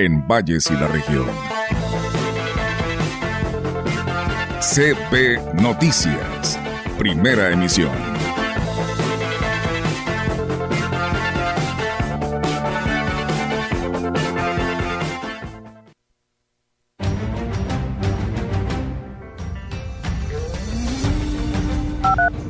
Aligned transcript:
en 0.00 0.24
Valles 0.28 0.70
y 0.70 0.74
la 0.74 0.86
región. 0.86 1.26
CB 4.60 5.60
Noticias, 5.60 6.56
primera 6.96 7.50
emisión. 7.50 7.90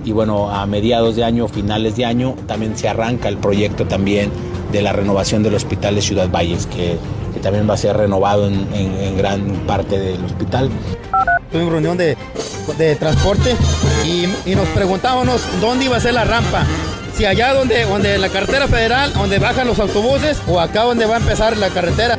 y 0.04 0.12
bueno, 0.12 0.50
a 0.50 0.64
mediados 0.64 1.16
de 1.16 1.24
año, 1.24 1.48
finales 1.48 1.96
de 1.96 2.06
año, 2.06 2.34
también 2.46 2.78
se 2.78 2.88
arranca 2.88 3.28
el 3.28 3.36
proyecto 3.36 3.86
también 3.86 4.30
de 4.72 4.80
la 4.80 4.94
renovación 4.94 5.42
del 5.42 5.54
Hospital 5.54 5.96
de 5.96 6.00
Ciudad 6.00 6.30
Valles, 6.30 6.66
que, 6.66 6.98
también 7.48 7.68
va 7.68 7.74
a 7.74 7.78
ser 7.78 7.96
renovado 7.96 8.46
en, 8.46 9.16
gran 9.16 9.40
parte 9.66 9.98
del 9.98 10.22
hospital. 10.22 10.68
Tuvimos 11.50 11.72
reunión 11.72 11.96
de, 11.96 12.14
de 12.76 12.96
transporte 12.96 13.56
y, 14.04 14.26
y, 14.44 14.54
nos 14.54 14.68
preguntábamos 14.68 15.40
dónde 15.58 15.86
iba 15.86 15.96
a 15.96 16.00
ser 16.00 16.12
la 16.12 16.24
rampa. 16.24 16.66
Si 17.16 17.24
allá 17.24 17.54
donde, 17.54 17.84
donde 17.86 18.18
la 18.18 18.28
carretera 18.28 18.68
federal, 18.68 19.14
donde 19.14 19.38
bajan 19.38 19.66
los 19.66 19.78
autobuses, 19.78 20.42
o 20.46 20.60
acá 20.60 20.82
donde 20.82 21.06
va 21.06 21.14
a 21.14 21.18
empezar 21.20 21.56
la 21.56 21.70
carretera. 21.70 22.17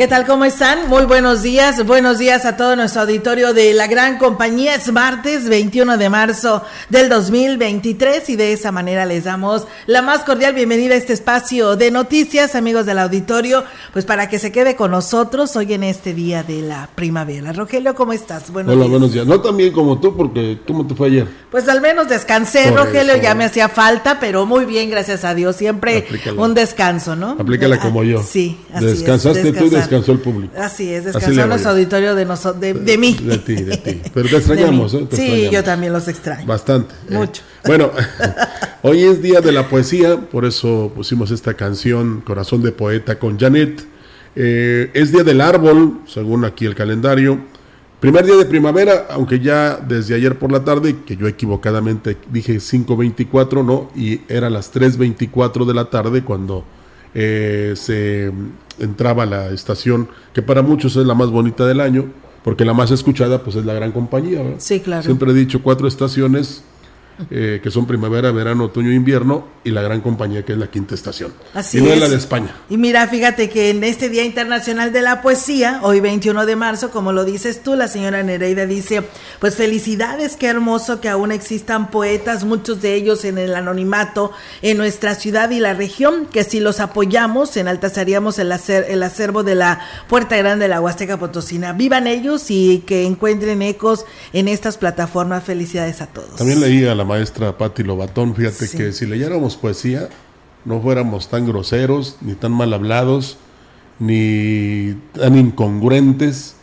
¿Qué 0.00 0.08
tal? 0.08 0.26
¿Cómo 0.26 0.46
están? 0.46 0.88
Muy 0.88 1.04
buenos 1.04 1.42
días. 1.42 1.84
Buenos 1.84 2.16
días 2.16 2.46
a 2.46 2.56
todo 2.56 2.74
nuestro 2.74 3.02
auditorio 3.02 3.52
de 3.52 3.74
la 3.74 3.86
gran 3.86 4.16
compañía. 4.16 4.74
Es 4.74 4.90
martes 4.90 5.46
21 5.46 5.98
de 5.98 6.08
marzo 6.08 6.62
del 6.88 7.10
2023 7.10 8.30
y 8.30 8.36
de 8.36 8.54
esa 8.54 8.72
manera 8.72 9.04
les 9.04 9.24
damos 9.24 9.66
la 9.84 10.00
más 10.00 10.20
cordial 10.20 10.54
bienvenida 10.54 10.94
a 10.94 10.96
este 10.96 11.12
espacio 11.12 11.76
de 11.76 11.90
noticias, 11.90 12.54
amigos 12.54 12.86
del 12.86 12.98
auditorio, 12.98 13.62
pues 13.92 14.06
para 14.06 14.30
que 14.30 14.38
se 14.38 14.50
quede 14.50 14.74
con 14.74 14.90
nosotros 14.92 15.54
hoy 15.56 15.74
en 15.74 15.84
este 15.84 16.14
día 16.14 16.44
de 16.44 16.62
la 16.62 16.88
primavera. 16.94 17.52
Rogelio, 17.52 17.94
¿cómo 17.94 18.14
estás? 18.14 18.50
Buenos 18.50 18.72
Hola, 18.72 18.84
días. 18.84 18.90
buenos 18.90 19.12
días. 19.12 19.26
No 19.26 19.42
tan 19.42 19.54
bien 19.58 19.70
como 19.70 20.00
tú, 20.00 20.16
porque 20.16 20.60
¿cómo 20.66 20.86
te 20.86 20.94
fue 20.94 21.08
ayer? 21.08 21.28
Pues 21.50 21.68
al 21.68 21.82
menos 21.82 22.08
descansé, 22.08 22.70
Por 22.70 22.86
Rogelio, 22.86 23.16
eso. 23.16 23.22
ya 23.22 23.34
me 23.34 23.44
hacía 23.44 23.68
falta, 23.68 24.18
pero 24.18 24.46
muy 24.46 24.64
bien, 24.64 24.88
gracias 24.88 25.26
a 25.26 25.34
Dios. 25.34 25.56
Siempre 25.56 25.98
Aplícala. 25.98 26.40
un 26.40 26.54
descanso, 26.54 27.16
¿no? 27.16 27.36
Aplícala 27.38 27.78
como 27.78 28.02
yo. 28.02 28.22
Sí, 28.22 28.56
así 28.72 28.86
Descansaste 28.86 29.46
es, 29.46 29.58
tú 29.58 29.66
y 29.66 29.89
descansó 29.90 30.12
el 30.12 30.18
público. 30.20 30.54
Así 30.56 30.92
es, 30.92 31.04
descansó 31.04 31.46
nuestro 31.46 31.70
auditorio 31.72 32.14
de, 32.14 32.24
noso 32.24 32.52
de, 32.52 32.74
de, 32.74 32.98
mí. 32.98 33.14
De 33.14 33.38
ti, 33.38 33.54
de 33.56 33.76
ti. 33.76 34.00
Pero 34.14 34.28
te 34.28 34.36
extrañamos, 34.36 34.94
¿eh? 34.94 35.06
Te 35.10 35.16
sí, 35.16 35.22
extrañamos. 35.22 35.52
yo 35.52 35.64
también 35.64 35.92
los 35.92 36.08
extraño. 36.08 36.46
Bastante. 36.46 36.94
Mucho. 37.08 37.42
Eh. 37.42 37.46
Bueno, 37.66 37.90
hoy 38.82 39.02
es 39.02 39.20
día 39.20 39.42
de 39.42 39.52
la 39.52 39.68
poesía, 39.68 40.18
por 40.18 40.46
eso 40.46 40.90
pusimos 40.94 41.30
esta 41.30 41.52
canción, 41.52 42.22
Corazón 42.22 42.62
de 42.62 42.72
Poeta, 42.72 43.18
con 43.18 43.38
Janet. 43.38 43.84
Eh, 44.34 44.90
es 44.94 45.12
día 45.12 45.24
del 45.24 45.42
árbol, 45.42 46.00
según 46.06 46.46
aquí 46.46 46.64
el 46.64 46.74
calendario. 46.74 47.38
Primer 48.00 48.24
día 48.24 48.36
de 48.36 48.46
primavera, 48.46 49.08
aunque 49.10 49.40
ya 49.40 49.76
desde 49.76 50.14
ayer 50.14 50.38
por 50.38 50.50
la 50.50 50.64
tarde, 50.64 50.96
que 51.04 51.18
yo 51.18 51.26
equivocadamente 51.28 52.16
dije 52.30 52.56
5.24, 52.56 53.62
no, 53.62 53.90
y 53.94 54.22
era 54.26 54.48
las 54.48 54.72
3.24 54.72 55.66
de 55.66 55.74
la 55.74 55.90
tarde 55.90 56.24
cuando 56.24 56.64
eh, 57.14 57.74
se 57.76 58.32
entraba 58.80 59.24
a 59.24 59.26
la 59.26 59.50
estación, 59.50 60.08
que 60.32 60.42
para 60.42 60.62
muchos 60.62 60.96
es 60.96 61.06
la 61.06 61.14
más 61.14 61.30
bonita 61.30 61.66
del 61.66 61.80
año, 61.80 62.06
porque 62.42 62.64
la 62.64 62.74
más 62.74 62.90
escuchada 62.90 63.42
pues 63.42 63.56
es 63.56 63.64
la 63.64 63.74
gran 63.74 63.92
compañía. 63.92 64.42
¿verdad? 64.42 64.56
Sí, 64.58 64.80
claro. 64.80 65.02
Siempre 65.02 65.30
he 65.30 65.34
dicho 65.34 65.62
cuatro 65.62 65.86
estaciones 65.86 66.62
eh, 67.30 67.60
que 67.62 67.70
son 67.70 67.86
primavera, 67.86 68.30
verano, 68.30 68.64
otoño 68.64 68.92
invierno, 68.92 69.46
y 69.62 69.70
la 69.70 69.82
gran 69.82 70.00
compañía 70.00 70.44
que 70.44 70.52
es 70.52 70.58
la 70.58 70.68
quinta 70.68 70.94
estación. 70.94 71.32
Así 71.54 71.78
y 71.78 71.82
no 71.82 71.88
es. 71.88 71.94
es 71.94 72.00
la 72.00 72.08
de 72.08 72.16
España. 72.16 72.54
Y 72.70 72.76
mira, 72.76 73.06
fíjate 73.08 73.50
que 73.50 73.70
en 73.70 73.84
este 73.84 74.08
Día 74.08 74.24
Internacional 74.24 74.92
de 74.92 75.02
la 75.02 75.22
Poesía, 75.22 75.80
hoy 75.82 76.00
21 76.00 76.46
de 76.46 76.56
marzo, 76.56 76.90
como 76.90 77.12
lo 77.12 77.24
dices 77.24 77.62
tú, 77.62 77.76
la 77.76 77.88
señora 77.88 78.22
Nereida 78.22 78.66
dice, 78.66 79.02
pues 79.38 79.56
felicidades, 79.56 80.36
qué 80.36 80.46
hermoso 80.46 81.00
que 81.00 81.08
aún 81.08 81.32
existan 81.32 81.90
poetas, 81.90 82.44
muchos 82.44 82.80
de 82.80 82.94
ellos 82.94 83.24
en 83.24 83.38
el 83.38 83.54
anonimato 83.54 84.32
en 84.62 84.78
nuestra 84.78 85.14
ciudad 85.14 85.50
y 85.50 85.60
la 85.60 85.74
región, 85.74 86.26
que 86.26 86.44
si 86.44 86.60
los 86.60 86.80
apoyamos, 86.80 87.56
enaltazaríamos 87.56 88.38
el, 88.38 88.52
acer 88.52 88.86
el 88.88 89.02
acervo 89.02 89.42
de 89.42 89.54
la 89.54 89.80
Puerta 90.08 90.36
Grande 90.36 90.64
de 90.64 90.68
la 90.68 90.80
Huasteca 90.80 91.18
Potosina. 91.18 91.72
Vivan 91.72 92.06
ellos 92.06 92.50
y 92.50 92.82
que 92.86 93.04
encuentren 93.04 93.62
ecos 93.62 94.04
en 94.32 94.48
estas 94.48 94.76
plataformas. 94.76 95.44
Felicidades 95.44 96.00
a 96.00 96.06
todos. 96.06 96.36
También 96.36 96.60
leí 96.60 96.84
a 96.86 96.94
la 96.94 97.04
maestra 97.10 97.58
Patti 97.58 97.82
Lobatón, 97.82 98.34
fíjate 98.34 98.66
sí. 98.66 98.76
que 98.76 98.92
si 98.92 99.06
leyéramos 99.06 99.56
poesía, 99.56 100.08
no 100.64 100.80
fuéramos 100.80 101.28
tan 101.28 101.46
groseros, 101.46 102.16
ni 102.20 102.34
tan 102.34 102.52
mal 102.52 102.72
hablados, 102.72 103.36
ni 103.98 104.94
tan 105.12 105.36
incongruentes, 105.36 106.54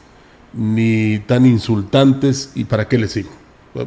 ni 0.54 1.20
tan 1.20 1.46
insultantes, 1.46 2.52
y 2.56 2.64
para 2.64 2.88
qué 2.88 2.98
les 2.98 3.12
sigo. 3.12 3.30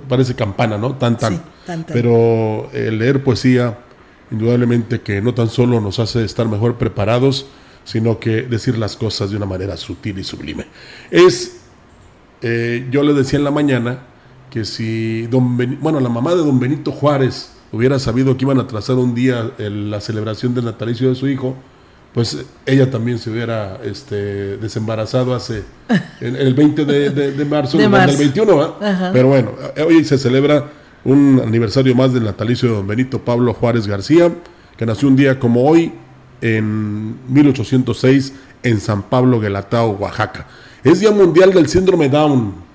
Parece 0.09 0.35
campana, 0.35 0.77
¿no? 0.77 0.97
Tan, 0.97 1.17
tan. 1.17 1.35
Sí, 1.37 1.41
tan, 1.67 1.85
tan. 1.85 1.95
Pero 1.95 2.71
el 2.73 2.99
leer 2.99 3.25
poesía, 3.25 3.79
indudablemente 4.31 5.01
que 5.01 5.23
no 5.23 5.35
tan 5.35 5.49
solo 5.49 5.81
nos 5.81 5.99
hace 5.99 6.25
estar 6.25 6.47
mejor 6.47 6.77
preparados, 6.77 7.47
sino 7.85 8.21
que 8.21 8.43
decir 8.43 8.77
las 8.77 8.97
cosas 8.97 9.31
de 9.31 9.37
una 9.37 9.47
manera 9.47 9.77
sutil 9.77 10.19
y 10.19 10.25
sublime. 10.25 10.67
Es, 11.11 11.63
eh, 12.43 12.87
yo 12.91 13.03
le 13.03 13.15
decía 13.15 13.39
en 13.39 13.45
la 13.45 13.51
mañana, 13.51 14.10
que 14.51 14.65
si 14.65 15.27
don 15.29 15.57
ben, 15.57 15.79
bueno 15.81 16.01
la 16.01 16.09
mamá 16.09 16.33
de 16.33 16.39
don 16.39 16.59
Benito 16.59 16.93
Juárez 16.93 17.53
hubiera 17.73 17.99
sabido 17.99 18.37
que 18.37 18.45
iban 18.45 18.59
a 18.59 18.67
trazar 18.67 18.97
un 18.97 19.15
día 19.15 19.53
el, 19.59 19.91
la 19.91 20.01
celebración 20.01 20.55
del 20.55 20.65
natalicio 20.65 21.09
de 21.09 21.15
su 21.15 21.29
hijo 21.29 21.57
pues 22.13 22.45
ella 22.67 22.91
también 22.91 23.21
se 23.21 23.31
hubiera 23.31 23.79
este, 23.85 24.57
desembarazado 24.57 25.35
hace 25.35 25.63
el, 26.21 26.37
el 26.37 26.55
20 26.55 26.85
de, 26.85 27.11
de, 27.11 27.33
de 27.33 27.45
marzo, 27.45 27.79
de 27.79 27.89
marzo. 27.89 28.19
del 28.19 28.33
21 28.33 28.65
¿eh? 28.65 29.11
pero 29.13 29.29
bueno 29.29 29.53
hoy 29.87 30.05
se 30.05 30.19
celebra 30.19 30.69
un 31.05 31.41
aniversario 31.43 31.95
más 31.95 32.13
del 32.13 32.25
natalicio 32.25 32.69
de 32.69 32.75
don 32.75 32.87
Benito 32.87 33.21
Pablo 33.21 33.55
Juárez 33.55 33.87
García 33.87 34.31
que 34.77 34.85
nació 34.85 35.09
un 35.09 35.17
día 35.17 35.39
como 35.39 35.65
hoy 35.65 35.93
en 36.41 37.17
1806 37.33 38.33
en 38.65 38.81
San 38.81 39.05
Pablo 39.05 39.39
Guelatao 39.39 39.93
Oaxaca 39.93 40.47
es 40.83 40.99
día 40.99 41.13
mundial 41.13 41.53
del 41.53 41.69
síndrome 41.69 42.09
Down 42.09 42.70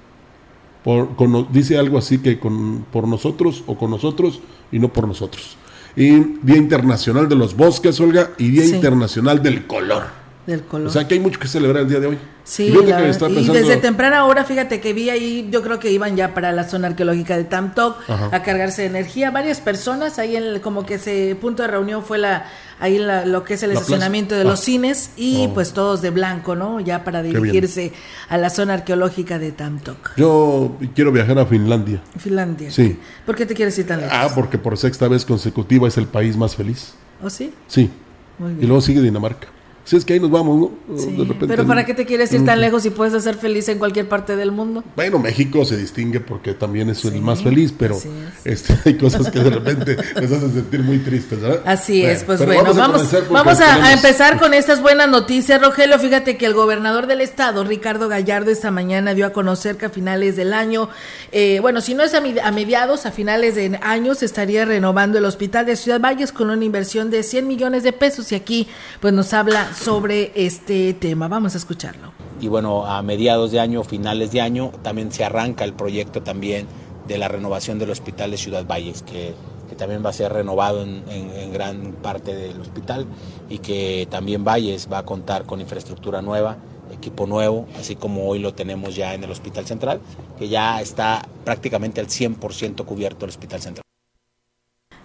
por, 0.86 1.16
con, 1.16 1.48
dice 1.52 1.80
algo 1.80 1.98
así 1.98 2.20
que 2.20 2.38
con, 2.38 2.86
por 2.92 3.08
nosotros 3.08 3.64
o 3.66 3.76
con 3.76 3.90
nosotros 3.90 4.40
y 4.72 4.78
no 4.78 4.94
por 4.94 5.08
nosotros. 5.08 5.58
Y 5.96 6.12
Día 6.44 6.58
Internacional 6.58 7.28
de 7.28 7.36
los 7.36 7.58
Bosques, 7.58 8.00
Olga, 8.00 8.30
y 8.38 8.50
Día 8.50 8.66
Internacional 8.66 9.42
del 9.42 9.66
Color. 9.66 10.25
Del 10.46 10.64
color. 10.64 10.88
O 10.88 10.92
sea 10.92 11.08
que 11.08 11.16
hay 11.16 11.20
mucho 11.20 11.40
que 11.40 11.48
celebrar 11.48 11.84
el 11.84 11.90
día 11.90 12.00
de 12.00 12.08
hoy. 12.08 12.18
Sí, 12.44 12.68
y, 12.68 13.50
desde 13.50 13.78
temprana 13.78 14.26
hora, 14.26 14.44
fíjate 14.44 14.80
que 14.80 14.94
vi 14.94 15.10
ahí, 15.10 15.50
yo 15.50 15.64
creo 15.64 15.80
que 15.80 15.92
iban 15.92 16.16
ya 16.16 16.36
para 16.36 16.52
la 16.52 16.64
zona 16.64 16.90
arqueológica 16.90 17.36
de 17.36 17.44
Tamtok 17.44 17.98
a 18.08 18.44
cargarse 18.44 18.84
de 18.84 18.90
energía. 18.90 19.32
Varias 19.32 19.62
personas 19.62 20.20
ahí 20.20 20.36
en 20.36 20.60
como 20.60 20.86
que 20.86 20.96
ese 20.96 21.36
punto 21.42 21.64
de 21.64 21.70
reunión 21.70 22.04
fue 22.04 22.20
la 22.20 22.46
ahí 22.80 23.00
lo 23.00 23.44
que 23.44 23.56
es 23.56 23.64
el 23.64 23.72
estacionamiento 23.72 24.36
de 24.36 24.44
los 24.44 24.60
ah. 24.60 24.64
cines 24.64 25.10
y 25.18 25.48
oh. 25.48 25.54
pues 25.56 25.74
todos 25.74 26.04
de 26.04 26.12
blanco, 26.12 26.56
¿no? 26.56 26.80
Ya 26.80 27.04
para 27.04 27.24
dirigirse 27.24 27.94
a 28.30 28.38
la 28.38 28.52
zona 28.52 28.76
arqueológica 28.76 29.40
de 29.40 29.52
Tamtok. 29.52 30.16
Yo 30.16 30.78
quiero 30.94 31.12
viajar 31.12 31.40
a 31.40 31.48
Finlandia. 31.48 32.04
Finlandia. 32.20 32.70
Sí. 32.70 33.00
¿Por 33.26 33.36
qué 33.36 33.48
te 33.48 33.56
quieres 33.56 33.76
ir 33.80 33.88
tan 33.88 34.02
lejos? 34.02 34.16
Ah, 34.16 34.30
porque 34.36 34.60
por 34.60 34.78
sexta 34.78 35.08
vez 35.08 35.26
consecutiva 35.26 35.88
es 35.88 35.98
el 35.98 36.06
país 36.06 36.38
más 36.38 36.56
feliz. 36.56 36.94
¿Oh, 37.24 37.30
sí? 37.32 37.52
Sí. 37.68 37.90
Muy 38.38 38.50
bien. 38.50 38.64
Y 38.64 38.68
luego 38.68 38.82
sigue 38.82 39.02
Dinamarca. 39.02 39.55
Si 39.86 39.96
es 39.96 40.04
que 40.04 40.14
ahí 40.14 40.20
nos 40.20 40.32
vamos, 40.32 40.60
¿no? 40.60 41.46
pero 41.48 41.68
¿para 41.68 41.86
qué 41.86 41.94
te 41.94 42.08
quieres 42.08 42.34
ir 42.34 42.44
tan 42.44 42.60
lejos 42.60 42.82
si 42.82 42.90
puedes 42.90 43.14
hacer 43.14 43.36
feliz 43.36 43.70
en 43.70 43.78
cualquier 43.78 44.10
parte 44.10 44.36
del 44.36 44.52
mundo? 44.52 44.84
Bueno, 44.96 45.20
México 45.20 45.64
se 45.64 45.78
distingue 45.78 46.20
porque 46.20 46.56
también 46.56 46.90
es 46.90 47.06
el 47.06 47.22
más 47.22 47.44
feliz, 47.44 47.72
pero 47.78 47.96
este, 48.44 48.76
hay 48.86 48.98
cosas 48.98 49.30
que 49.30 49.40
de 49.40 49.50
repente 49.52 49.96
nos 50.16 50.32
hacen 50.32 50.54
sentir 50.54 50.82
muy 50.82 50.98
tristes, 50.98 51.40
¿verdad? 51.40 51.62
Así 51.66 52.04
es, 52.04 52.24
pues 52.24 52.44
bueno, 52.44 52.74
vamos, 52.74 53.12
vamos, 53.30 53.60
a, 53.60 53.94
empezar 53.94 54.40
con 54.40 54.56
estas 54.56 54.82
buenas 54.82 55.08
noticias, 55.08 55.62
Rogelio. 55.62 56.00
Fíjate 56.00 56.36
que 56.36 56.48
el 56.48 56.56
gobernador 56.56 57.06
del 57.06 57.22
estado, 57.22 57.64
Ricardo 57.64 58.10
Gallardo, 58.10 58.50
esta 58.50 58.72
mañana 58.72 59.14
dio 59.14 59.28
a 59.28 59.34
conocer 59.34 59.78
que 59.78 59.86
a 59.86 59.90
finales 59.90 60.36
del 60.36 60.54
año, 60.54 60.90
eh, 61.32 61.60
bueno, 61.62 61.80
si 61.80 61.94
no 61.94 62.04
es 62.04 62.16
a, 62.16 62.24
a 62.44 62.52
mediados, 62.52 63.06
a 63.06 63.12
finales 63.12 63.54
de 63.54 63.78
año, 63.84 64.16
se 64.16 64.26
estaría 64.26 64.66
renovando 64.66 65.20
el 65.20 65.26
hospital 65.26 65.68
de 65.68 65.76
Ciudad 65.76 66.02
Valles 66.02 66.32
con 66.32 66.50
una 66.50 66.66
inversión 66.66 67.12
de 67.12 67.22
100 67.22 67.48
millones 67.48 67.84
de 67.84 67.94
pesos 67.94 68.32
y 68.32 68.36
aquí 68.36 68.68
pues 69.00 69.14
nos 69.14 69.32
habla 69.32 69.75
sobre 69.76 70.32
este 70.36 70.94
tema. 70.94 71.28
Vamos 71.28 71.54
a 71.56 71.58
escucharlo. 71.58 72.12
Y 72.42 72.48
bueno, 72.48 72.86
a 72.86 73.02
mediados 73.02 73.52
de 73.52 73.60
año, 73.60 73.84
finales 73.84 74.32
de 74.32 74.42
año, 74.42 74.72
también 74.82 75.12
se 75.12 75.24
arranca 75.24 75.64
el 75.64 75.74
proyecto 75.74 76.22
también 76.22 76.68
de 77.08 77.18
la 77.18 77.28
renovación 77.28 77.80
del 77.80 77.92
hospital 77.92 78.32
de 78.32 78.38
Ciudad 78.38 78.66
Valles, 78.66 79.04
que, 79.04 79.34
también 79.78 80.06
va 80.06 80.12
a 80.12 80.14
ser 80.14 80.32
renovado 80.32 80.84
en, 80.84 81.04
en, 81.10 81.52
gran 81.52 81.92
parte 82.02 82.34
del 82.34 82.62
hospital 82.62 83.06
y 83.50 83.58
que 83.58 84.08
también 84.10 84.46
Valles 84.46 84.88
va 84.90 85.00
a 85.00 85.04
contar 85.04 85.44
con 85.44 85.60
infraestructura 85.60 86.22
nueva, 86.22 86.56
equipo 86.94 87.28
nuevo, 87.28 87.68
así 87.78 87.98
como 87.98 88.30
hoy 88.30 88.40
lo 88.40 88.54
tenemos 88.54 88.96
ya 88.96 89.14
en 89.14 89.26
el 89.26 89.32
Hospital 89.32 89.66
Central, 89.66 90.00
que 90.40 90.48
ya 90.48 90.80
está 90.80 91.28
prácticamente 91.44 92.00
al 92.00 92.08
100% 92.08 92.86
cubierto 92.86 93.26
el 93.26 93.30
Hospital 93.30 93.62
Central. 93.62 93.86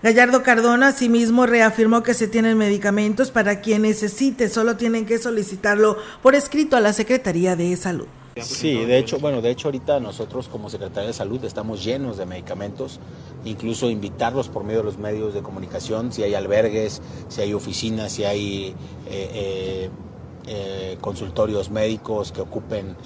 Gallardo 0.02 0.42
Cardona 0.42 0.88
asimismo 0.88 1.44
reafirmó 1.44 2.02
que 2.02 2.14
se 2.14 2.26
tienen 2.26 2.56
medicamentos 2.56 3.30
para 3.30 3.60
quien 3.60 3.82
necesite, 3.82 4.48
solo 4.48 4.76
tienen 4.76 5.04
que 5.04 5.18
solicitarlo 5.18 5.98
por 6.22 6.34
escrito 6.34 6.76
a 6.76 6.80
la 6.80 6.94
Secretaría 6.94 7.54
de 7.54 7.76
Salud. 7.76 8.06
Sí, 8.36 8.84
de 8.86 8.96
hecho, 8.96 9.18
bueno, 9.18 9.42
de 9.42 9.50
hecho 9.50 9.68
ahorita 9.68 10.00
nosotros 10.00 10.48
como 10.48 10.70
Secretaría 10.70 11.08
de 11.08 11.12
Salud 11.12 11.44
estamos 11.44 11.84
llenos 11.84 12.16
de 12.16 12.24
medicamentos, 12.24 12.98
incluso 13.44 13.90
invitarlos 13.90 14.48
por 14.48 14.64
medio 14.64 14.78
de 14.78 14.84
los 14.84 14.96
medios 14.98 15.34
de 15.34 15.42
comunicación, 15.42 16.12
si 16.12 16.22
hay 16.22 16.34
albergues, 16.34 17.02
si 17.28 17.42
hay 17.42 17.52
oficinas, 17.52 18.12
si 18.12 18.24
hay 18.24 18.74
eh, 19.06 19.30
eh, 19.34 19.90
eh, 20.46 20.96
consultorios 21.02 21.70
médicos 21.70 22.32
que 22.32 22.40
ocupen, 22.40 22.96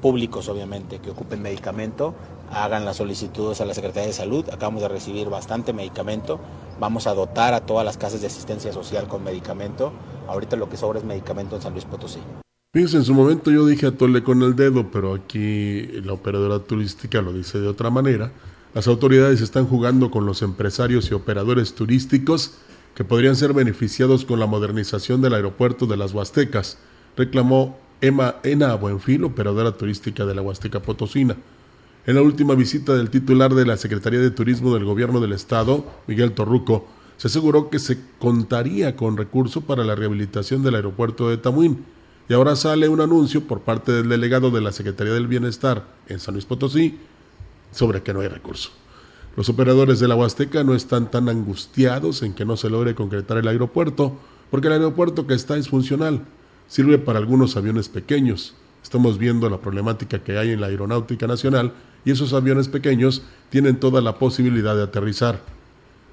públicos 0.00 0.48
obviamente, 0.48 0.98
que 0.98 1.10
ocupen 1.10 1.40
medicamento, 1.40 2.14
hagan 2.50 2.84
las 2.84 2.96
solicitudes 2.96 3.60
a 3.60 3.64
la 3.64 3.74
Secretaría 3.74 4.06
de 4.06 4.12
Salud. 4.12 4.44
Acabamos 4.50 4.82
de 4.82 4.88
recibir 4.88 5.28
bastante 5.28 5.72
medicamento. 5.72 6.40
Vamos 6.80 7.06
a 7.06 7.14
dotar 7.14 7.54
a 7.54 7.60
todas 7.60 7.84
las 7.84 7.96
casas 7.96 8.20
de 8.20 8.26
asistencia 8.26 8.72
social 8.72 9.08
con 9.08 9.24
medicamento. 9.24 9.92
Ahorita 10.28 10.56
lo 10.56 10.68
que 10.68 10.76
sobra 10.76 10.98
es 10.98 11.04
medicamento 11.04 11.56
en 11.56 11.62
San 11.62 11.72
Luis 11.72 11.84
Potosí. 11.84 12.20
Fíjense, 12.72 12.96
en 12.96 13.04
su 13.04 13.14
momento 13.14 13.50
yo 13.50 13.66
dije 13.66 13.86
a 13.86 13.92
tole 13.92 14.24
con 14.24 14.42
el 14.42 14.56
dedo, 14.56 14.90
pero 14.90 15.14
aquí 15.14 15.86
la 16.02 16.12
operadora 16.12 16.58
turística 16.58 17.22
lo 17.22 17.32
dice 17.32 17.60
de 17.60 17.68
otra 17.68 17.90
manera. 17.90 18.32
Las 18.74 18.88
autoridades 18.88 19.40
están 19.40 19.66
jugando 19.66 20.10
con 20.10 20.26
los 20.26 20.42
empresarios 20.42 21.08
y 21.10 21.14
operadores 21.14 21.74
turísticos 21.74 22.54
que 22.94 23.04
podrían 23.04 23.36
ser 23.36 23.52
beneficiados 23.52 24.24
con 24.24 24.40
la 24.40 24.46
modernización 24.46 25.20
del 25.20 25.34
aeropuerto 25.34 25.86
de 25.86 25.96
las 25.96 26.12
Huastecas, 26.12 26.78
reclamó 27.16 27.78
Emma 28.00 28.36
Ena 28.42 28.74
Buenfil, 28.74 29.24
operadora 29.24 29.72
turística 29.72 30.24
de 30.24 30.34
la 30.34 30.42
Huasteca 30.42 30.80
Potosina. 30.80 31.36
En 32.06 32.16
la 32.16 32.22
última 32.22 32.54
visita 32.54 32.94
del 32.94 33.08
titular 33.08 33.54
de 33.54 33.64
la 33.64 33.78
Secretaría 33.78 34.20
de 34.20 34.30
Turismo 34.30 34.74
del 34.74 34.84
Gobierno 34.84 35.20
del 35.20 35.32
Estado, 35.32 35.86
Miguel 36.06 36.32
Torruco, 36.32 36.86
se 37.16 37.28
aseguró 37.28 37.70
que 37.70 37.78
se 37.78 37.98
contaría 38.18 38.94
con 38.94 39.16
recursos 39.16 39.64
para 39.64 39.84
la 39.84 39.94
rehabilitación 39.94 40.62
del 40.62 40.74
aeropuerto 40.74 41.30
de 41.30 41.38
Tamuín. 41.38 41.82
Y 42.28 42.34
ahora 42.34 42.56
sale 42.56 42.90
un 42.90 43.00
anuncio 43.00 43.44
por 43.46 43.62
parte 43.62 43.90
del 43.90 44.10
delegado 44.10 44.50
de 44.50 44.60
la 44.60 44.72
Secretaría 44.72 45.14
del 45.14 45.28
Bienestar 45.28 45.86
en 46.06 46.20
San 46.20 46.34
Luis 46.34 46.44
Potosí 46.44 46.98
sobre 47.72 48.02
que 48.02 48.12
no 48.12 48.20
hay 48.20 48.28
recurso. 48.28 48.68
Los 49.34 49.48
operadores 49.48 49.98
de 49.98 50.06
la 50.06 50.14
Huasteca 50.14 50.62
no 50.62 50.74
están 50.74 51.10
tan 51.10 51.30
angustiados 51.30 52.22
en 52.22 52.34
que 52.34 52.44
no 52.44 52.58
se 52.58 52.68
logre 52.68 52.94
concretar 52.94 53.38
el 53.38 53.48
aeropuerto, 53.48 54.18
porque 54.50 54.66
el 54.66 54.74
aeropuerto 54.74 55.26
que 55.26 55.32
está 55.32 55.56
es 55.56 55.70
funcional, 55.70 56.20
sirve 56.68 56.98
para 56.98 57.18
algunos 57.18 57.56
aviones 57.56 57.88
pequeños. 57.88 58.54
Estamos 58.82 59.16
viendo 59.16 59.48
la 59.48 59.62
problemática 59.62 60.22
que 60.22 60.36
hay 60.36 60.50
en 60.50 60.60
la 60.60 60.66
Aeronáutica 60.66 61.26
Nacional 61.26 61.72
y 62.04 62.10
esos 62.10 62.32
aviones 62.32 62.68
pequeños 62.68 63.22
tienen 63.50 63.80
toda 63.80 64.00
la 64.00 64.18
posibilidad 64.18 64.76
de 64.76 64.82
aterrizar. 64.82 65.40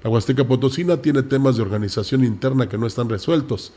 La 0.02 0.10
Huasteca 0.10 0.46
Potosina 0.46 0.96
tiene 0.96 1.22
temas 1.22 1.56
de 1.56 1.62
organización 1.62 2.24
interna 2.24 2.68
que 2.68 2.78
no 2.78 2.86
están 2.86 3.08
resueltos. 3.08 3.72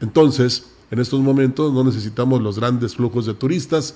Entonces, 0.00 0.70
en 0.90 0.98
estos 0.98 1.20
momentos 1.20 1.72
no 1.72 1.84
necesitamos 1.84 2.42
los 2.42 2.58
grandes 2.58 2.96
flujos 2.96 3.26
de 3.26 3.34
turistas, 3.34 3.94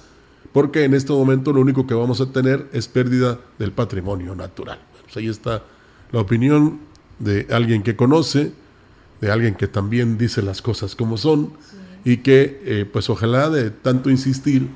porque 0.52 0.84
en 0.84 0.94
este 0.94 1.12
momento 1.12 1.52
lo 1.52 1.60
único 1.60 1.86
que 1.86 1.94
vamos 1.94 2.20
a 2.20 2.26
tener 2.26 2.68
es 2.72 2.88
pérdida 2.88 3.40
del 3.58 3.72
patrimonio 3.72 4.34
natural. 4.34 4.78
Pues 5.02 5.16
ahí 5.16 5.28
está 5.28 5.62
la 6.12 6.20
opinión 6.20 6.80
de 7.18 7.46
alguien 7.50 7.82
que 7.82 7.96
conoce, 7.96 8.52
de 9.20 9.30
alguien 9.30 9.54
que 9.54 9.68
también 9.68 10.16
dice 10.18 10.42
las 10.42 10.62
cosas 10.62 10.94
como 10.94 11.16
son, 11.16 11.52
y 12.04 12.18
que, 12.18 12.60
eh, 12.64 12.88
pues 12.90 13.08
ojalá 13.08 13.48
de 13.50 13.70
tanto 13.70 14.10
insistir, 14.10 14.68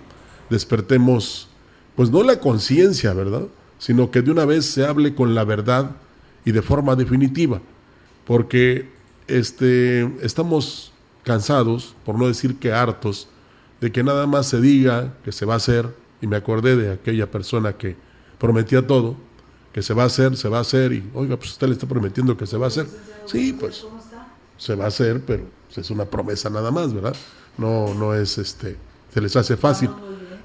despertemos 0.51 1.48
pues 1.99 2.13
no 2.13 2.23
la 2.23 2.39
conciencia, 2.39 3.13
¿verdad? 3.13 3.49
Sino 3.81 4.13
que 4.13 4.23
de 4.23 4.31
una 4.31 4.45
vez 4.45 4.67
se 4.67 4.87
hable 4.87 5.17
con 5.17 5.35
la 5.35 5.43
verdad 5.43 5.97
y 6.45 6.53
de 6.53 6.63
forma 6.63 6.95
definitiva, 6.95 7.61
porque 8.25 8.89
este, 9.27 10.09
estamos 10.25 10.93
cansados, 11.25 11.97
por 12.07 12.17
no 12.17 12.29
decir 12.29 12.61
que 12.61 12.73
hartos, 12.73 13.27
de 13.81 13.91
que 13.91 14.05
nada 14.05 14.29
más 14.29 14.47
se 14.47 14.61
diga 14.61 15.13
que 15.25 15.33
se 15.33 15.45
va 15.45 15.55
a 15.55 15.57
hacer, 15.57 15.93
y 16.21 16.29
me 16.29 16.37
acordé 16.37 16.77
de 16.77 16.93
aquella 16.93 17.29
persona 17.33 17.73
que 17.73 17.97
prometía 18.39 18.87
todo, 18.87 19.17
que 19.73 19.83
se 19.83 19.93
va 19.93 20.05
a 20.05 20.07
hacer, 20.07 20.37
se 20.37 20.49
va 20.49 20.59
a 20.59 20.61
hacer, 20.61 20.93
y 20.93 21.11
oiga, 21.15 21.37
pues 21.37 21.51
usted 21.51 21.67
le 21.67 21.73
está 21.73 21.89
prometiendo 21.89 22.37
que 22.37 22.47
se 22.47 22.57
va 22.57 22.67
a 22.67 22.69
hacer. 22.69 22.87
Sí, 23.27 23.57
pues 23.59 23.85
se 24.57 24.77
va 24.77 24.85
a 24.85 24.87
hacer, 24.87 25.21
pero 25.27 25.47
es 25.75 25.91
una 25.91 26.05
promesa 26.05 26.49
nada 26.49 26.71
más, 26.71 26.95
¿verdad? 26.95 27.17
No, 27.57 27.93
no 27.93 28.15
es 28.15 28.39
este, 28.39 28.77
se 29.13 29.21
les 29.21 29.35
hace 29.35 29.57
fácil. 29.57 29.91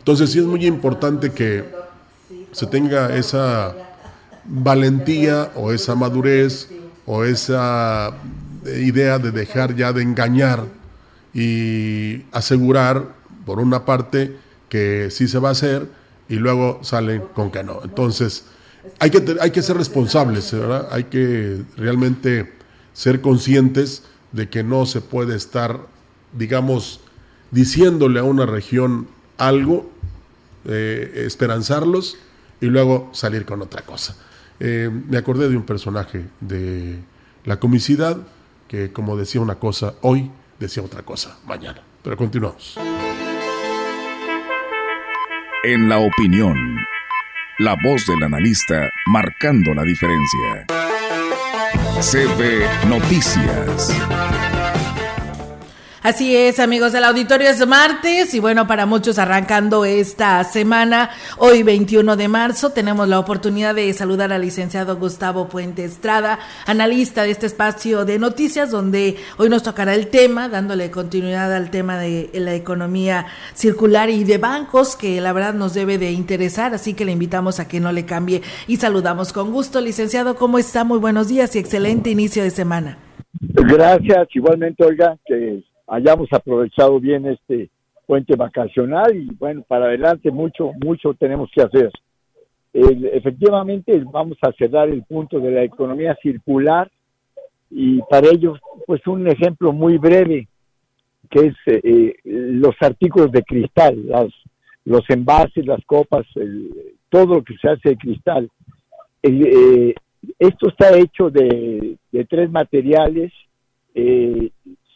Entonces 0.04 0.32
sí 0.32 0.40
es 0.40 0.46
muy 0.46 0.66
importante 0.66 1.32
que 1.32 1.64
se 2.52 2.68
tenga 2.68 3.16
esa 3.16 3.74
valentía 4.44 5.54
o 5.56 5.72
esa 5.72 5.96
madurez 5.96 6.68
o 7.06 7.24
esa 7.24 8.12
idea 8.66 9.18
de 9.18 9.32
dejar 9.32 9.78
ya 9.78 9.94
de 9.94 10.02
engañar 10.02 10.66
y 11.34 12.24
asegurar, 12.34 13.14
por 13.46 13.60
una 13.60 13.86
parte, 13.86 14.36
que 14.68 15.08
sí 15.10 15.30
se 15.30 15.40
va 15.40 15.48
a 15.48 15.52
hacer 15.54 15.88
y 16.28 16.36
luego 16.36 16.80
salen 16.82 17.24
con 17.34 17.50
que 17.50 17.64
no. 17.64 17.80
Entonces, 17.86 18.44
hay 19.00 19.10
que, 19.10 19.38
hay 19.40 19.52
que 19.52 19.62
ser 19.62 19.78
responsables, 19.78 20.52
¿verdad? 20.52 20.90
Hay 20.92 21.06
que 21.06 21.62
realmente 21.78 22.52
ser 22.92 23.22
conscientes 23.22 24.04
de 24.34 24.50
que 24.50 24.64
no 24.64 24.86
se 24.86 25.00
puede 25.00 25.38
estar, 25.38 25.80
digamos, 26.34 27.00
diciéndole 27.52 28.20
a 28.20 28.24
una 28.24 28.46
región 28.46 29.08
algo 29.38 29.93
eh, 30.66 31.24
esperanzarlos 31.26 32.18
y 32.62 32.68
luego 32.68 33.10
salir 33.14 33.46
con 33.46 33.62
otra 33.62 33.82
cosa. 33.82 34.16
Eh, 34.60 34.90
me 35.10 35.18
acordé 35.18 35.50
de 35.50 35.58
un 35.58 35.64
personaje 35.64 36.26
de 36.40 37.00
la 37.44 37.60
comicidad 37.60 38.18
que 38.68 38.92
como 38.92 39.18
decía 39.18 39.42
una 39.42 39.56
cosa 39.56 39.96
hoy, 40.02 40.32
decía 40.60 40.84
otra 40.84 41.04
cosa 41.04 41.38
mañana. 41.46 41.82
Pero 42.02 42.18
continuamos. 42.18 42.78
En 45.64 45.88
la 45.88 46.00
opinión, 46.00 46.58
la 47.60 47.76
voz 47.84 48.06
del 48.06 48.24
analista 48.24 48.90
marcando 49.08 49.74
la 49.74 49.84
diferencia. 49.84 50.68
CB 52.02 52.88
Noticias. 52.90 53.92
Así 56.04 56.36
es, 56.36 56.60
amigos 56.60 56.92
del 56.92 57.06
auditorio, 57.06 57.50
es 57.50 57.66
martes 57.66 58.34
y 58.34 58.42
bueno, 58.42 58.68
para 58.68 58.86
muchos 58.86 59.18
arrancando 59.18 59.86
esta 59.86 60.44
semana, 60.44 61.12
hoy 61.38 61.64
21 61.64 62.18
de 62.18 62.28
marzo, 62.28 62.72
tenemos 62.72 63.08
la 63.08 63.20
oportunidad 63.20 63.74
de 63.74 63.94
saludar 63.94 64.34
al 64.34 64.42
licenciado 64.42 64.98
Gustavo 64.98 65.48
Puente 65.48 65.86
Estrada, 65.86 66.40
analista 66.66 67.24
de 67.24 67.32
este 67.32 67.46
espacio 67.46 68.04
de 68.04 68.20
noticias, 68.20 68.70
donde 68.70 69.16
hoy 69.38 69.48
nos 69.48 69.64
tocará 69.64 69.96
el 69.96 70.08
tema, 70.08 70.50
dándole 70.50 70.92
continuidad 70.92 71.56
al 71.56 71.72
tema 71.72 71.98
de 71.98 72.30
la 72.34 72.54
economía 72.54 73.28
circular 73.54 74.10
y 74.10 74.26
de 74.26 74.40
bancos, 74.40 74.98
que 74.98 75.22
la 75.22 75.32
verdad 75.32 75.54
nos 75.54 75.74
debe 75.74 75.98
de 75.98 76.12
interesar, 76.12 76.74
así 76.74 76.96
que 76.96 77.06
le 77.06 77.14
invitamos 77.14 77.62
a 77.62 77.70
que 77.70 77.80
no 77.80 77.94
le 77.94 78.06
cambie 78.06 78.42
y 78.68 78.76
saludamos 78.76 79.32
con 79.32 79.54
gusto. 79.54 79.80
Licenciado, 79.80 80.36
¿cómo 80.36 80.58
está? 80.58 80.84
Muy 80.84 81.00
buenos 81.00 81.30
días 81.30 81.56
y 81.56 81.60
excelente 81.60 82.10
inicio 82.10 82.44
de 82.44 82.50
semana. 82.50 82.98
Gracias, 83.40 84.28
igualmente, 84.34 84.84
Olga, 84.84 85.18
que 85.26 85.64
hayamos 85.94 86.28
aprovechado 86.32 87.00
bien 87.00 87.28
este 87.28 87.70
puente 88.08 88.36
vacacional 88.36 89.16
y 89.16 89.28
bueno, 89.36 89.64
para 89.68 89.86
adelante 89.86 90.32
mucho, 90.32 90.72
mucho 90.84 91.14
tenemos 91.14 91.50
que 91.54 91.62
hacer. 91.62 91.92
efectivamente, 92.74 94.04
vamos 94.12 94.38
a 94.42 94.52
cerrar 94.54 94.90
el 94.90 95.04
punto 95.04 95.40
de 95.40 95.52
la 95.52 95.64
economía 95.64 96.18
circular 96.22 96.90
y 97.70 98.00
para 98.10 98.28
ello, 98.28 98.56
pues 98.88 99.06
un 99.08 99.28
ejemplo 99.28 99.72
muy 99.72 99.98
breve, 99.98 100.48
que 101.30 101.48
es 101.48 101.56
eh, 101.68 102.16
los 102.24 102.76
artículos 102.82 103.32
de 103.32 103.44
cristal, 103.44 104.08
las, 104.08 104.28
los 104.86 105.08
envases, 105.10 105.66
las 105.66 105.84
copas, 105.86 106.26
todo 107.10 107.36
lo 107.36 107.44
que 107.44 107.56
se 107.58 107.70
hace 107.70 107.90
de 107.90 107.98
cristal. 107.98 108.50
Eh, 109.22 109.94
esto 110.40 110.70
está 110.70 110.98
hecho 110.98 111.30
de, 111.30 111.98
de 112.12 112.26
tres 112.26 112.52
materiales, 112.52 113.32
eh, 113.96 114.52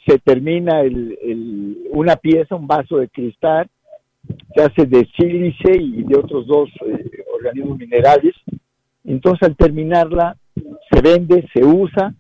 se 0.07 0.19
termina 0.19 0.81
el, 0.81 1.77
una 1.91 2.15
pieza, 2.15 2.55
un 2.55 2.67
vaso 2.67 2.97
de 2.97 3.09
cristal, 3.09 3.67
se 4.55 4.63
hace 4.63 4.85
de 4.85 5.07
sílice 5.17 5.77
y 5.77 6.03
de 6.03 6.17
otros 6.17 6.47
dos 6.47 6.69
eh, 6.85 7.23
organismos 7.35 7.77
minerales. 7.77 8.33
Entonces 9.03 9.47
al 9.47 9.55
terminarla 9.55 10.37
se 10.91 11.01
vende, 11.01 11.47
se 11.53 11.63
usa 11.63 12.13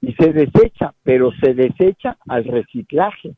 y 0.00 0.12
se 0.14 0.32
desecha, 0.32 0.94
pero 1.02 1.30
se 1.42 1.54
desecha 1.54 2.16
al 2.26 2.44
reciclaje. 2.44 3.32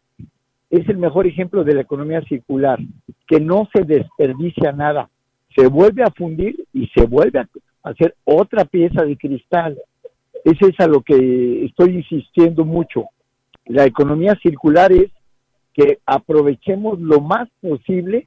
Es 0.70 0.88
el 0.88 0.98
mejor 0.98 1.26
ejemplo 1.26 1.64
de 1.64 1.74
la 1.74 1.80
economía 1.82 2.22
circular, 2.22 2.78
que 3.26 3.40
no 3.40 3.68
se 3.74 3.84
desperdicia 3.84 4.72
nada, 4.72 5.08
se 5.56 5.66
vuelve 5.66 6.02
a 6.02 6.10
fundir 6.10 6.64
y 6.72 6.86
se 6.88 7.04
vuelve 7.06 7.40
a 7.40 7.48
hacer 7.82 8.14
otra 8.24 8.64
pieza 8.64 9.04
de 9.04 9.16
cristal. 9.16 9.78
Ese 10.44 10.68
es 10.68 10.80
a 10.80 10.86
lo 10.86 11.02
que 11.02 11.64
estoy 11.64 11.96
insistiendo 11.96 12.64
mucho 12.64 13.08
la 13.70 13.84
economía 13.84 14.36
circular 14.42 14.90
es 14.92 15.10
que 15.72 15.98
aprovechemos 16.04 16.98
lo 17.00 17.20
más 17.20 17.48
posible 17.60 18.26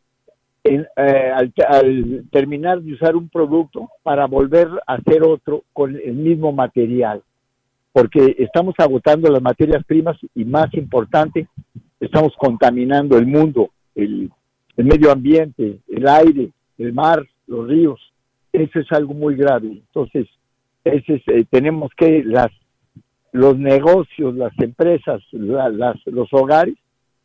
eh, 0.63 0.85
al, 0.95 2.23
terminar 2.31 2.81
de 2.81 2.93
usar 2.93 3.17
un 3.17 3.27
producto 3.27 3.89
para 4.03 4.25
volver 4.25 4.69
a 4.87 4.93
hacer 4.93 5.21
otro 5.23 5.63
con 5.73 5.97
el 5.97 6.13
mismo 6.13 6.53
material, 6.53 7.21
porque 7.91 8.37
estamos 8.39 8.73
agotando 8.77 9.29
las 9.29 9.41
materias 9.41 9.83
primas 9.83 10.17
y 10.33 10.45
más 10.45 10.73
importante, 10.75 11.49
estamos 11.99 12.33
contaminando 12.37 13.17
el 13.17 13.27
mundo, 13.27 13.71
el, 13.95 14.31
medio 14.77 15.11
ambiente, 15.11 15.79
el 15.89 16.07
aire, 16.07 16.51
el 16.77 16.93
mar, 16.93 17.21
los 17.47 17.67
ríos. 17.67 17.99
Eso 18.53 18.79
es 18.79 18.89
algo 18.91 19.13
muy 19.13 19.35
grave. 19.35 19.67
Entonces, 19.67 20.27
ese 20.85 21.21
eh, 21.27 21.45
tenemos 21.49 21.91
que 21.97 22.23
las 22.23 22.49
los 23.33 23.57
negocios, 23.57 24.35
las 24.35 24.57
empresas, 24.59 25.21
las, 25.31 25.95
los 26.05 26.29
hogares, 26.31 26.75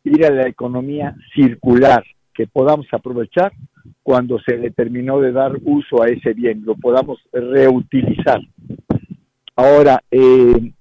ir 0.03 0.25
a 0.25 0.31
la 0.31 0.47
economía 0.47 1.15
circular, 1.33 2.03
que 2.33 2.47
podamos 2.47 2.87
aprovechar 2.91 3.53
cuando 4.01 4.39
se 4.39 4.57
le 4.57 4.71
terminó 4.71 5.19
de 5.19 5.31
dar 5.31 5.53
uso 5.63 6.01
a 6.01 6.07
ese 6.07 6.33
bien, 6.33 6.63
lo 6.65 6.75
podamos 6.75 7.19
reutilizar. 7.31 8.41
Ahora, 9.55 10.01
eh, 10.09 10.71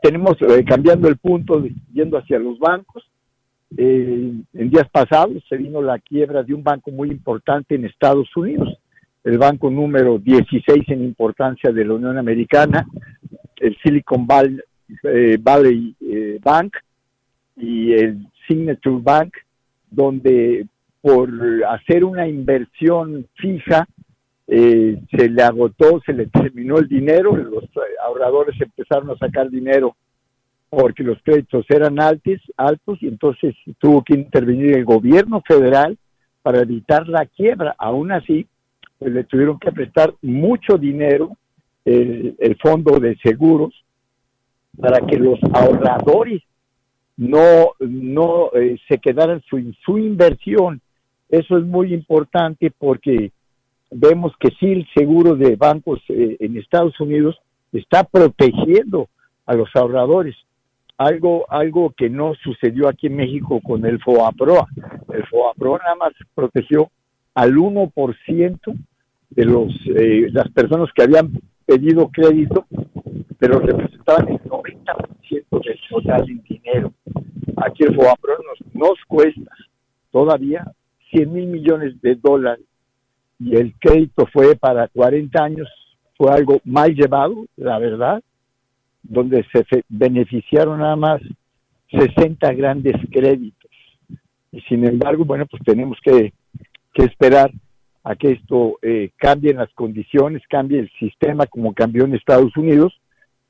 tenemos, 0.00 0.36
eh, 0.42 0.64
cambiando 0.64 1.08
el 1.08 1.16
punto, 1.16 1.64
yendo 1.92 2.16
hacia 2.16 2.38
los 2.38 2.58
bancos, 2.58 3.04
eh, 3.76 4.32
en 4.54 4.70
días 4.70 4.88
pasados 4.90 5.42
se 5.48 5.56
vino 5.56 5.82
la 5.82 5.98
quiebra 5.98 6.42
de 6.42 6.54
un 6.54 6.62
banco 6.62 6.90
muy 6.90 7.10
importante 7.10 7.74
en 7.74 7.84
Estados 7.84 8.28
Unidos, 8.36 8.78
el 9.24 9.38
banco 9.38 9.70
número 9.70 10.18
16 10.18 10.84
en 10.88 11.04
importancia 11.04 11.72
de 11.72 11.84
la 11.84 11.94
Unión 11.94 12.16
Americana, 12.16 12.86
el 13.60 13.76
Silicon 13.82 14.26
Valley, 14.26 14.60
eh, 15.02 15.38
Valley 15.40 15.94
eh, 16.00 16.38
Bank 16.42 16.76
y 17.56 17.92
el 17.92 18.26
Signature 18.46 19.02
Bank, 19.02 19.34
donde 19.90 20.66
por 21.00 21.30
hacer 21.68 22.04
una 22.04 22.26
inversión 22.26 23.26
fija 23.34 23.86
eh, 24.46 24.98
se 25.10 25.28
le 25.28 25.42
agotó, 25.42 26.00
se 26.04 26.12
le 26.12 26.26
terminó 26.26 26.78
el 26.78 26.88
dinero, 26.88 27.36
los 27.36 27.64
ahorradores 28.04 28.58
empezaron 28.60 29.10
a 29.10 29.18
sacar 29.18 29.50
dinero 29.50 29.94
porque 30.70 31.02
los 31.02 31.18
créditos 31.22 31.64
eran 31.68 32.00
altos, 32.00 32.40
altos 32.56 32.98
y 33.02 33.08
entonces 33.08 33.54
tuvo 33.78 34.02
que 34.02 34.14
intervenir 34.14 34.76
el 34.76 34.84
gobierno 34.84 35.42
federal 35.46 35.98
para 36.42 36.60
evitar 36.60 37.08
la 37.08 37.26
quiebra. 37.26 37.74
Aún 37.78 38.12
así, 38.12 38.46
pues, 38.98 39.12
le 39.12 39.24
tuvieron 39.24 39.58
que 39.58 39.72
prestar 39.72 40.14
mucho 40.22 40.76
dinero 40.76 41.36
el, 41.88 42.56
fondo 42.60 42.98
de 42.98 43.16
seguros 43.22 43.74
para 44.78 45.00
que 45.06 45.16
los 45.16 45.38
ahorradores 45.52 46.42
no, 47.16 47.72
no 47.80 48.50
eh, 48.54 48.78
se 48.88 48.98
quedaran 48.98 49.42
su, 49.48 49.72
su 49.84 49.98
inversión. 49.98 50.80
Eso 51.28 51.58
es 51.58 51.64
muy 51.64 51.92
importante 51.92 52.70
porque 52.76 53.32
vemos 53.90 54.32
que 54.38 54.50
sí 54.60 54.66
el 54.66 54.86
seguro 54.94 55.34
de 55.34 55.56
bancos 55.56 56.00
eh, 56.08 56.36
en 56.40 56.56
Estados 56.56 56.98
Unidos 57.00 57.38
está 57.72 58.04
protegiendo 58.04 59.08
a 59.46 59.54
los 59.54 59.68
ahorradores. 59.74 60.36
Algo, 60.96 61.46
algo 61.48 61.94
que 61.96 62.10
no 62.10 62.34
sucedió 62.42 62.88
aquí 62.88 63.06
en 63.06 63.16
México 63.16 63.60
con 63.62 63.86
el 63.86 64.00
FOAPROA. 64.00 64.66
El 65.12 65.24
FOAPROA 65.26 65.78
nada 65.78 65.94
más 65.94 66.12
protegió 66.34 66.90
al 67.34 67.54
1% 67.54 68.58
de 69.30 69.44
los, 69.44 69.72
eh, 69.94 70.28
las 70.32 70.48
personas 70.50 70.88
que 70.92 71.04
habían 71.04 71.30
pedido 71.68 72.08
crédito 72.08 72.64
pero 73.38 73.60
representaban 73.60 74.28
el 74.28 74.40
90% 74.42 75.64
del 75.64 75.78
total 75.88 76.28
en 76.28 76.42
dinero. 76.42 76.92
Aquí 77.56 77.84
el 77.84 77.94
FOAPRO 77.94 78.38
nos, 78.74 78.98
cuesta 79.06 79.50
todavía 80.10 80.72
100 81.10 81.32
mil 81.32 81.46
millones 81.46 82.00
de 82.00 82.16
dólares 82.16 82.64
y 83.38 83.56
el 83.56 83.74
crédito 83.78 84.26
fue 84.32 84.56
para 84.56 84.88
40 84.88 85.42
años, 85.42 85.68
fue 86.16 86.32
algo 86.32 86.60
mal 86.64 86.94
llevado, 86.94 87.46
la 87.56 87.78
verdad, 87.78 88.20
donde 89.02 89.46
se 89.52 89.64
beneficiaron 89.88 90.80
nada 90.80 90.96
más 90.96 91.20
60 91.92 92.52
grandes 92.54 92.96
créditos. 93.12 93.70
Y 94.50 94.60
sin 94.62 94.84
embargo, 94.84 95.24
bueno, 95.24 95.46
pues 95.46 95.62
tenemos 95.62 95.96
que 96.02 96.32
esperar 96.94 97.52
a 98.08 98.16
que 98.16 98.32
esto 98.32 98.78
eh, 98.80 99.10
cambie 99.18 99.52
las 99.52 99.68
condiciones, 99.74 100.42
cambie 100.48 100.78
el 100.78 100.90
sistema 100.98 101.44
como 101.44 101.74
cambió 101.74 102.06
en 102.06 102.14
Estados 102.14 102.56
Unidos 102.56 102.98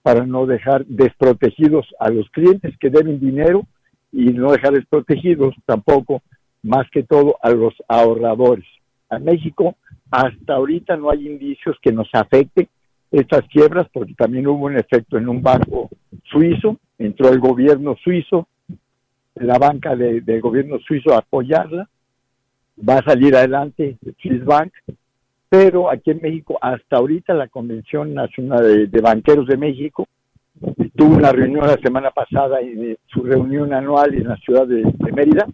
para 0.03 0.27
no 0.27 0.47
dejar 0.47 0.85
desprotegidos 0.87 1.87
a 2.00 2.11
los 2.11 2.29
clientes 2.31 2.77
que 2.81 2.91
deben 2.91 3.21
dinero 3.21 3.69
y 4.11 4.25
no 4.33 4.50
dejar 4.50 4.73
desprotegidos 4.73 5.55
tampoco, 5.65 6.23
más 6.65 6.91
que 6.91 7.05
todo, 7.05 7.37
a 7.41 7.50
los 7.50 7.73
ahorradores. 7.87 8.65
A 9.09 9.21
México 9.21 9.77
hasta 10.11 10.55
ahorita 10.55 10.97
no 10.97 11.11
hay 11.11 11.29
indicios 11.29 11.77
que 11.81 11.93
nos 11.93 12.09
afecten 12.12 12.67
estas 13.12 13.47
quiebras 13.53 13.87
porque 13.93 14.15
también 14.15 14.49
hubo 14.49 14.67
un 14.67 14.77
efecto 14.77 15.19
en 15.19 15.29
un 15.29 15.41
banco 15.41 15.88
suizo, 16.25 16.79
entró 16.99 17.29
el 17.29 17.38
gobierno 17.38 17.95
suizo, 18.03 18.49
la 19.37 19.57
banca 19.57 19.95
del 19.95 20.41
gobierno 20.41 20.81
suizo 20.81 21.15
a 21.15 21.19
apoyarla, 21.19 21.88
va 22.87 22.99
a 22.99 23.04
salir 23.04 23.35
adelante 23.35 23.97
Swiss 24.20 24.44
Bank, 24.44 24.73
pero 25.49 25.90
aquí 25.90 26.11
en 26.11 26.20
México, 26.23 26.58
hasta 26.61 26.97
ahorita 26.97 27.35
la 27.35 27.49
Convención 27.49 28.14
Nacional 28.14 28.90
de, 28.90 29.00
Banqueros 29.00 29.47
de 29.47 29.56
México 29.56 30.06
tuvo 30.97 31.16
una 31.16 31.32
reunión 31.32 31.66
la 31.66 31.78
semana 31.80 32.11
pasada, 32.11 32.61
en 32.61 32.97
su 33.06 33.23
reunión 33.23 33.73
anual 33.73 34.14
en 34.14 34.28
la 34.28 34.37
ciudad 34.37 34.66
de, 34.66 34.85
Mérida, 35.12 35.47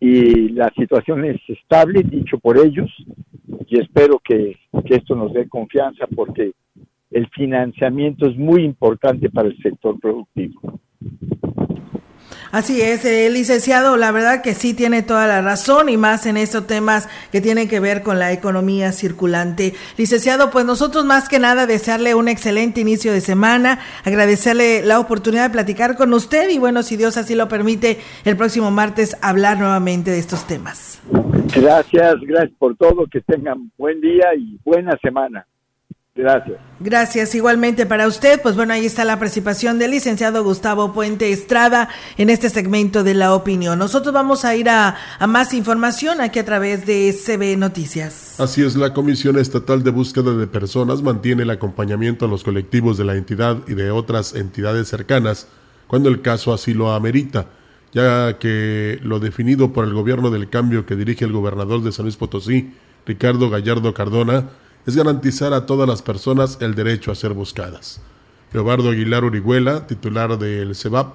y 0.00 0.50
la 0.50 0.70
situación 0.76 1.24
es 1.24 1.40
estable, 1.48 2.02
dicho 2.02 2.38
por 2.38 2.56
ellos, 2.56 2.90
y 3.66 3.78
espero 3.78 4.20
que, 4.24 4.56
que 4.86 4.94
esto 4.94 5.14
nos 5.14 5.32
dé 5.34 5.48
confianza 5.48 6.06
porque 6.14 6.52
el 7.10 7.28
financiamiento 7.30 8.26
es 8.26 8.36
muy 8.36 8.64
importante 8.64 9.28
para 9.28 9.48
el 9.48 9.58
sector 9.58 9.98
productivo. 10.00 10.80
Así 12.50 12.80
es, 12.80 13.04
eh, 13.04 13.28
licenciado, 13.30 13.96
la 13.96 14.10
verdad 14.10 14.42
que 14.42 14.54
sí 14.54 14.72
tiene 14.72 15.02
toda 15.02 15.26
la 15.26 15.42
razón 15.42 15.88
y 15.88 15.96
más 15.96 16.24
en 16.24 16.36
estos 16.36 16.66
temas 16.66 17.08
que 17.30 17.40
tienen 17.40 17.68
que 17.68 17.78
ver 17.78 18.02
con 18.02 18.18
la 18.18 18.32
economía 18.32 18.92
circulante. 18.92 19.74
Licenciado, 19.98 20.50
pues 20.50 20.64
nosotros 20.64 21.04
más 21.04 21.28
que 21.28 21.38
nada 21.38 21.66
desearle 21.66 22.14
un 22.14 22.28
excelente 22.28 22.80
inicio 22.80 23.12
de 23.12 23.20
semana, 23.20 23.80
agradecerle 24.04 24.82
la 24.82 24.98
oportunidad 24.98 25.44
de 25.44 25.50
platicar 25.50 25.96
con 25.96 26.14
usted 26.14 26.48
y 26.48 26.58
bueno, 26.58 26.82
si 26.82 26.96
Dios 26.96 27.16
así 27.16 27.34
lo 27.34 27.48
permite, 27.48 27.98
el 28.24 28.36
próximo 28.36 28.70
martes 28.70 29.16
hablar 29.20 29.58
nuevamente 29.58 30.10
de 30.10 30.18
estos 30.18 30.46
temas. 30.46 31.00
Gracias, 31.54 32.16
gracias 32.22 32.56
por 32.58 32.76
todo, 32.76 33.06
que 33.06 33.20
tengan 33.20 33.70
buen 33.76 34.00
día 34.00 34.34
y 34.36 34.58
buena 34.64 34.96
semana. 35.02 35.46
Gracias. 36.18 36.58
Gracias 36.80 37.34
igualmente 37.36 37.86
para 37.86 38.08
usted. 38.08 38.42
Pues 38.42 38.56
bueno, 38.56 38.72
ahí 38.72 38.84
está 38.84 39.04
la 39.04 39.20
participación 39.20 39.78
del 39.78 39.92
licenciado 39.92 40.42
Gustavo 40.42 40.92
Puente 40.92 41.30
Estrada 41.30 41.90
en 42.16 42.28
este 42.28 42.50
segmento 42.50 43.04
de 43.04 43.14
la 43.14 43.32
opinión. 43.32 43.78
Nosotros 43.78 44.12
vamos 44.12 44.44
a 44.44 44.56
ir 44.56 44.68
a, 44.68 44.96
a, 45.20 45.26
más 45.28 45.54
información 45.54 46.20
aquí 46.20 46.40
a 46.40 46.44
través 46.44 46.86
de 46.86 47.14
CB 47.14 47.56
Noticias. 47.56 48.40
Así 48.40 48.64
es, 48.64 48.74
la 48.74 48.92
Comisión 48.92 49.38
Estatal 49.38 49.84
de 49.84 49.92
Búsqueda 49.92 50.34
de 50.34 50.48
Personas 50.48 51.02
mantiene 51.02 51.44
el 51.44 51.50
acompañamiento 51.50 52.24
a 52.24 52.28
los 52.28 52.42
colectivos 52.42 52.98
de 52.98 53.04
la 53.04 53.14
entidad 53.14 53.58
y 53.68 53.74
de 53.74 53.92
otras 53.92 54.34
entidades 54.34 54.88
cercanas 54.88 55.46
cuando 55.86 56.08
el 56.08 56.20
caso 56.20 56.52
así 56.52 56.74
lo 56.74 56.92
amerita, 56.92 57.46
ya 57.92 58.38
que 58.40 58.98
lo 59.04 59.20
definido 59.20 59.72
por 59.72 59.84
el 59.84 59.94
gobierno 59.94 60.30
del 60.30 60.48
cambio 60.48 60.84
que 60.84 60.96
dirige 60.96 61.24
el 61.24 61.32
gobernador 61.32 61.80
de 61.84 61.92
San 61.92 62.06
Luis 62.06 62.16
Potosí, 62.16 62.72
Ricardo 63.06 63.50
Gallardo 63.50 63.94
Cardona, 63.94 64.50
es 64.88 64.96
garantizar 64.96 65.52
a 65.52 65.66
todas 65.66 65.86
las 65.86 66.00
personas 66.00 66.56
el 66.62 66.74
derecho 66.74 67.12
a 67.12 67.14
ser 67.14 67.34
buscadas. 67.34 68.00
Leobardo 68.54 68.88
Aguilar 68.88 69.22
Orihuela, 69.22 69.86
titular 69.86 70.38
del 70.38 70.74
CEBAP, 70.74 71.12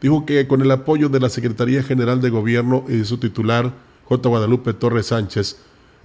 dijo 0.00 0.26
que 0.26 0.48
con 0.48 0.60
el 0.60 0.72
apoyo 0.72 1.08
de 1.08 1.20
la 1.20 1.28
Secretaría 1.28 1.84
General 1.84 2.20
de 2.20 2.30
Gobierno 2.30 2.84
y 2.88 2.96
de 2.96 3.04
su 3.04 3.18
titular, 3.18 3.70
J. 4.06 4.28
Guadalupe 4.28 4.72
Torres 4.74 5.06
Sánchez, 5.06 5.58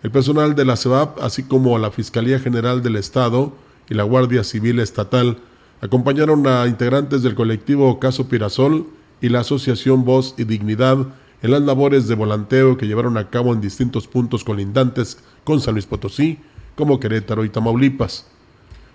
el 0.03 0.11
personal 0.11 0.53
de 0.53 0.65
la 0.65 0.75
CEBAP, 0.75 1.19
así 1.23 1.41
como 1.41 1.79
la 1.79 1.89
Fiscalía 1.89 2.39
General 2.39 2.83
del 2.83 2.97
Estado 2.97 3.51
y 3.89 3.95
la 3.95 4.03
Guardia 4.03 4.43
Civil 4.43 4.79
Estatal, 4.79 5.39
acompañaron 5.81 6.45
a 6.45 6.67
integrantes 6.67 7.23
del 7.23 7.33
colectivo 7.33 7.99
Caso 7.99 8.27
Pirasol 8.27 8.85
y 9.21 9.29
la 9.29 9.39
Asociación 9.39 10.05
Voz 10.05 10.35
y 10.37 10.43
Dignidad 10.43 10.99
en 11.41 11.49
las 11.49 11.63
labores 11.63 12.07
de 12.07 12.13
volanteo 12.13 12.77
que 12.77 12.85
llevaron 12.85 13.17
a 13.17 13.31
cabo 13.31 13.53
en 13.53 13.61
distintos 13.61 14.05
puntos 14.05 14.43
colindantes 14.43 15.17
con 15.43 15.61
San 15.61 15.73
Luis 15.73 15.87
Potosí, 15.87 16.37
como 16.77 16.99
Querétaro 16.99 17.43
y 17.43 17.49
Tamaulipas. 17.49 18.27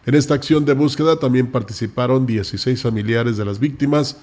En 0.07 0.15
esta 0.15 0.35
acción 0.35 0.65
de 0.65 0.73
búsqueda 0.73 1.17
también 1.17 1.49
participaron 1.49 2.25
16 2.25 2.81
familiares 2.81 3.37
de 3.37 3.45
las 3.45 3.59
víctimas, 3.59 4.17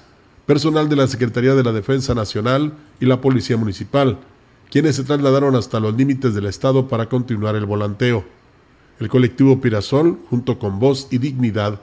personal 0.46 0.89
de 0.89 0.96
la 0.96 1.08
Secretaría 1.08 1.54
de 1.54 1.63
la 1.63 1.74
Defensa 1.74 2.16
Nacional 2.16 2.74
y 3.00 3.06
la 3.06 3.22
Policía 3.22 3.58
Municipal, 3.58 4.18
quienes 4.72 4.96
se 4.96 5.04
trasladaron 5.04 5.56
hasta 5.56 5.80
los 5.80 5.96
límites 5.96 6.34
del 6.34 6.48
Estado 6.48 6.88
para 6.88 7.08
continuar 7.08 7.56
el 7.56 7.66
volanteo. 7.66 8.24
El 9.00 9.10
colectivo 9.10 9.62
Pirasol, 9.62 10.18
junto 10.30 10.58
con 10.58 10.80
Voz 10.80 11.08
y 11.12 11.18
Dignidad, 11.18 11.80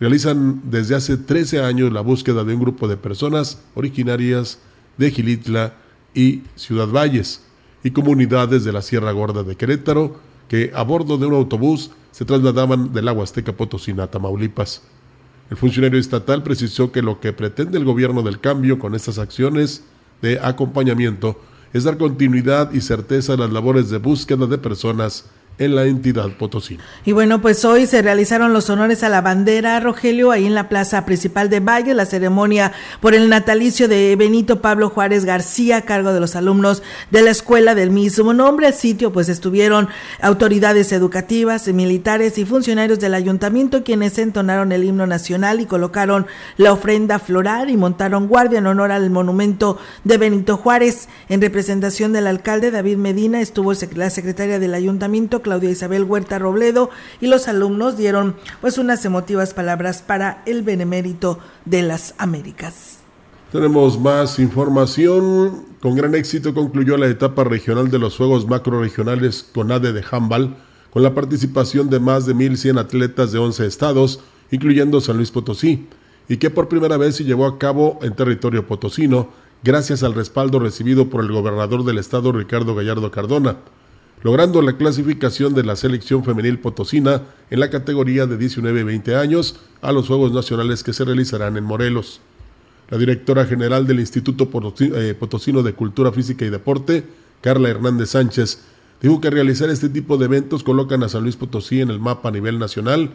realizan 0.00 0.62
desde 0.64 0.94
hace 0.94 1.16
13 1.16 1.62
años 1.62 1.92
la 1.92 2.00
búsqueda 2.00 2.44
de 2.44 2.54
un 2.54 2.60
grupo 2.60 2.88
de 2.88 2.96
personas 2.96 3.62
originarias 3.74 4.58
de 4.96 5.10
Gilitla 5.10 5.74
y 6.14 6.42
Ciudad 6.54 6.88
Valles 6.88 7.42
y 7.82 7.90
comunidades 7.90 8.64
de 8.64 8.72
la 8.72 8.82
Sierra 8.82 9.12
Gorda 9.12 9.42
de 9.42 9.56
Querétaro, 9.56 10.18
que 10.48 10.70
a 10.74 10.82
bordo 10.82 11.18
de 11.18 11.26
un 11.26 11.34
autobús 11.34 11.90
se 12.12 12.24
trasladaban 12.24 12.92
del 12.92 13.08
agua 13.08 13.24
Azteca 13.24 13.52
Potosina 13.52 14.04
a 14.04 14.10
Tamaulipas. 14.10 14.82
El 15.50 15.56
funcionario 15.56 16.00
estatal 16.00 16.42
precisó 16.42 16.90
que 16.90 17.02
lo 17.02 17.20
que 17.20 17.32
pretende 17.32 17.78
el 17.78 17.84
gobierno 17.84 18.22
del 18.22 18.40
cambio 18.40 18.78
con 18.78 18.94
estas 18.94 19.18
acciones 19.18 19.84
de 20.22 20.40
acompañamiento 20.40 21.40
es 21.72 21.84
dar 21.84 21.98
continuidad 21.98 22.72
y 22.72 22.80
certeza 22.80 23.34
a 23.34 23.36
las 23.36 23.52
labores 23.52 23.90
de 23.90 23.98
búsqueda 23.98 24.46
de 24.46 24.58
personas 24.58 25.26
en 25.58 25.74
la 25.74 25.84
entidad 25.84 26.30
potosina. 26.38 26.84
Y 27.04 27.12
bueno, 27.12 27.40
pues 27.40 27.64
hoy 27.64 27.86
se 27.86 28.02
realizaron 28.02 28.52
los 28.52 28.68
honores 28.68 29.02
a 29.02 29.08
la 29.08 29.20
bandera, 29.20 29.80
Rogelio, 29.80 30.30
ahí 30.30 30.46
en 30.46 30.54
la 30.54 30.68
plaza 30.68 31.06
principal 31.06 31.48
de 31.48 31.60
Valle, 31.60 31.94
la 31.94 32.06
ceremonia 32.06 32.72
por 33.00 33.14
el 33.14 33.28
natalicio 33.28 33.88
de 33.88 34.14
Benito 34.16 34.60
Pablo 34.60 34.90
Juárez 34.90 35.24
García, 35.24 35.78
a 35.78 35.82
cargo 35.82 36.12
de 36.12 36.20
los 36.20 36.36
alumnos 36.36 36.82
de 37.10 37.22
la 37.22 37.30
escuela 37.30 37.74
del 37.74 37.90
mismo 37.90 38.34
nombre. 38.34 38.66
Al 38.66 38.74
sitio, 38.74 39.12
pues 39.12 39.28
estuvieron 39.28 39.88
autoridades 40.20 40.92
educativas, 40.92 41.68
militares 41.68 42.38
y 42.38 42.44
funcionarios 42.44 42.98
del 42.98 43.14
ayuntamiento, 43.14 43.84
quienes 43.84 44.18
entonaron 44.18 44.72
el 44.72 44.84
himno 44.84 45.06
nacional 45.06 45.60
y 45.60 45.66
colocaron 45.66 46.26
la 46.56 46.72
ofrenda 46.72 47.18
floral 47.18 47.70
y 47.70 47.76
montaron 47.76 48.28
guardia 48.28 48.58
en 48.58 48.66
honor 48.66 48.92
al 48.92 49.10
monumento 49.10 49.78
de 50.04 50.18
Benito 50.18 50.56
Juárez. 50.56 51.08
En 51.28 51.40
representación 51.40 52.12
del 52.12 52.26
alcalde 52.26 52.70
David 52.70 52.96
Medina 52.96 53.40
estuvo 53.40 53.72
la 53.94 54.10
secretaria 54.10 54.58
del 54.58 54.74
ayuntamiento, 54.74 55.42
Claudia 55.46 55.70
Isabel 55.70 56.02
Huerta 56.02 56.40
Robledo 56.40 56.90
y 57.20 57.28
los 57.28 57.46
alumnos 57.46 57.96
dieron 57.96 58.34
pues 58.60 58.78
unas 58.78 59.04
emotivas 59.04 59.54
palabras 59.54 60.02
para 60.02 60.42
el 60.44 60.64
benemérito 60.64 61.38
de 61.64 61.82
las 61.82 62.16
Américas. 62.18 62.98
Tenemos 63.52 63.96
más 64.00 64.40
información. 64.40 65.66
Con 65.80 65.94
gran 65.94 66.16
éxito 66.16 66.52
concluyó 66.52 66.96
la 66.96 67.06
etapa 67.06 67.44
regional 67.44 67.92
de 67.92 68.00
los 68.00 68.16
Juegos 68.16 68.48
Macroregionales 68.48 69.48
CONADE 69.54 69.92
de 69.92 70.04
Handball, 70.10 70.56
con 70.90 71.04
la 71.04 71.14
participación 71.14 71.90
de 71.90 72.00
más 72.00 72.26
de 72.26 72.34
1.100 72.34 72.80
atletas 72.80 73.30
de 73.30 73.38
11 73.38 73.66
estados, 73.66 74.18
incluyendo 74.50 75.00
San 75.00 75.16
Luis 75.16 75.30
Potosí, 75.30 75.86
y 76.28 76.38
que 76.38 76.50
por 76.50 76.68
primera 76.68 76.96
vez 76.96 77.14
se 77.14 77.24
llevó 77.24 77.46
a 77.46 77.56
cabo 77.56 78.00
en 78.02 78.16
territorio 78.16 78.66
potosino, 78.66 79.28
gracias 79.62 80.02
al 80.02 80.14
respaldo 80.14 80.58
recibido 80.58 81.08
por 81.08 81.22
el 81.22 81.30
gobernador 81.30 81.84
del 81.84 81.98
estado 81.98 82.32
Ricardo 82.32 82.74
Gallardo 82.74 83.12
Cardona 83.12 83.58
logrando 84.22 84.62
la 84.62 84.76
clasificación 84.76 85.54
de 85.54 85.62
la 85.62 85.76
selección 85.76 86.24
femenil 86.24 86.58
potosina 86.58 87.22
en 87.50 87.60
la 87.60 87.70
categoría 87.70 88.26
de 88.26 88.36
19 88.36 88.80
y 88.80 88.84
20 88.84 89.16
años 89.16 89.60
a 89.82 89.92
los 89.92 90.08
Juegos 90.08 90.32
Nacionales 90.32 90.82
que 90.82 90.92
se 90.92 91.04
realizarán 91.04 91.56
en 91.56 91.64
Morelos. 91.64 92.20
La 92.88 92.98
directora 92.98 93.46
general 93.46 93.86
del 93.86 94.00
Instituto 94.00 94.48
eh, 94.80 95.14
Potosino 95.18 95.62
de 95.62 95.74
Cultura 95.74 96.12
Física 96.12 96.44
y 96.44 96.50
Deporte, 96.50 97.04
Carla 97.40 97.68
Hernández 97.68 98.10
Sánchez, 98.10 98.60
dijo 99.02 99.20
que 99.20 99.30
realizar 99.30 99.70
este 99.70 99.88
tipo 99.88 100.16
de 100.16 100.26
eventos 100.26 100.62
colocan 100.62 101.02
a 101.02 101.08
San 101.08 101.22
Luis 101.22 101.36
Potosí 101.36 101.80
en 101.80 101.90
el 101.90 102.00
mapa 102.00 102.28
a 102.28 102.32
nivel 102.32 102.58
nacional 102.58 103.10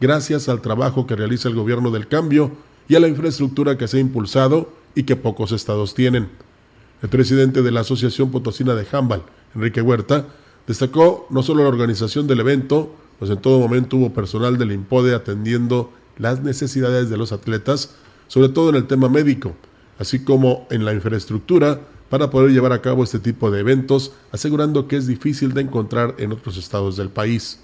gracias 0.00 0.48
al 0.48 0.60
trabajo 0.60 1.06
que 1.06 1.16
realiza 1.16 1.48
el 1.48 1.54
gobierno 1.54 1.90
del 1.90 2.08
cambio 2.08 2.52
y 2.88 2.94
a 2.94 3.00
la 3.00 3.08
infraestructura 3.08 3.76
que 3.76 3.88
se 3.88 3.98
ha 3.98 4.00
impulsado 4.00 4.72
y 4.94 5.04
que 5.04 5.16
pocos 5.16 5.52
estados 5.52 5.94
tienen. 5.94 6.28
El 7.02 7.08
presidente 7.08 7.62
de 7.62 7.70
la 7.70 7.80
Asociación 7.80 8.30
Potosina 8.30 8.74
de 8.74 8.86
Handball, 8.90 9.22
Enrique 9.54 9.82
Huerta, 9.82 10.26
Destacó 10.66 11.26
no 11.30 11.42
solo 11.42 11.62
la 11.62 11.68
organización 11.68 12.26
del 12.26 12.40
evento, 12.40 12.92
pues 13.18 13.30
en 13.30 13.38
todo 13.38 13.60
momento 13.60 13.96
hubo 13.96 14.12
personal 14.12 14.58
del 14.58 14.72
IMPODE 14.72 15.14
atendiendo 15.14 15.92
las 16.18 16.42
necesidades 16.42 17.08
de 17.08 17.16
los 17.16 17.32
atletas, 17.32 17.94
sobre 18.26 18.48
todo 18.48 18.70
en 18.70 18.76
el 18.76 18.86
tema 18.86 19.08
médico, 19.08 19.54
así 19.98 20.24
como 20.24 20.66
en 20.70 20.84
la 20.84 20.92
infraestructura 20.92 21.80
para 22.08 22.30
poder 22.30 22.50
llevar 22.50 22.72
a 22.72 22.82
cabo 22.82 23.02
este 23.04 23.18
tipo 23.18 23.50
de 23.50 23.60
eventos, 23.60 24.12
asegurando 24.32 24.86
que 24.86 24.96
es 24.96 25.06
difícil 25.06 25.54
de 25.54 25.62
encontrar 25.62 26.14
en 26.18 26.32
otros 26.32 26.56
estados 26.56 26.96
del 26.96 27.08
país. 27.08 27.60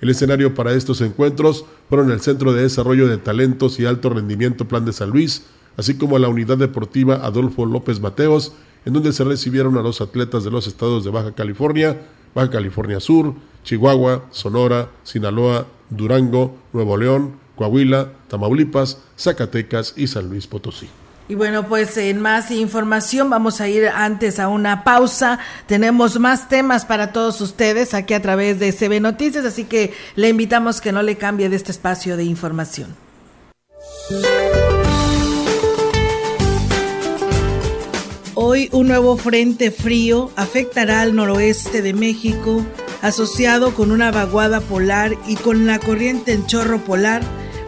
El 0.00 0.10
escenario 0.10 0.54
para 0.54 0.72
estos 0.72 1.00
encuentros 1.02 1.64
fueron 1.88 2.10
el 2.10 2.20
Centro 2.20 2.52
de 2.52 2.62
Desarrollo 2.62 3.06
de 3.06 3.18
Talentos 3.18 3.78
y 3.80 3.86
Alto 3.86 4.10
Rendimiento 4.10 4.66
Plan 4.66 4.84
de 4.84 4.92
San 4.92 5.10
Luis, 5.10 5.44
así 5.76 5.94
como 5.94 6.18
la 6.18 6.28
Unidad 6.28 6.58
Deportiva 6.58 7.16
Adolfo 7.16 7.66
López 7.66 8.00
Mateos, 8.00 8.52
en 8.84 8.94
donde 8.94 9.12
se 9.12 9.24
recibieron 9.24 9.76
a 9.76 9.82
los 9.82 10.00
atletas 10.00 10.44
de 10.44 10.50
los 10.50 10.66
estados 10.66 11.04
de 11.04 11.10
Baja 11.10 11.32
California, 11.32 12.00
Baja 12.34 12.50
California 12.50 13.00
Sur, 13.00 13.34
Chihuahua, 13.64 14.24
Sonora, 14.30 14.88
Sinaloa, 15.02 15.66
Durango, 15.90 16.56
Nuevo 16.72 16.96
León, 16.96 17.34
Coahuila, 17.56 18.12
Tamaulipas, 18.28 18.98
Zacatecas 19.18 19.94
y 19.96 20.06
San 20.06 20.28
Luis 20.28 20.46
Potosí. 20.46 20.88
Y 21.28 21.36
bueno, 21.36 21.68
pues 21.68 21.96
en 21.96 22.20
más 22.20 22.50
información 22.50 23.30
vamos 23.30 23.60
a 23.60 23.68
ir 23.68 23.86
antes 23.86 24.40
a 24.40 24.48
una 24.48 24.82
pausa. 24.82 25.38
Tenemos 25.66 26.18
más 26.18 26.48
temas 26.48 26.84
para 26.84 27.12
todos 27.12 27.40
ustedes 27.40 27.94
aquí 27.94 28.14
a 28.14 28.22
través 28.22 28.58
de 28.58 28.72
CB 28.72 29.00
Noticias, 29.00 29.44
así 29.44 29.64
que 29.64 29.92
le 30.16 30.28
invitamos 30.28 30.80
que 30.80 30.90
no 30.90 31.02
le 31.02 31.16
cambie 31.18 31.48
de 31.48 31.54
este 31.54 31.70
espacio 31.70 32.16
de 32.16 32.24
información. 32.24 32.96
Hoy 38.42 38.70
un 38.72 38.88
nuevo 38.88 39.18
frente 39.18 39.70
frío 39.70 40.30
afectará 40.34 41.02
al 41.02 41.14
noroeste 41.14 41.82
de 41.82 41.92
México, 41.92 42.64
asociado 43.02 43.74
con 43.74 43.92
una 43.92 44.10
vaguada 44.10 44.62
polar 44.62 45.14
y 45.28 45.36
con 45.36 45.66
la 45.66 45.78
corriente 45.78 46.32
en 46.32 46.46
chorro 46.46 46.82
polar, 46.82 47.20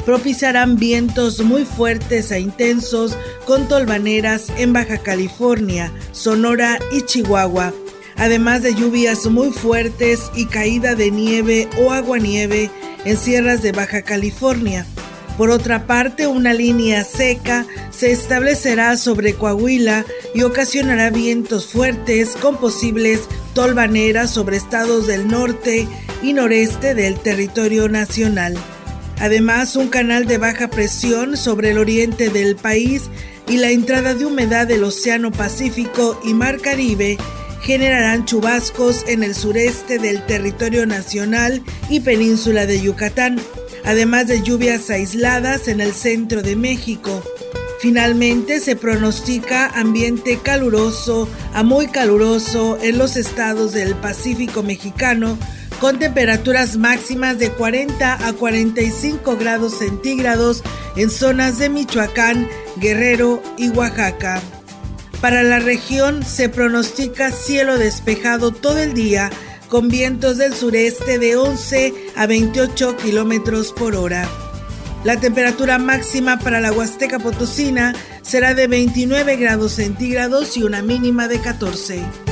propiciarán 0.07 0.77
vientos 0.77 1.45
muy 1.45 1.67
fuertes 1.67 2.31
e 2.31 2.41
intensos 2.41 3.19
con 3.45 3.69
tolvaneras 3.69 4.51
en 4.57 4.73
Baja 4.73 4.97
California, 4.97 5.93
Sonora 6.13 6.79
y 6.91 7.03
Chihuahua, 7.03 7.75
además 8.17 8.63
de 8.63 8.75
lluvias 8.75 9.27
muy 9.27 9.51
fuertes 9.51 10.31
y 10.35 10.47
caída 10.47 10.95
de 10.95 11.11
nieve 11.11 11.69
o 11.85 11.91
aguanieve 11.91 12.71
en 13.05 13.19
sierras 13.19 13.61
de 13.61 13.73
Baja 13.73 14.01
California. 14.01 14.87
Por 15.37 15.51
otra 15.51 15.87
parte, 15.87 16.27
una 16.27 16.53
línea 16.53 17.05
seca 17.05 17.67
se 17.91 18.13
establecerá 18.13 18.97
sobre 18.97 19.35
Coahuila 19.35 20.05
y 20.35 20.43
ocasionará 20.43 21.11
vientos 21.11 21.67
fuertes 21.67 22.37
con 22.41 22.59
posibles 22.59 23.21
tolvaneras 23.55 24.31
sobre 24.31 24.57
estados 24.57 25.07
del 25.07 25.29
norte 25.29 25.89
y 26.23 26.33
noreste 26.35 26.95
del 26.95 27.19
territorio 27.19 27.89
nacional. 27.89 28.57
Además, 29.21 29.77
un 29.77 29.89
canal 29.89 30.27
de 30.27 30.39
baja 30.39 30.69
presión 30.69 31.37
sobre 31.37 31.71
el 31.71 31.79
oriente 31.79 32.29
del 32.29 32.57
país 32.57 33.09
y 33.49 33.57
la 33.57 33.71
entrada 33.71 34.15
de 34.15 34.27
humedad 34.27 34.67
del 34.67 34.85
Océano 34.85 35.31
Pacífico 35.31 36.21
y 36.25 36.35
Mar 36.35 36.61
Caribe 36.61 37.19
generarán 37.63 38.25
chubascos 38.25 39.05
en 39.07 39.23
el 39.23 39.35
sureste 39.35 39.99
del 39.99 40.25
territorio 40.27 40.87
nacional 40.87 41.63
y 41.89 42.01
península 42.01 42.67
de 42.67 42.81
Yucatán, 42.81 43.41
además 43.85 44.27
de 44.29 44.43
lluvias 44.43 44.91
aisladas 44.91 45.69
en 45.69 45.81
el 45.81 45.93
centro 45.93 46.43
de 46.43 46.57
México. 46.57 47.23
Finalmente 47.81 48.61
se 48.61 48.77
pronostica 48.77 49.67
ambiente 49.67 50.39
caluroso 50.43 51.29
a 51.53 51.63
muy 51.63 51.89
caluroso 51.89 52.79
en 52.81 52.99
los 52.99 53.17
estados 53.17 53.73
del 53.73 53.97
Pacífico 53.97 54.63
mexicano, 54.63 55.37
con 55.81 55.99
temperaturas 55.99 56.77
máximas 56.77 57.41
de 57.41 57.51
40 57.51 58.29
a 58.29 58.33
45 58.35 59.37
grados 59.37 59.79
centígrados 59.79 60.63
en 60.97 61.11
zonas 61.11 61.59
de 61.59 61.71
Michoacán, 61.71 62.49
Guerrero 62.77 63.43
y 63.59 63.71
Oaxaca. 63.71 64.41
Para 65.21 65.43
la 65.43 65.59
región 65.59 66.25
se 66.25 66.49
pronostica 66.49 67.33
cielo 67.33 67.79
despejado 67.79 68.53
todo 68.53 68.79
el 68.79 68.95
día 68.95 69.31
con 69.73 69.89
vientos 69.89 70.37
del 70.37 70.53
sureste 70.53 71.19
de 71.19 71.35
11 71.35 71.95
a 72.15 72.27
28 72.27 72.95
kilómetros 72.99 73.73
por 73.73 73.97
hora. 73.97 74.29
La 75.03 75.19
temperatura 75.19 75.79
máxima 75.79 76.39
para 76.39 76.61
la 76.61 76.73
Huasteca 76.73 77.19
Potosina 77.19 77.95
será 78.21 78.53
de 78.53 78.67
29 78.67 79.37
grados 79.37 79.73
centígrados 79.73 80.59
y 80.59 80.63
una 80.63 80.83
mínima 80.83 81.27
de 81.27 81.41
14. 81.41 82.32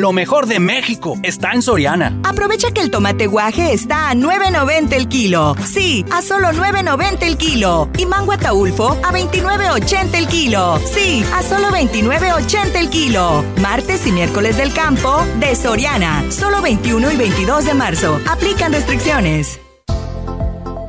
Lo 0.00 0.14
mejor 0.14 0.46
de 0.46 0.60
México 0.60 1.18
está 1.22 1.52
en 1.52 1.60
Soriana. 1.60 2.18
Aprovecha 2.24 2.70
que 2.70 2.80
el 2.80 2.90
tomate 2.90 3.26
guaje 3.26 3.74
está 3.74 4.08
a 4.08 4.14
9.90 4.14 4.94
el 4.94 5.08
kilo. 5.08 5.54
Sí, 5.62 6.06
a 6.10 6.22
solo 6.22 6.48
9.90 6.52 7.22
el 7.24 7.36
kilo. 7.36 7.86
Y 7.98 8.06
mango 8.06 8.32
ataulfo 8.32 8.92
a 8.92 9.12
29.80 9.12 10.14
el 10.14 10.26
kilo. 10.26 10.80
Sí, 10.90 11.22
a 11.34 11.42
solo 11.42 11.68
29.80 11.68 12.76
el 12.76 12.88
kilo. 12.88 13.44
Martes 13.60 14.06
y 14.06 14.12
miércoles 14.12 14.56
del 14.56 14.72
campo 14.72 15.22
de 15.38 15.54
Soriana. 15.54 16.24
Solo 16.30 16.62
21 16.62 17.12
y 17.12 17.16
22 17.16 17.66
de 17.66 17.74
marzo. 17.74 18.18
Aplican 18.26 18.72
restricciones. 18.72 19.60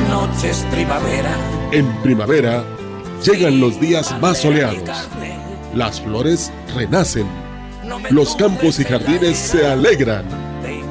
Noches, 0.00 0.66
primavera. 0.70 1.36
En 1.70 1.86
primavera 2.02 2.64
llegan 3.22 3.60
los 3.60 3.80
días 3.80 4.14
más 4.20 4.38
soleados. 4.38 5.08
Las 5.72 6.00
flores 6.00 6.52
renacen. 6.74 7.26
Los 8.10 8.34
campos 8.34 8.80
y 8.80 8.84
jardines 8.84 9.38
se 9.38 9.66
alegran. 9.66 10.24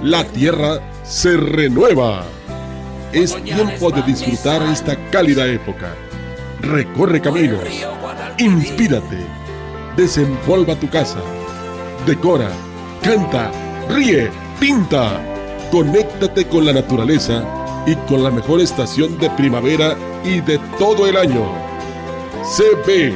La 0.01 0.23
tierra 0.23 0.79
se 1.03 1.35
renueva. 1.35 2.23
Es 3.11 3.35
tiempo 3.43 3.91
de 3.91 4.03
disfrutar 4.03 4.61
esta 4.63 4.95
cálida 5.09 5.47
época. 5.47 5.93
Recorre 6.61 7.19
caminos. 7.19 7.63
Inspírate. 8.37 9.17
Desempolva 9.97 10.75
tu 10.75 10.89
casa. 10.89 11.19
Decora. 12.05 12.49
Canta. 13.01 13.51
Ríe. 13.89 14.29
Pinta. 14.59 15.21
Conéctate 15.71 16.47
con 16.47 16.65
la 16.65 16.73
naturaleza 16.73 17.62
y 17.85 17.95
con 18.07 18.23
la 18.23 18.31
mejor 18.31 18.61
estación 18.61 19.17
de 19.17 19.29
primavera 19.31 19.95
y 20.23 20.41
de 20.41 20.59
todo 20.77 21.07
el 21.07 21.17
año. 21.17 21.45
CB, 22.43 23.13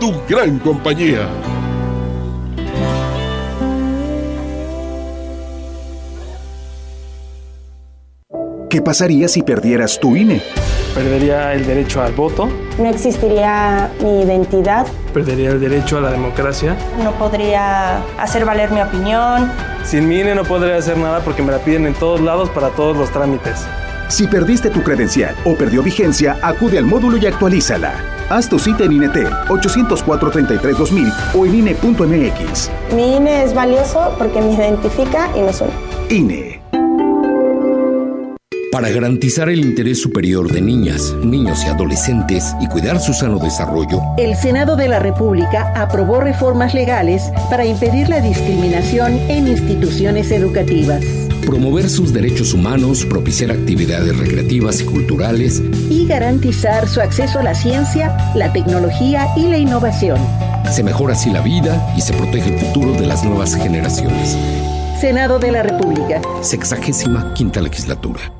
tu 0.00 0.12
gran 0.28 0.58
compañía. 0.58 1.28
¿Qué 8.68 8.80
pasaría 8.80 9.26
si 9.26 9.42
perdieras 9.42 9.98
tu 9.98 10.14
INE? 10.14 10.40
Perdería 10.94 11.54
el 11.54 11.66
derecho 11.66 12.02
al 12.02 12.12
voto. 12.12 12.48
No 12.78 12.88
existiría 12.88 13.90
mi 14.00 14.22
identidad. 14.22 14.86
Perdería 15.12 15.50
el 15.50 15.60
derecho 15.60 15.98
a 15.98 16.00
la 16.00 16.10
democracia. 16.10 16.76
No 17.02 17.12
podría 17.12 17.98
hacer 18.18 18.44
valer 18.44 18.70
mi 18.70 18.80
opinión. 18.80 19.50
Sin 19.84 20.08
mi 20.08 20.20
INE 20.20 20.34
no 20.34 20.44
podría 20.44 20.76
hacer 20.76 20.96
nada 20.98 21.20
porque 21.20 21.42
me 21.42 21.52
la 21.52 21.58
piden 21.58 21.86
en 21.86 21.94
todos 21.94 22.20
lados 22.20 22.48
para 22.50 22.68
todos 22.70 22.96
los 22.96 23.10
trámites. 23.10 23.66
Si 24.10 24.26
perdiste 24.26 24.70
tu 24.70 24.82
credencial 24.82 25.36
o 25.44 25.54
perdió 25.54 25.84
vigencia, 25.84 26.36
acude 26.42 26.78
al 26.78 26.84
módulo 26.84 27.16
y 27.16 27.26
actualízala. 27.26 27.94
Haz 28.28 28.48
tu 28.48 28.58
cita 28.58 28.84
en 28.84 28.92
INETEL 28.92 29.28
804-33-2000 29.48 31.12
o 31.34 31.46
en 31.46 31.54
INE.mx. 31.54 32.70
Mi 32.94 33.16
INE 33.16 33.44
es 33.44 33.54
valioso 33.54 34.12
porque 34.18 34.40
me 34.40 34.52
identifica 34.52 35.30
y 35.36 35.42
me 35.42 35.52
suena. 35.52 35.72
INE. 36.08 36.60
Para 38.72 38.88
garantizar 38.88 39.48
el 39.48 39.60
interés 39.60 40.00
superior 40.00 40.50
de 40.50 40.60
niñas, 40.60 41.14
niños 41.22 41.64
y 41.64 41.68
adolescentes 41.68 42.54
y 42.60 42.66
cuidar 42.66 42.98
su 42.98 43.12
sano 43.12 43.38
desarrollo, 43.38 44.00
el 44.16 44.34
Senado 44.36 44.74
de 44.74 44.88
la 44.88 44.98
República 44.98 45.72
aprobó 45.76 46.20
reformas 46.20 46.74
legales 46.74 47.30
para 47.48 47.64
impedir 47.64 48.08
la 48.08 48.20
discriminación 48.20 49.12
en 49.28 49.48
instituciones 49.48 50.30
educativas 50.30 51.04
promover 51.46 51.88
sus 51.88 52.12
derechos 52.12 52.54
humanos, 52.54 53.04
propiciar 53.04 53.50
actividades 53.50 54.16
recreativas 54.16 54.80
y 54.80 54.84
culturales 54.84 55.62
y 55.90 56.06
garantizar 56.06 56.88
su 56.88 57.00
acceso 57.00 57.38
a 57.38 57.42
la 57.42 57.54
ciencia, 57.54 58.16
la 58.34 58.52
tecnología 58.52 59.28
y 59.36 59.48
la 59.48 59.58
innovación. 59.58 60.18
Se 60.70 60.82
mejora 60.82 61.14
así 61.14 61.30
la 61.30 61.40
vida 61.40 61.94
y 61.96 62.00
se 62.00 62.12
protege 62.12 62.54
el 62.54 62.60
futuro 62.60 62.92
de 62.92 63.06
las 63.06 63.24
nuevas 63.24 63.54
generaciones. 63.54 64.36
Senado 65.00 65.38
de 65.38 65.52
la 65.52 65.62
República. 65.62 66.20
Sexagésima 66.42 67.32
quinta 67.34 67.60
legislatura 67.60 68.39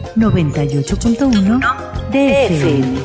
98.1 0.15 1.59
DFM. 2.11 2.99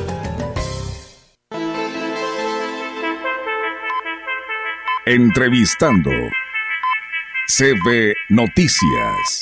Entrevistando 5.05 6.11
CB 7.47 8.13
Noticias. 8.29 9.41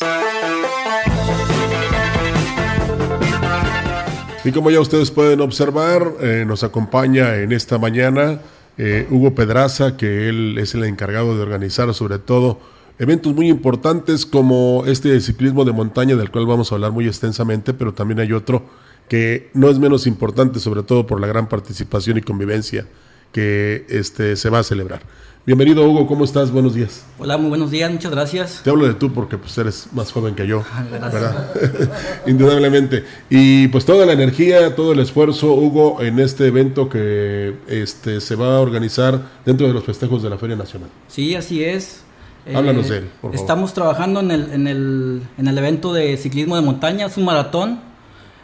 Y 4.44 4.52
como 4.52 4.70
ya 4.70 4.80
ustedes 4.80 5.10
pueden 5.10 5.42
observar, 5.42 6.04
eh, 6.22 6.44
nos 6.46 6.64
acompaña 6.64 7.38
en 7.38 7.52
esta 7.52 7.80
mañana 7.80 8.42
eh, 8.78 9.08
Hugo 9.10 9.34
Pedraza, 9.34 9.98
que 9.98 10.30
él 10.30 10.60
es 10.60 10.76
el 10.76 10.84
encargado 10.84 11.36
de 11.36 11.42
organizar 11.42 11.92
sobre 11.96 12.20
todo 12.20 12.60
eventos 13.00 13.34
muy 13.34 13.50
importantes 13.50 14.26
como 14.26 14.84
este 14.86 15.10
de 15.10 15.22
ciclismo 15.22 15.66
de 15.66 15.74
montaña, 15.74 16.16
del 16.16 16.32
cual 16.32 16.46
vamos 16.46 16.72
a 16.72 16.76
hablar 16.76 16.92
muy 16.92 17.08
extensamente, 17.08 17.74
pero 17.74 17.94
también 17.94 18.20
hay 18.20 18.32
otro 18.32 18.64
que 19.10 19.50
no 19.54 19.70
es 19.70 19.80
menos 19.80 20.08
importante, 20.08 20.60
sobre 20.60 20.84
todo 20.84 21.06
por 21.06 21.20
la 21.20 21.28
gran 21.28 21.48
participación 21.48 22.18
y 22.18 22.22
convivencia 22.22 22.88
que 23.32 23.86
este, 23.90 24.36
se 24.36 24.50
va 24.50 24.60
a 24.60 24.64
celebrar. 24.64 25.02
Bienvenido 25.46 25.88
Hugo, 25.88 26.08
¿cómo 26.08 26.24
estás? 26.24 26.50
Buenos 26.50 26.74
días. 26.74 27.06
Hola, 27.20 27.38
muy 27.38 27.50
buenos 27.50 27.70
días, 27.70 27.92
muchas 27.92 28.10
gracias. 28.10 28.62
Te 28.64 28.72
hablo 28.72 28.88
de 28.88 28.96
tú 28.96 29.14
porque 29.14 29.38
pues 29.38 29.56
eres 29.60 29.90
más 29.92 30.12
joven 30.12 30.34
que 30.34 30.48
yo, 30.48 30.64
ah, 30.74 30.84
¿verdad? 30.90 31.52
Indudablemente. 32.26 33.04
Y 33.30 33.68
pues 33.68 33.86
toda 33.86 34.08
la 34.08 34.14
energía, 34.14 34.74
todo 34.74 34.94
el 34.94 35.00
esfuerzo, 35.02 35.54
Hugo, 35.54 36.02
en 36.02 36.20
este 36.20 36.48
evento 36.48 36.90
que 36.90 37.54
este, 37.68 38.22
se 38.22 38.36
va 38.36 38.56
a 38.56 38.60
organizar 38.60 39.22
dentro 39.46 39.68
de 39.68 39.74
los 39.74 39.84
festejos 39.84 40.24
de 40.24 40.32
la 40.32 40.40
Feria 40.40 40.56
Nacional. 40.56 40.90
Sí, 41.10 41.36
así 41.36 41.64
es. 41.64 42.05
Háblanos 42.54 42.90
de 42.90 42.98
él, 43.00 43.04
por 43.22 43.32
favor. 43.32 43.36
Estamos 43.36 43.74
trabajando 43.74 44.20
en 44.20 44.32
el, 44.32 44.52
en, 44.52 44.68
el, 44.68 45.22
en 45.38 45.48
el 45.48 45.58
evento 45.58 45.94
de 45.94 46.18
ciclismo 46.18 46.56
de 46.56 46.62
montaña, 46.62 47.08
es 47.08 47.18
un 47.18 47.26
maratón. 47.26 47.80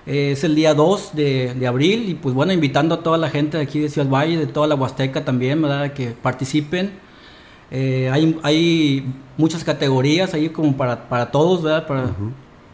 Eh, 0.07 0.31
es 0.31 0.43
el 0.43 0.55
día 0.55 0.73
2 0.73 1.11
de, 1.13 1.53
de, 1.53 1.67
abril 1.67 2.09
y 2.09 2.15
pues 2.15 2.33
bueno, 2.33 2.51
invitando 2.51 2.95
a 2.95 3.03
toda 3.03 3.19
la 3.19 3.29
gente 3.29 3.57
de 3.57 3.63
aquí 3.63 3.79
de 3.79 3.89
Ciudad 3.89 4.09
Valle, 4.09 4.37
de 4.37 4.47
toda 4.47 4.65
la 4.65 4.73
Huasteca 4.73 5.23
también, 5.23 5.61
¿verdad? 5.61 5.93
Que 5.93 6.07
participen. 6.09 6.91
Eh, 7.69 8.09
hay, 8.11 8.37
hay 8.41 9.05
muchas 9.37 9.63
categorías 9.63 10.33
ahí 10.33 10.49
como 10.49 10.75
para, 10.75 11.07
para 11.07 11.29
todos, 11.29 11.61
¿verdad? 11.61 11.85
Para, 11.85 12.09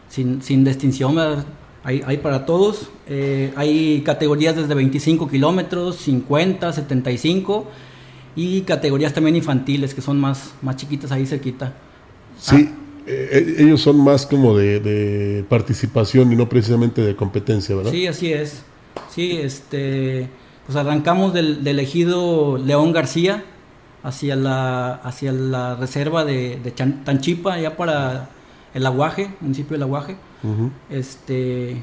sin, 0.07 0.41
sin 0.41 0.63
distinción, 0.63 1.15
¿verdad? 1.15 1.45
Hay, 1.83 2.01
hay 2.05 2.17
para 2.17 2.45
todos. 2.45 2.89
Eh, 3.07 3.53
hay 3.55 4.01
categorías 4.05 4.55
desde 4.55 4.73
25 4.73 5.27
kilómetros, 5.27 5.97
50, 5.97 6.71
75 6.71 7.65
y 8.37 8.61
categorías 8.61 9.13
también 9.13 9.35
infantiles 9.35 9.95
que 9.95 10.01
son 10.01 10.19
más, 10.19 10.53
más 10.61 10.75
chiquitas 10.75 11.11
ahí 11.11 11.25
cerquita. 11.25 11.73
Sí, 12.39 12.69
eh, 13.07 13.55
ellos 13.57 13.81
son 13.81 13.99
más 13.99 14.27
como 14.27 14.55
de, 14.55 15.43
participación 15.49 16.31
y 16.31 16.35
no 16.35 16.47
precisamente 16.47 17.01
de 17.01 17.15
competencia, 17.15 17.75
¿verdad? 17.75 17.91
Sí, 17.91 18.05
así 18.05 18.31
es. 18.31 18.61
Sí, 19.09 19.39
este, 19.41 20.29
pues 20.67 20.77
arrancamos 20.77 21.33
del, 21.33 21.63
del 21.63 21.79
ejido 21.79 22.59
León 22.59 22.93
García 22.93 23.43
hacia 24.03 24.35
la, 24.35 24.93
hacia 24.93 25.31
la 25.31 25.75
reserva 25.75 26.23
de, 26.23 26.59
de 26.63 26.69
Tanchipa, 26.69 27.53
allá 27.53 27.75
para 27.75 28.29
el 28.75 28.85
Aguaje, 28.85 29.31
municipio 29.41 29.73
del 29.73 29.83
Aguaje. 29.83 30.15
Este, 30.91 31.81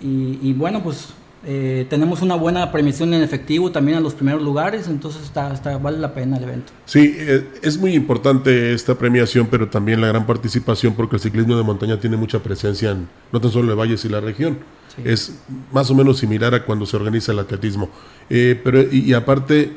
y, 0.00 0.38
y 0.42 0.52
bueno, 0.54 0.82
pues 0.82 1.14
eh, 1.46 1.86
tenemos 1.90 2.22
una 2.22 2.36
buena 2.36 2.72
premiación 2.72 3.12
en 3.12 3.22
efectivo 3.22 3.70
también 3.70 3.98
a 3.98 4.00
los 4.00 4.14
primeros 4.14 4.42
lugares, 4.42 4.88
entonces 4.88 5.22
está, 5.22 5.52
está, 5.52 5.76
vale 5.76 5.98
la 5.98 6.14
pena 6.14 6.38
el 6.38 6.44
evento. 6.44 6.72
Sí, 6.86 7.14
eh, 7.18 7.46
es 7.62 7.76
muy 7.76 7.94
importante 7.94 8.72
esta 8.72 8.94
premiación, 8.94 9.48
pero 9.50 9.68
también 9.68 10.00
la 10.00 10.08
gran 10.08 10.26
participación 10.26 10.94
porque 10.94 11.16
el 11.16 11.22
ciclismo 11.22 11.56
de 11.56 11.62
montaña 11.62 12.00
tiene 12.00 12.16
mucha 12.16 12.42
presencia 12.42 12.92
en 12.92 13.08
no 13.30 13.40
tan 13.40 13.50
solo 13.50 13.70
el 13.72 13.78
Valles 13.78 14.04
y 14.04 14.08
la 14.08 14.20
región. 14.20 14.58
Es 15.04 15.40
más 15.72 15.90
o 15.90 15.94
menos 15.94 16.18
similar 16.18 16.54
a 16.54 16.64
cuando 16.64 16.86
se 16.86 16.96
organiza 16.96 17.32
el 17.32 17.40
atletismo. 17.40 17.90
Eh, 18.30 18.58
pero, 18.62 18.80
y, 18.80 19.12
aparte, 19.12 19.72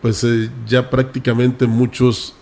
pues 0.00 0.26
ya 0.66 0.88
prácticamente 0.88 1.66
muchos 1.66 2.34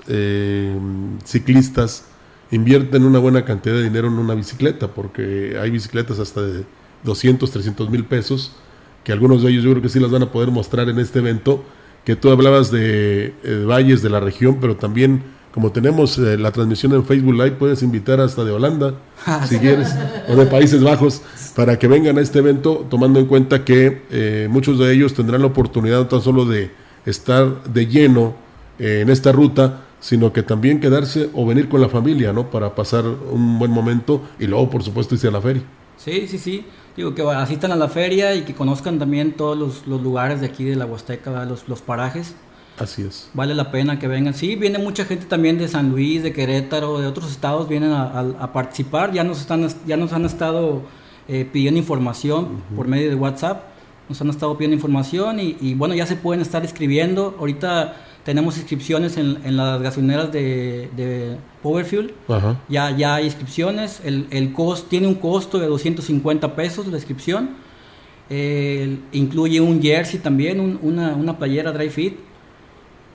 ciclistas 1.24 2.04
invierten 2.52 3.04
una 3.04 3.18
buena 3.18 3.44
cantidad 3.44 3.74
de 3.74 3.82
dinero 3.82 4.06
en 4.06 4.14
una 4.14 4.34
bicicleta, 4.34 4.88
porque 4.88 5.58
hay 5.60 5.70
bicicletas 5.70 6.20
hasta 6.20 6.40
de 6.40 6.64
200, 7.02 7.50
300 7.50 7.90
mil 7.90 8.04
pesos 8.04 8.56
que 9.04 9.12
algunos 9.12 9.42
de 9.42 9.50
ellos 9.50 9.64
yo 9.64 9.70
creo 9.70 9.82
que 9.82 9.88
sí 9.88 10.00
las 10.00 10.10
van 10.10 10.22
a 10.22 10.32
poder 10.32 10.50
mostrar 10.50 10.88
en 10.88 10.98
este 10.98 11.20
evento, 11.20 11.64
que 12.04 12.16
tú 12.16 12.30
hablabas 12.30 12.70
de, 12.70 13.34
eh, 13.44 13.64
valles 13.66 14.02
de 14.02 14.10
la 14.10 14.20
región, 14.20 14.58
pero 14.60 14.76
también 14.76 15.22
como 15.52 15.72
tenemos 15.72 16.16
eh, 16.18 16.38
la 16.38 16.52
transmisión 16.52 16.92
en 16.92 17.04
Facebook 17.04 17.34
Live, 17.34 17.52
puedes 17.52 17.82
invitar 17.82 18.20
hasta 18.20 18.44
de 18.44 18.52
Holanda, 18.52 18.94
si 19.48 19.58
quieres, 19.58 19.88
o 20.28 20.36
de 20.36 20.46
Países 20.46 20.82
Bajos, 20.82 21.22
para 21.56 21.78
que 21.78 21.88
vengan 21.88 22.18
a 22.18 22.20
este 22.20 22.38
evento, 22.38 22.86
tomando 22.88 23.18
en 23.18 23.26
cuenta 23.26 23.64
que 23.64 24.02
eh, 24.10 24.48
muchos 24.48 24.78
de 24.78 24.92
ellos 24.92 25.14
tendrán 25.14 25.40
la 25.40 25.48
oportunidad 25.48 25.98
no 25.98 26.06
tan 26.06 26.20
solo 26.20 26.44
de 26.44 26.70
estar 27.04 27.64
de 27.64 27.86
lleno 27.86 28.34
en 28.78 29.10
esta 29.10 29.32
ruta, 29.32 29.82
sino 30.00 30.32
que 30.32 30.42
también 30.42 30.80
quedarse 30.80 31.28
o 31.34 31.44
venir 31.44 31.68
con 31.68 31.82
la 31.82 31.90
familia, 31.90 32.32
¿no? 32.32 32.50
Para 32.50 32.74
pasar 32.74 33.04
un 33.04 33.58
buen 33.58 33.70
momento 33.70 34.22
y 34.38 34.46
luego, 34.46 34.70
por 34.70 34.82
supuesto, 34.82 35.14
irse 35.14 35.28
a 35.28 35.30
la 35.30 35.40
feria. 35.42 35.62
Sí, 35.98 36.26
sí, 36.26 36.38
sí 36.38 36.64
digo, 36.96 37.14
que 37.14 37.22
asistan 37.22 37.72
a 37.72 37.76
la 37.76 37.88
feria 37.88 38.35
y 38.35 38.42
que 38.42 38.55
conozcan 38.55 38.98
también 38.98 39.33
todos 39.33 39.57
los, 39.87 39.87
lugares 39.87 40.40
de 40.40 40.46
aquí 40.46 40.64
de 40.64 40.76
la 40.76 40.87
Huasteca, 40.87 41.44
los, 41.44 41.68
los 41.68 41.83
parajes. 41.83 42.35
Así 42.79 43.03
es. 43.03 43.31
Vale 43.35 43.55
la 43.55 43.70
pena 43.70 43.98
que 43.98 44.09
vengan. 44.09 44.33
Sí, 44.33 44.57
viene 44.57 44.79
mucha 44.79 45.05
gente 45.05 45.26
también 45.26 45.59
de 45.59 45.68
San 45.68 45.90
Luis, 45.90 46.22
de 46.22 46.33
Querétaro, 46.33 46.98
de 46.98 47.07
otros 47.07 47.31
estados, 47.31 47.68
vienen 47.68 47.92
a, 47.92 48.53
participar. 48.53 49.12
Ya 49.12 49.22
nos, 49.22 49.40
están, 49.40 49.68
ya 49.87 49.96
nos 49.96 50.12
han 50.12 50.24
estado 50.24 50.83
eh, 51.29 51.48
pidiendo 51.50 51.79
información 51.79 52.62
por 52.74 52.88
medio 52.88 53.11
de 53.11 53.16
WhatsApp. 53.16 53.64
Nos 54.09 54.20
han 54.20 54.31
estado 54.31 54.57
pidiendo 54.57 54.74
información 54.74 55.38
y, 55.38 55.57
y, 55.61 55.74
bueno, 55.74 55.94
ya 55.94 56.07
se 56.07 56.16
pueden 56.16 56.40
estar 56.40 56.64
escribiendo. 56.64 57.37
Ahorita 57.38 57.96
tenemos 58.24 58.56
inscripciones 58.59 59.16
en, 59.16 59.56
las 59.56 59.80
gasolineras 59.80 60.30
de, 60.30 60.90
de 60.96 61.37
Powerfuel. 61.62 62.14
Ya, 62.68 62.90
ya 62.96 63.14
hay 63.16 63.26
inscripciones. 63.26 64.00
El, 64.04 64.26
el 64.30 64.52
cost, 64.52 64.88
tiene 64.88 65.06
un 65.06 65.14
costo 65.14 65.59
de 65.59 65.66
250 65.66 66.54
pesos 66.54 66.87
la 66.87 66.96
inscripción. 66.96 67.50
incluye 69.12 69.61
un 69.61 69.80
jersey 69.80 70.20
también, 70.20 70.78
una, 70.83 71.14
una, 71.14 71.38
playera 71.38 71.72
dry 71.72 71.90
fit. 71.90 72.18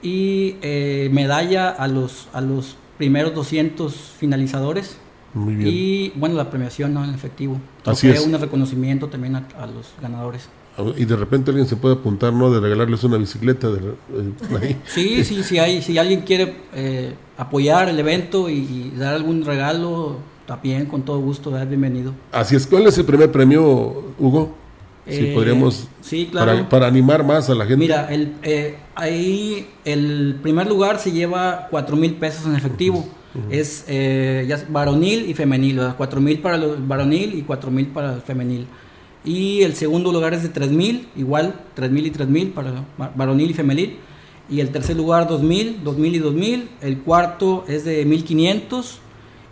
Y 0.01 0.57
eh, 0.61 1.09
medalla 1.11 1.69
a 1.69 1.87
los, 1.87 2.27
a 2.33 2.41
los 2.41 2.75
primeros 2.97 3.33
200 3.33 3.93
finalizadores. 4.17 4.97
Muy 5.33 5.55
bien. 5.55 5.69
Y 5.71 6.09
bueno, 6.15 6.35
la 6.35 6.49
premiación 6.49 6.93
¿no? 6.93 7.03
en 7.03 7.13
efectivo. 7.13 7.59
Así 7.83 8.09
es. 8.09 8.25
un 8.25 8.39
reconocimiento 8.39 9.07
también 9.07 9.35
a 9.35 9.65
los 9.67 9.93
ganadores 10.01 10.49
y 10.97 11.05
de 11.05 11.15
repente 11.15 11.51
alguien 11.51 11.67
se 11.67 11.75
puede 11.75 11.95
apuntar, 11.95 12.33
¿no? 12.33 12.51
De 12.51 12.59
regalarles 12.59 13.03
una 13.03 13.17
bicicleta. 13.17 13.69
De, 13.69 13.79
eh, 13.79 14.77
Sí, 14.85 15.23
sí, 15.23 15.43
sí, 15.43 15.57
hay, 15.57 15.81
si 15.81 15.97
alguien 15.97 16.21
quiere 16.21 16.55
eh, 16.73 17.13
apoyar 17.37 17.89
el 17.89 17.99
evento 17.99 18.49
y, 18.49 18.91
dar 18.97 19.13
algún 19.13 19.45
regalo, 19.45 20.17
también 20.45 20.85
con 20.85 21.03
todo 21.03 21.19
gusto, 21.19 21.57
es 21.57 21.67
bienvenido. 21.67 22.13
Así 22.31 22.55
es, 22.55 22.67
¿cuál 22.67 22.87
es 22.87 22.97
el 22.97 23.05
primer 23.05 23.31
premio, 23.31 24.13
Hugo? 24.19 24.55
Si 25.07 25.27
eh, 25.27 25.33
podríamos, 25.35 25.87
sí, 26.01 26.29
claro. 26.31 26.67
para, 26.67 26.87
animar 26.87 27.23
más 27.23 27.49
a 27.49 27.55
la 27.55 27.65
gente. 27.65 27.77
Mira, 27.77 28.07
el, 28.11 28.33
ahí 28.95 29.67
el 29.85 30.39
primer 30.41 30.67
lugar 30.67 30.99
se 30.99 31.11
lleva 31.11 31.67
cuatro 31.69 31.95
mil 31.95 32.15
pesos 32.15 32.45
en 32.47 32.55
efectivo. 32.55 33.05
Es 33.49 33.85
eh, 33.87 34.45
ya 34.47 34.63
varonil 34.69 35.29
y 35.29 35.33
femenil, 35.33 35.77
¿verdad? 35.77 35.97
4000 35.97 36.39
para 36.39 36.55
el 36.55 36.77
varonil 36.79 37.35
y 37.35 37.41
4000 37.41 37.87
para 37.87 38.13
el 38.13 38.21
femenil. 38.21 38.67
Y 39.25 39.63
el 39.63 39.73
segundo 39.75 40.11
lugar 40.11 40.33
es 40.33 40.43
de 40.43 40.49
3000, 40.49 41.07
igual 41.17 41.55
3000 41.73 42.05
y 42.05 42.11
3000 42.11 42.49
para 42.51 42.71
va- 43.01 43.11
varonil 43.15 43.49
y 43.49 43.53
femenil. 43.53 43.97
Y 44.49 44.59
el 44.59 44.69
tercer 44.69 44.95
lugar 44.95 45.27
2000, 45.27 45.83
2000 45.83 46.15
y 46.15 46.19
2000. 46.19 46.69
El 46.81 46.99
cuarto 46.99 47.65
es 47.67 47.83
de 47.85 48.05
1500 48.05 48.99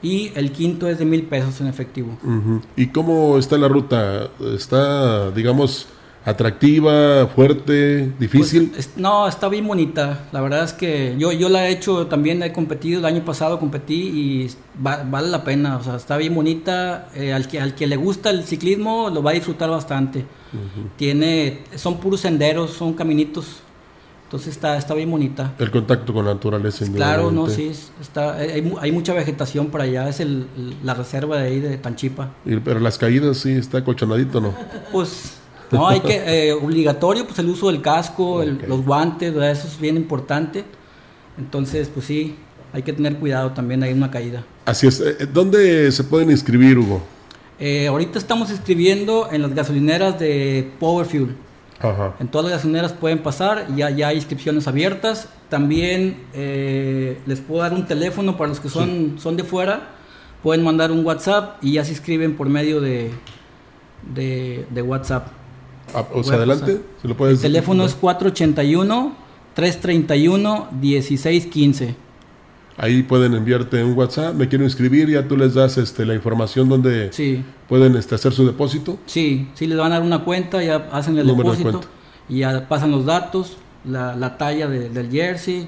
y 0.04 0.32
el 0.36 0.52
quinto 0.52 0.88
es 0.88 1.00
de 1.00 1.06
1000 1.06 1.24
pesos 1.24 1.60
en 1.62 1.68
efectivo. 1.68 2.18
Ujú. 2.24 2.62
¿Y 2.76 2.88
cómo 2.88 3.38
está 3.40 3.58
la 3.58 3.68
ruta? 3.68 4.30
¿Está, 4.56 5.32
digamos, 5.32 5.88
atractiva, 6.26 7.28
fuerte, 7.28 8.12
difícil? 8.20 8.70
Pues, 8.70 8.88
es- 8.88 8.98
no, 8.98 9.28
está 9.28 9.50
bien 9.50 9.68
bonita. 9.68 10.26
La 10.32 10.42
verdad 10.42 10.64
es 10.64 10.74
que 10.74 11.16
yo, 11.18 11.32
yo 11.32 11.50
la 11.50 11.68
he 11.68 11.72
hecho, 11.72 12.08
también 12.08 12.42
he 12.44 12.52
competido, 12.54 13.00
el 13.00 13.06
año 13.06 13.24
pasado 13.26 13.60
competí 13.60 13.94
y 13.96 14.50
va- 14.86 15.04
vale 15.04 15.30
la 15.30 15.44
pena. 15.44 15.78
O 15.78 15.84
sea, 15.84 15.96
está 15.96 16.18
bien 16.18 16.34
bonita. 16.36 17.10
Eh, 17.16 17.34
al, 17.34 17.48
que, 17.48 17.60
al 17.60 17.76
que 17.76 17.88
le 17.88 17.96
gusta 17.98 18.30
el 18.30 18.44
ciclismo 18.44 19.10
lo 19.10 19.22
va 19.24 19.32
a 19.32 19.34
disfrutar 19.34 19.70
bastante. 19.70 20.26
Tiene, 20.98 21.64
son 21.76 21.98
puros 21.98 22.22
senderos, 22.22 22.72
son 22.72 22.94
caminitos. 22.94 23.62
Entonces 24.26 24.54
está, 24.54 24.78
está 24.78 24.94
bien 24.96 25.12
bonita. 25.12 25.54
El 25.60 25.70
contacto 25.70 26.12
con 26.14 26.26
la 26.26 26.34
naturaleza. 26.34 26.86
Claro, 26.94 27.32
no, 27.32 27.48
sí, 27.50 27.72
está, 28.02 28.34
hay, 28.36 28.64
mu- 28.64 28.78
hay 28.80 28.92
mucha 28.92 29.14
vegetación 29.14 29.68
por 29.68 29.82
allá. 29.82 30.10
Es 30.10 30.20
el, 30.20 30.48
el- 30.58 30.76
la 30.84 30.96
reserva 30.96 31.38
de 31.38 31.48
ahí 31.48 31.60
de 31.60 31.78
Tanchipa. 31.78 32.32
Y- 32.46 32.56
pero 32.58 32.80
las 32.80 32.98
caídas 32.98 33.38
sí 33.38 33.52
está 33.52 33.84
colchonadito, 33.84 34.42
¿no? 34.42 34.54
Pues 34.92 35.38
no, 35.74 35.88
hay 35.88 36.00
que, 36.02 36.50
eh, 36.50 36.54
obligatorio, 36.54 37.26
pues 37.26 37.40
el 37.40 37.48
uso 37.50 37.68
del 37.72 37.82
casco, 37.82 38.42
el- 38.42 38.60
los 38.68 38.84
guantes, 38.86 39.34
¿verdad? 39.34 39.52
eso 39.52 39.68
es 39.68 39.80
bien 39.80 39.96
importante. 39.98 40.64
Entonces, 41.38 41.90
pues 41.94 42.06
sí, 42.06 42.36
hay 42.74 42.84
que 42.84 42.94
tener 42.94 43.18
cuidado 43.18 43.52
también, 43.52 43.84
hay 43.84 43.94
una 43.94 44.10
caída. 44.12 44.44
Así 44.66 44.88
es. 44.88 45.00
Eh, 45.00 45.28
¿Dónde 45.34 45.92
se 45.92 46.04
pueden 46.04 46.32
inscribir, 46.32 46.78
Hugo? 46.78 47.02
Eh, 47.60 47.88
ahorita 47.88 48.18
estamos 48.20 48.50
escribiendo 48.50 49.30
en 49.32 49.42
las 49.42 49.54
gasolineras 49.54 50.20
de 50.20 50.72
Power 50.80 51.06
Fuel. 51.06 51.36
Ajá. 51.80 52.14
En 52.20 52.28
todas 52.30 52.46
las 52.46 52.54
gasolineras 52.60 52.94
pueden 52.94 53.20
pasar, 53.20 53.68
ya, 53.76 53.90
ya 53.90 54.08
hay 54.10 54.16
inscripciones 54.18 54.68
abiertas. 54.68 55.28
También 55.50 56.18
eh, 56.34 57.20
les 57.26 57.42
puedo 57.42 57.62
dar 57.62 57.74
un 57.74 57.86
teléfono 57.86 58.38
para 58.38 58.50
los 58.50 58.60
que 58.60 58.70
son, 58.70 59.16
son 59.20 59.36
de 59.38 59.44
fuera. 59.44 59.90
Pueden 60.42 60.64
mandar 60.64 60.92
un 60.92 61.06
WhatsApp 61.06 61.58
y 61.64 61.74
ya 61.74 61.86
se 61.86 61.92
inscriben 61.92 62.36
por 62.36 62.48
medio 62.50 62.80
de, 62.82 63.12
de, 64.14 64.66
de 64.70 64.82
WhatsApp. 64.82 65.28
Ah, 65.94 66.06
adelante, 66.34 66.82
si 67.02 67.08
lo 67.08 67.16
puedes 67.16 67.36
El 67.38 67.42
teléfono 67.52 67.86
es 67.86 67.96
481-331-1615. 70.82 71.96
Ahí 72.76 73.04
pueden 73.04 73.36
enviarte 73.36 73.84
un 73.84 73.94
WhatsApp, 73.96 74.34
me 74.34 74.48
quiero 74.48 74.64
inscribir, 74.64 75.08
ya 75.10 75.28
tú 75.28 75.38
les 75.38 75.54
das 75.54 75.78
este, 75.78 76.06
la 76.08 76.16
información 76.16 76.68
donde 76.70 77.14
Sí. 77.14 77.44
pueden 77.70 77.96
este, 77.96 78.16
hacer 78.16 78.34
su 78.34 78.48
depósito. 78.48 78.98
Sí, 79.06 79.48
sí 79.54 79.68
les 79.68 79.78
van 79.78 79.92
a 79.92 79.96
dar 79.96 80.04
una 80.04 80.24
cuenta, 80.24 80.64
ya 80.64 80.88
hacen 80.92 81.16
el 81.20 81.28
Número 81.28 81.52
de 81.52 81.58
depósito 81.58 81.82
cuenta. 81.88 81.88
y 82.30 82.40
ya 82.40 82.68
pasan 82.68 82.90
los 82.90 83.06
datos, 83.06 83.58
la, 83.86 84.16
la 84.16 84.38
talla 84.40 84.68
de- 84.68 84.90
del 84.90 85.12
jersey 85.12 85.68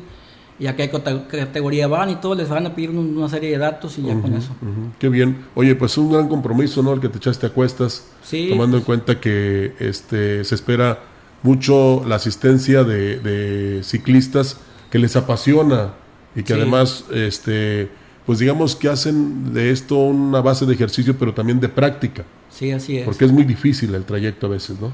y 0.57 0.67
a 0.67 0.75
qué 0.75 0.89
cate- 0.89 1.27
categoría 1.27 1.87
van 1.87 2.09
y 2.11 2.15
todo, 2.15 2.35
les 2.35 2.47
van 2.47 2.65
a 2.65 2.73
pedir 2.75 2.89
un- 2.91 3.17
una 3.17 3.27
serie 3.29 3.51
de 3.51 3.57
datos 3.57 3.97
y 3.97 4.03
ya 4.03 4.19
con 4.21 4.33
eso. 4.33 4.51
ujú. 4.61 4.91
Qué 4.99 5.09
bien. 5.09 5.45
Oye, 5.55 5.75
pues 5.75 5.97
un 5.97 6.11
gran 6.11 6.29
compromiso, 6.29 6.81
¿no? 6.81 6.93
El 6.93 7.01
que 7.01 7.09
te 7.09 7.17
echaste 7.17 7.45
a 7.47 7.49
cuestas, 7.49 8.05
Sí, 8.23 8.47
tomando 8.49 8.77
en 8.77 8.83
pues- 8.83 8.85
cuenta 8.85 9.19
que 9.19 9.73
este, 9.79 10.43
se 10.45 10.55
espera 10.55 10.99
mucho 11.43 12.03
la 12.07 12.15
asistencia 12.15 12.83
de, 12.83 13.19
de 13.19 13.83
ciclistas 13.83 14.57
que 14.89 14.97
les 14.97 15.15
apasiona 15.15 15.93
y 16.35 16.41
que 16.43 16.53
Sí. 16.53 16.59
además, 16.59 17.03
este, 17.13 17.89
pues 18.25 18.39
digamos 18.39 18.75
que 18.75 18.87
hacen 18.89 19.53
de 19.53 19.71
esto 19.71 19.95
una 19.97 20.41
base 20.41 20.65
de 20.65 20.73
ejercicio, 20.73 21.15
pero 21.19 21.33
también 21.33 21.59
de 21.59 21.69
práctica, 21.69 22.23
Sí, 22.49 22.71
así 22.71 22.97
es. 22.97 23.03
porque 23.05 23.25
es 23.25 23.31
muy 23.31 23.43
difícil 23.43 23.93
el 23.93 24.05
trayecto 24.05 24.47
a 24.47 24.49
veces, 24.51 24.79
¿no? 24.79 24.91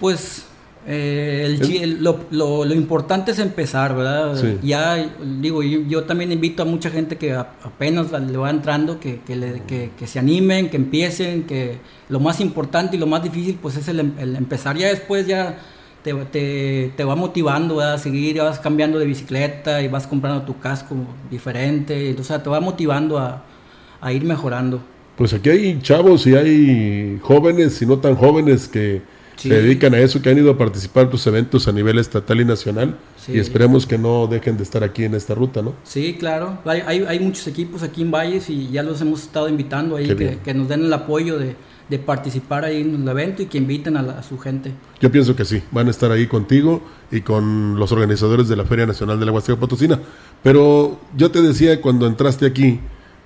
Pues 0.00 0.46
eh, 0.86 1.42
el 1.46 1.62
el- 1.82 2.04
lo, 2.04 2.20
lo- 2.30 2.64
lo 2.64 2.74
importante 2.74 3.30
es 3.32 3.38
empezar, 3.38 3.96
¿verdad? 3.96 4.36
Sí. 4.36 4.58
Ya 4.62 5.10
digo, 5.40 5.62
yo, 5.62 5.80
yo 5.88 6.04
también 6.04 6.30
invito 6.32 6.62
a 6.62 6.66
mucha 6.66 6.90
gente 6.90 7.16
que 7.16 7.32
a- 7.32 7.52
apenas 7.62 8.12
le 8.12 8.36
va 8.36 8.50
entrando, 8.50 9.00
que, 9.00 9.20
que, 9.26 9.36
le- 9.36 9.62
que- 9.66 9.90
que 9.98 10.06
se 10.06 10.18
animen, 10.18 10.68
que 10.68 10.76
empiecen, 10.76 11.44
que 11.44 11.78
lo 12.08 12.20
más 12.20 12.40
importante 12.40 12.96
y 12.96 13.00
lo 13.00 13.06
más 13.06 13.22
difícil 13.22 13.58
pues 13.60 13.76
es 13.76 13.88
el, 13.88 14.00
em- 14.00 14.12
el 14.18 14.36
empezar. 14.36 14.76
Ya 14.76 14.88
después 14.88 15.26
ya 15.26 15.58
te, 16.02 16.12
te, 16.12 16.92
te 16.96 17.04
va 17.04 17.16
motivando 17.16 17.76
¿verdad? 17.76 17.94
a 17.94 17.98
seguir, 17.98 18.36
ya 18.36 18.42
vas 18.44 18.58
cambiando 18.58 18.98
de 18.98 19.06
bicicleta 19.06 19.80
y 19.80 19.88
vas 19.88 20.06
comprando 20.06 20.42
tu 20.44 20.58
casco 20.58 20.94
diferente, 21.30 22.14
o 22.18 22.24
sea, 22.24 22.42
te 22.42 22.50
va 22.50 22.60
motivando 22.60 23.18
a, 23.18 23.42
a 24.00 24.12
ir 24.12 24.22
mejorando. 24.24 24.80
Pues 25.16 25.32
aquí 25.32 25.48
hay 25.48 25.78
chavos 25.80 26.26
y 26.26 26.34
hay 26.34 27.18
jóvenes 27.22 27.80
y 27.80 27.86
no 27.86 27.98
tan 27.98 28.16
jóvenes 28.16 28.68
que 28.68 29.00
Sí. 29.36 29.48
se 29.48 29.54
dedican 29.54 29.94
a 29.94 29.98
eso, 29.98 30.22
que 30.22 30.30
han 30.30 30.38
ido 30.38 30.50
a 30.52 30.58
participar 30.58 31.04
en 31.04 31.10
tus 31.10 31.26
eventos 31.26 31.66
a 31.68 31.72
nivel 31.72 31.98
estatal 31.98 32.40
y 32.40 32.44
nacional. 32.44 32.96
Sí. 33.16 33.32
Y 33.32 33.38
esperemos 33.38 33.86
que 33.86 33.98
no 33.98 34.26
dejen 34.26 34.56
de 34.56 34.62
estar 34.62 34.84
aquí 34.84 35.04
en 35.04 35.14
esta 35.14 35.34
ruta, 35.34 35.60
¿no? 35.62 35.74
Sí, 35.82 36.16
claro. 36.18 36.58
Hay, 36.64 36.80
hay, 36.86 37.04
hay 37.08 37.20
muchos 37.20 37.46
equipos 37.46 37.82
aquí 37.82 38.02
en 38.02 38.10
Valles 38.10 38.48
y 38.50 38.68
ya 38.70 38.82
los 38.82 39.00
hemos 39.00 39.22
estado 39.22 39.48
invitando 39.48 39.96
ahí 39.96 40.06
que, 40.42 40.54
nos 40.54 40.68
den 40.68 40.84
el 40.84 40.92
apoyo 40.92 41.38
de, 41.38 41.56
de 41.88 41.98
participar 41.98 42.64
ahí 42.64 42.80
en 42.82 42.94
el 43.02 43.08
evento 43.08 43.42
y 43.42 43.46
que 43.46 43.58
inviten 43.58 43.96
a, 43.96 44.02
la- 44.02 44.18
a 44.18 44.22
su 44.22 44.38
gente. 44.38 44.72
Yo 45.00 45.10
pienso 45.10 45.34
que 45.34 45.44
sí, 45.44 45.62
van 45.72 45.88
a 45.88 45.90
estar 45.90 46.10
ahí 46.12 46.26
contigo 46.26 46.82
y 47.10 47.20
con 47.22 47.76
los 47.78 47.90
organizadores 47.92 48.48
de 48.48 48.56
la 48.56 48.64
Feria 48.64 48.86
Nacional 48.86 49.18
de 49.18 49.26
la 49.26 49.32
Huasteca 49.32 49.58
Potosina. 49.58 50.00
Pero 50.42 51.00
yo 51.16 51.30
te 51.30 51.42
decía 51.42 51.80
cuando 51.80 52.06
entraste 52.06 52.46
aquí 52.46 52.80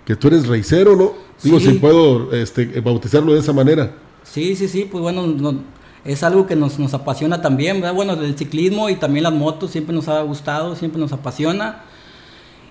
que 0.04 0.16
tú 0.16 0.28
eres 0.28 0.46
raicero, 0.48 0.96
¿no? 0.96 1.12
Digo, 1.42 1.60
Sí. 1.60 1.66
si 1.66 1.72
puedo 1.74 2.32
este, 2.32 2.80
bautizarlo 2.80 3.34
de 3.34 3.40
esa 3.40 3.52
manera. 3.52 3.94
Sí, 4.24 4.54
sí, 4.56 4.68
sí, 4.68 4.88
pues 4.90 5.02
bueno, 5.02 5.26
no- 5.26 5.76
es 6.04 6.22
algo 6.22 6.46
que 6.46 6.56
nos, 6.56 6.78
nos 6.78 6.94
apasiona 6.94 7.42
también, 7.42 7.80
¿verdad? 7.80 7.94
Bueno, 7.94 8.12
el 8.14 8.36
ciclismo 8.36 8.88
y 8.88 8.96
también 8.96 9.24
las 9.24 9.32
motos 9.32 9.70
siempre 9.70 9.94
nos 9.94 10.08
ha 10.08 10.22
gustado, 10.22 10.76
siempre 10.76 11.00
nos 11.00 11.12
apasiona. 11.12 11.82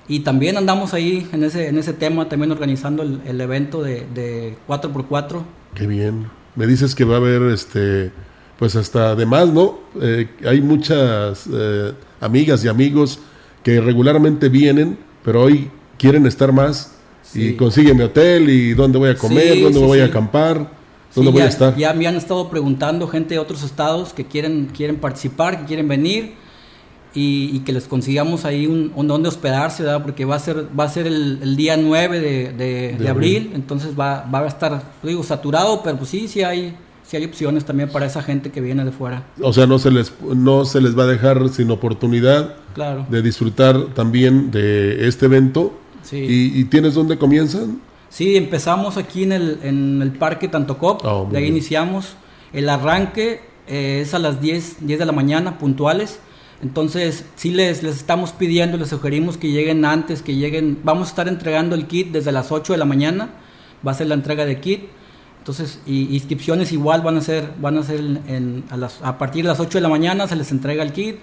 Y 0.07 0.21
también 0.21 0.57
andamos 0.57 0.93
ahí 0.93 1.27
en 1.33 1.43
ese, 1.43 1.67
en 1.67 1.77
ese 1.77 1.93
tema, 1.93 2.29
también 2.29 2.51
organizando 2.51 3.03
el, 3.03 3.21
el 3.25 3.41
evento 3.41 3.83
de, 3.83 4.07
de 4.13 4.55
4x4. 4.67 5.41
Qué 5.75 5.85
bien. 5.85 6.27
Me 6.55 6.65
dices 6.65 6.95
que 6.95 7.03
va 7.03 7.15
a 7.15 7.17
haber, 7.17 7.43
este, 7.51 8.11
pues 8.57 8.75
hasta 8.75 9.11
además, 9.11 9.49
¿no? 9.49 9.79
Eh, 10.01 10.27
hay 10.45 10.61
muchas 10.61 11.47
eh, 11.53 11.93
amigas 12.19 12.63
y 12.63 12.67
amigos 12.67 13.19
que 13.63 13.81
regularmente 13.81 14.49
vienen, 14.49 14.97
pero 15.23 15.43
hoy 15.43 15.69
quieren 15.97 16.25
estar 16.25 16.51
más 16.51 16.95
y 17.33 17.53
consiguen 17.53 17.97
mi 17.97 18.03
hotel 18.03 18.49
y 18.49 18.73
dónde 18.73 18.97
voy 18.97 19.09
a 19.09 19.15
comer, 19.15 19.53
Sí, 19.53 19.61
dónde 19.61 19.79
sí, 19.79 19.85
voy 19.85 19.99
a 19.99 20.07
sí. 20.07 20.11
Acampar, 21.09 21.13
Sí, 21.13 21.25
dónde 21.25 21.31
voy 21.31 21.39
ya, 21.39 21.45
a 21.45 21.49
estar. 21.49 21.75
Ya 21.77 21.93
me 21.93 22.07
han 22.07 22.15
estado 22.15 22.49
preguntando 22.49 23.07
gente 23.07 23.33
de 23.35 23.39
otros 23.39 23.63
estados 23.63 24.13
que 24.13 24.25
quieren, 24.25 24.69
quieren 24.75 24.97
participar, 24.97 25.59
que 25.61 25.65
quieren 25.65 25.87
venir 25.87 26.33
y, 27.13 27.49
y 27.53 27.59
que 27.59 27.73
les 27.73 27.85
consigamos 27.87 28.45
ahí 28.45 28.67
un, 28.67 28.91
un 28.95 29.07
donde 29.07 29.29
hospedarse, 29.29 29.83
¿verdad? 29.83 30.03
Porque 30.03 30.25
va 30.25 30.35
a 30.35 30.39
ser, 30.39 30.67
va 30.77 30.83
a 30.83 30.89
ser 30.89 31.07
el, 31.07 31.39
el 31.41 31.55
día 31.55 31.75
9 31.77 32.19
de, 32.19 32.29
de- 32.29 32.53
de 32.53 32.97
De 32.97 33.09
abril, 33.09 33.37
abril. 33.37 33.51
entonces 33.55 33.91
va, 33.99 34.25
va 34.33 34.39
a 34.41 34.47
estar, 34.47 34.83
digo, 35.01 35.23
saturado, 35.23 35.81
pero 35.83 35.97
pues 35.97 36.09
sí, 36.11 36.27
sí 36.27 36.43
hay, 36.43 36.75
sí 37.03 37.17
hay 37.17 37.25
opciones 37.25 37.65
también 37.65 37.89
para 37.89 38.05
esa 38.05 38.21
gente 38.21 38.51
que 38.51 38.61
viene 38.61 38.83
de 38.85 38.91
fuera. 38.91 39.23
O 39.41 39.51
sea, 39.53 39.65
no 39.65 39.79
se 39.79 39.89
les 39.89 40.13
no 40.21 40.65
se 40.65 40.81
les 40.81 40.97
va 40.97 41.03
a 41.03 41.07
dejar 41.07 41.49
sin 41.49 41.71
oportunidad 41.71 42.55
Claro. 42.75 43.07
de 43.09 43.21
disfrutar 43.23 43.87
también 43.95 44.51
de 44.51 45.07
este 45.07 45.25
evento. 45.25 45.73
Sí. 46.03 46.17
¿Y, 46.17 46.59
y 46.59 46.63
tienes 46.65 46.93
dónde 46.93 47.17
comienzan? 47.17 47.79
Sí, 48.09 48.35
empezamos 48.37 48.97
aquí 48.97 49.23
en 49.23 49.31
el, 49.33 49.59
en 49.63 50.01
el 50.01 50.11
Parque 50.11 50.47
Tantocop, 50.47 51.01
Oh, 51.05 51.27
de 51.29 51.37
ahí 51.37 51.43
bien. 51.43 51.55
iniciamos. 51.55 52.15
El 52.53 52.69
arranque 52.69 53.41
eh, 53.67 53.99
es 54.01 54.13
a 54.13 54.19
las 54.19 54.39
10, 54.41 54.77
10 54.87 54.99
de 54.99 55.05
la 55.05 55.11
mañana, 55.11 55.57
puntuales. 55.57 56.19
Entonces, 56.63 57.25
sí 57.35 57.51
les, 57.51 57.83
les 57.83 57.97
estamos 57.97 58.31
pidiendo, 58.31 58.77
les 58.77 58.89
sugerimos 58.89 59.37
que 59.37 59.51
lleguen 59.51 59.85
antes, 59.85 60.21
que 60.23 60.35
lleguen. 60.35 60.79
Vamos 60.83 61.07
a 61.07 61.11
estar 61.11 61.27
entregando 61.27 61.75
el 61.75 61.85
kit 61.85 62.11
desde 62.11 62.31
las 62.31 62.51
8 62.51 62.73
de 62.73 62.79
la 62.79 62.85
mañana, 62.85 63.29
va 63.85 63.91
a 63.91 63.95
ser 63.95 64.07
la 64.07 64.15
entrega 64.15 64.45
de 64.45 64.59
kit. 64.59 64.85
Entonces, 65.39 65.79
y 65.85 66.13
inscripciones 66.15 66.71
igual 66.71 67.01
van 67.03 67.17
a 67.17 67.21
ser, 67.21 67.51
van 67.61 67.77
a 67.77 67.83
ser 67.83 67.99
en- 67.99 68.63
a, 68.69 68.75
las, 68.77 68.99
a 69.03 69.17
partir 69.17 69.43
de 69.43 69.49
las 69.49 69.59
8 69.59 69.77
de 69.77 69.81
la 69.81 69.89
mañana 69.89 70.27
se 70.27 70.35
les 70.35 70.51
entrega 70.51 70.81
el 70.83 70.91
kit. 70.93 71.17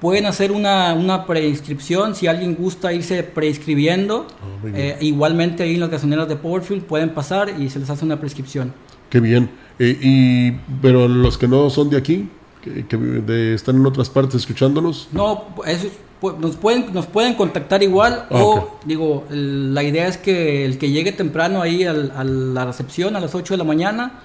Pueden 0.00 0.26
hacer 0.26 0.52
una, 0.52 0.92
una 0.94 1.24
preinscripción 1.26 2.14
si 2.14 2.26
alguien 2.26 2.54
gusta 2.54 2.92
irse 2.92 3.22
preinscribiendo. 3.22 4.26
muy 4.62 4.72
bien. 4.72 4.84
Eh, 4.88 4.96
igualmente 5.00 5.62
ahí 5.62 5.74
en 5.74 5.80
las 5.80 5.90
gasolineras 5.90 6.28
de 6.28 6.36
Powerfield 6.36 6.82
pueden 6.84 7.10
pasar 7.10 7.54
y 7.60 7.70
se 7.70 7.78
les 7.78 7.88
hace 7.88 8.04
una 8.04 8.20
prescripción. 8.20 8.72
Qué 9.08 9.20
bien. 9.20 9.50
Eh, 9.78 9.96
y, 10.00 10.50
pero 10.82 11.08
los 11.08 11.38
que 11.38 11.48
no 11.48 11.70
son 11.70 11.88
de 11.90 11.96
aquí, 11.96 12.28
que, 12.62 12.86
que 12.86 12.96
de- 12.96 13.54
están 13.54 13.76
en 13.76 13.86
otras 13.86 14.10
partes 14.10 14.34
escuchándonos. 14.36 15.08
No, 15.12 15.44
eso 15.66 15.86
es- 15.86 15.92
pu- 16.20 16.36
nos 16.38 16.56
pueden 16.56 16.92
nos 16.92 17.06
pueden 17.06 17.34
contactar 17.34 17.82
igual 17.82 18.26
Ah, 18.30 18.42
o 18.42 18.78
digo 18.86 19.24
la 19.30 19.82
idea 19.82 20.08
es 20.08 20.16
que 20.18 20.64
el 20.64 20.76
que 20.78 20.90
llegue 20.90 21.12
temprano 21.12 21.60
ahí 21.62 21.84
al- 21.84 22.10
a 22.16 22.24
la 22.24 22.64
recepción 22.64 23.16
a 23.16 23.20
las 23.20 23.34
8 23.34 23.54
de 23.54 23.58
la 23.58 23.64
mañana 23.64 24.20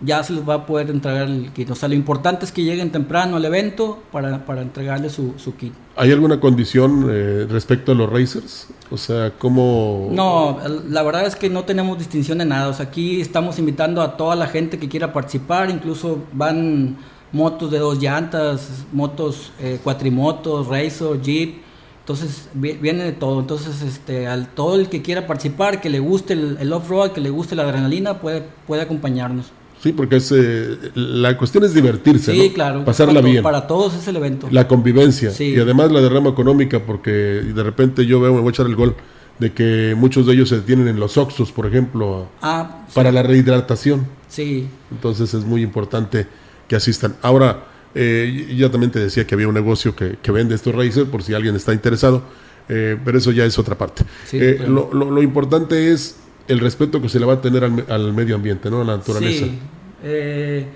ya 0.00 0.22
se 0.22 0.32
les 0.32 0.48
va 0.48 0.54
a 0.54 0.66
poder 0.66 0.90
entregar 0.90 1.28
el 1.28 1.50
kit. 1.52 1.70
O 1.70 1.74
sea, 1.74 1.88
lo 1.88 1.94
importante 1.94 2.44
es 2.44 2.52
que 2.52 2.62
lleguen 2.62 2.90
temprano 2.90 3.36
al 3.36 3.44
evento 3.44 3.98
para, 4.12 4.44
para 4.46 4.62
entregarles 4.62 5.12
su, 5.12 5.34
su 5.38 5.56
kit. 5.56 5.72
¿Hay 5.96 6.12
alguna 6.12 6.38
condición 6.38 7.08
eh, 7.10 7.46
respecto 7.50 7.92
a 7.92 7.94
los 7.94 8.08
racers? 8.08 8.68
O 8.90 8.96
sea, 8.96 9.32
¿cómo...? 9.36 10.08
No, 10.12 10.58
la 10.88 11.02
verdad 11.02 11.26
es 11.26 11.34
que 11.34 11.50
no 11.50 11.64
tenemos 11.64 11.98
distinción 11.98 12.38
de 12.38 12.44
nada. 12.44 12.68
O 12.68 12.72
sea, 12.72 12.86
aquí 12.86 13.20
estamos 13.20 13.58
invitando 13.58 14.00
a 14.00 14.16
toda 14.16 14.36
la 14.36 14.46
gente 14.46 14.78
que 14.78 14.88
quiera 14.88 15.12
participar. 15.12 15.68
Incluso 15.70 16.18
van 16.32 16.96
motos 17.32 17.70
de 17.70 17.78
dos 17.78 18.00
llantas, 18.00 18.84
motos 18.92 19.52
eh, 19.58 19.80
cuatrimotos, 19.82 20.68
racer, 20.68 21.20
jeep. 21.20 21.62
Entonces 22.00 22.48
viene 22.54 23.04
de 23.04 23.12
todo. 23.12 23.40
Entonces, 23.40 23.82
este, 23.82 24.28
al 24.28 24.48
todo 24.48 24.76
el 24.76 24.88
que 24.88 25.02
quiera 25.02 25.26
participar, 25.26 25.80
que 25.80 25.90
le 25.90 25.98
guste 25.98 26.34
el, 26.34 26.56
el 26.60 26.72
off-road, 26.72 27.10
que 27.10 27.20
le 27.20 27.28
guste 27.30 27.56
la 27.56 27.64
adrenalina, 27.64 28.20
puede, 28.20 28.44
puede 28.66 28.82
acompañarnos. 28.82 29.52
Sí, 29.82 29.92
porque 29.92 30.16
es, 30.16 30.32
eh, 30.34 30.76
la 30.94 31.36
cuestión 31.38 31.64
es 31.64 31.72
divertirse, 31.74 32.32
sí, 32.32 32.48
¿no? 32.48 32.54
claro. 32.54 32.84
Pasarla 32.84 33.20
para, 33.20 33.26
bien. 33.30 33.42
Para 33.42 33.66
todos 33.66 33.94
es 33.94 34.08
el 34.08 34.16
evento. 34.16 34.48
La 34.50 34.66
convivencia. 34.66 35.30
Sí. 35.30 35.54
Y 35.54 35.58
además 35.60 35.92
la 35.92 36.00
derrama 36.00 36.30
económica, 36.30 36.80
porque 36.84 37.10
de 37.10 37.62
repente 37.62 38.04
yo 38.06 38.20
veo, 38.20 38.32
me 38.34 38.40
voy 38.40 38.48
a 38.48 38.50
echar 38.50 38.66
el 38.66 38.74
gol, 38.76 38.96
de 39.38 39.52
que 39.52 39.94
muchos 39.96 40.26
de 40.26 40.32
ellos 40.32 40.48
se 40.48 40.56
detienen 40.56 40.88
en 40.88 40.98
los 40.98 41.16
Oxos, 41.16 41.52
por 41.52 41.64
ejemplo, 41.66 42.28
ah, 42.42 42.82
sí. 42.88 42.94
para 42.94 43.12
la 43.12 43.22
rehidratación. 43.22 44.06
Sí. 44.28 44.66
Entonces 44.90 45.32
es 45.32 45.44
muy 45.44 45.62
importante 45.62 46.26
que 46.66 46.74
asistan. 46.74 47.14
Ahora, 47.22 47.64
eh, 47.94 48.52
ya 48.58 48.70
también 48.70 48.90
te 48.90 48.98
decía 48.98 49.26
que 49.28 49.34
había 49.36 49.46
un 49.48 49.54
negocio 49.54 49.94
que, 49.94 50.16
que 50.20 50.32
vende 50.32 50.56
estos 50.56 50.74
racers, 50.74 51.08
por 51.08 51.22
si 51.22 51.34
alguien 51.34 51.54
está 51.54 51.72
interesado, 51.72 52.22
eh, 52.68 52.96
pero 53.04 53.16
eso 53.16 53.30
ya 53.30 53.44
es 53.44 53.56
otra 53.60 53.78
parte. 53.78 54.04
Sí, 54.26 54.38
Eh, 54.40 54.56
claro. 54.56 54.72
lo, 54.72 54.90
lo- 55.04 55.10
lo 55.12 55.22
importante 55.22 55.92
es 55.92 56.16
el 56.48 56.60
respeto 56.60 57.00
que 57.00 57.08
se 57.08 57.20
le 57.20 57.26
va 57.26 57.34
a 57.34 57.40
tener 57.40 57.62
al, 57.64 57.84
al 57.88 58.12
medio 58.12 58.34
ambiente, 58.34 58.70
¿no? 58.70 58.80
A 58.80 58.84
la 58.84 58.96
naturaleza. 58.96 59.44
Sí. 59.46 59.58
Eh, 60.02 60.66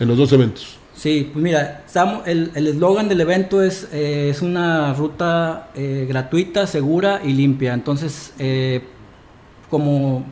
En 0.00 0.08
los 0.08 0.16
dos 0.18 0.32
eventos. 0.32 0.76
Sí, 0.94 1.28
pues 1.32 1.42
mira, 1.42 1.82
estamos- 1.86 2.26
el 2.26 2.50
el 2.54 2.66
eslogan 2.68 3.08
del 3.08 3.20
evento 3.20 3.60
es, 3.62 3.88
eh, 3.92 4.28
es 4.30 4.40
una 4.40 4.94
ruta 4.94 5.70
eh, 5.74 6.06
gratuita, 6.08 6.66
segura 6.66 7.20
y 7.24 7.32
limpia. 7.34 7.74
Entonces, 7.74 8.32
eh, 8.38 8.82
como 9.70 10.24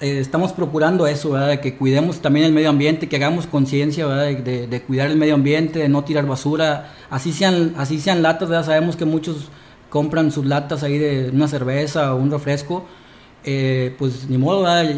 estamos 0.00 0.52
procurando 0.52 1.06
eso, 1.06 1.30
¿verdad? 1.32 1.48
De 1.48 1.60
que 1.60 1.76
cuidemos 1.76 2.20
también 2.22 2.46
el 2.46 2.52
medio 2.52 2.70
ambiente, 2.70 3.06
que 3.08 3.16
hagamos 3.16 3.46
conciencia, 3.46 4.06
¿verdad? 4.06 4.24
De, 4.24 4.36
de- 4.36 4.66
de 4.66 4.82
cuidar 4.82 5.10
el 5.10 5.16
medio 5.18 5.34
ambiente, 5.34 5.78
de 5.78 5.88
no 5.90 6.02
tirar 6.04 6.26
basura, 6.26 6.94
así 7.10 7.32
sean, 7.32 7.74
así 7.76 8.00
sean 8.00 8.22
latas, 8.22 8.48
¿verdad? 8.48 8.64
Sabemos 8.64 8.96
que 8.96 9.04
muchos 9.04 9.48
compran 9.90 10.30
sus 10.32 10.46
latas 10.46 10.82
ahí 10.82 10.96
de 10.98 11.30
una 11.32 11.48
cerveza 11.48 12.14
o 12.14 12.16
un 12.16 12.30
refresco, 12.30 12.86
eh, 13.44 13.94
pues 13.98 14.28
ni 14.28 14.36
modo, 14.38 14.62
¿verdad? 14.62 14.92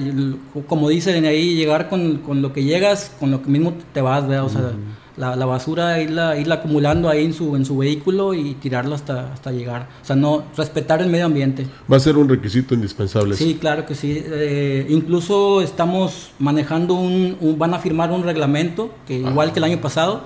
Como 0.66 0.88
dicen 0.88 1.24
ahí, 1.24 1.54
llegar 1.54 1.88
con, 1.88 2.18
con 2.18 2.42
lo 2.42 2.52
que 2.52 2.64
llegas, 2.64 3.12
con 3.20 3.30
lo 3.30 3.42
que 3.42 3.50
mismo 3.50 3.74
te 3.92 4.00
vas, 4.00 4.26
¿verdad? 4.26 4.44
O 4.46 4.48
sea, 4.48 4.72
la, 5.16 5.36
la 5.36 5.44
basura 5.46 6.00
irla, 6.00 6.38
irla 6.38 6.54
acumulando 6.56 7.08
ahí 7.08 7.24
en 7.24 7.34
su, 7.34 7.54
en 7.54 7.64
su 7.66 7.76
vehículo 7.76 8.32
y 8.34 8.54
tirarla 8.54 8.94
hasta, 8.94 9.32
hasta 9.32 9.52
llegar. 9.52 9.88
O 10.02 10.04
sea, 10.04 10.16
no, 10.16 10.44
respetar 10.56 11.02
el 11.02 11.08
medio 11.10 11.26
ambiente. 11.26 11.66
Va 11.90 11.98
a 11.98 12.00
ser 12.00 12.16
un 12.16 12.28
requisito 12.28 12.74
indispensable. 12.74 13.36
Sí, 13.36 13.58
claro 13.60 13.84
que 13.86 13.94
sí. 13.94 14.22
Eh, 14.26 14.86
incluso 14.88 15.60
estamos 15.60 16.30
manejando 16.38 16.94
un, 16.94 17.36
un- 17.40 17.58
van 17.58 17.74
a 17.74 17.78
firmar 17.78 18.10
un 18.10 18.22
reglamento, 18.24 18.90
que 19.06 19.18
igual 19.18 19.52
que 19.52 19.58
el 19.60 19.64
año 19.64 19.80
pasado, 19.82 20.22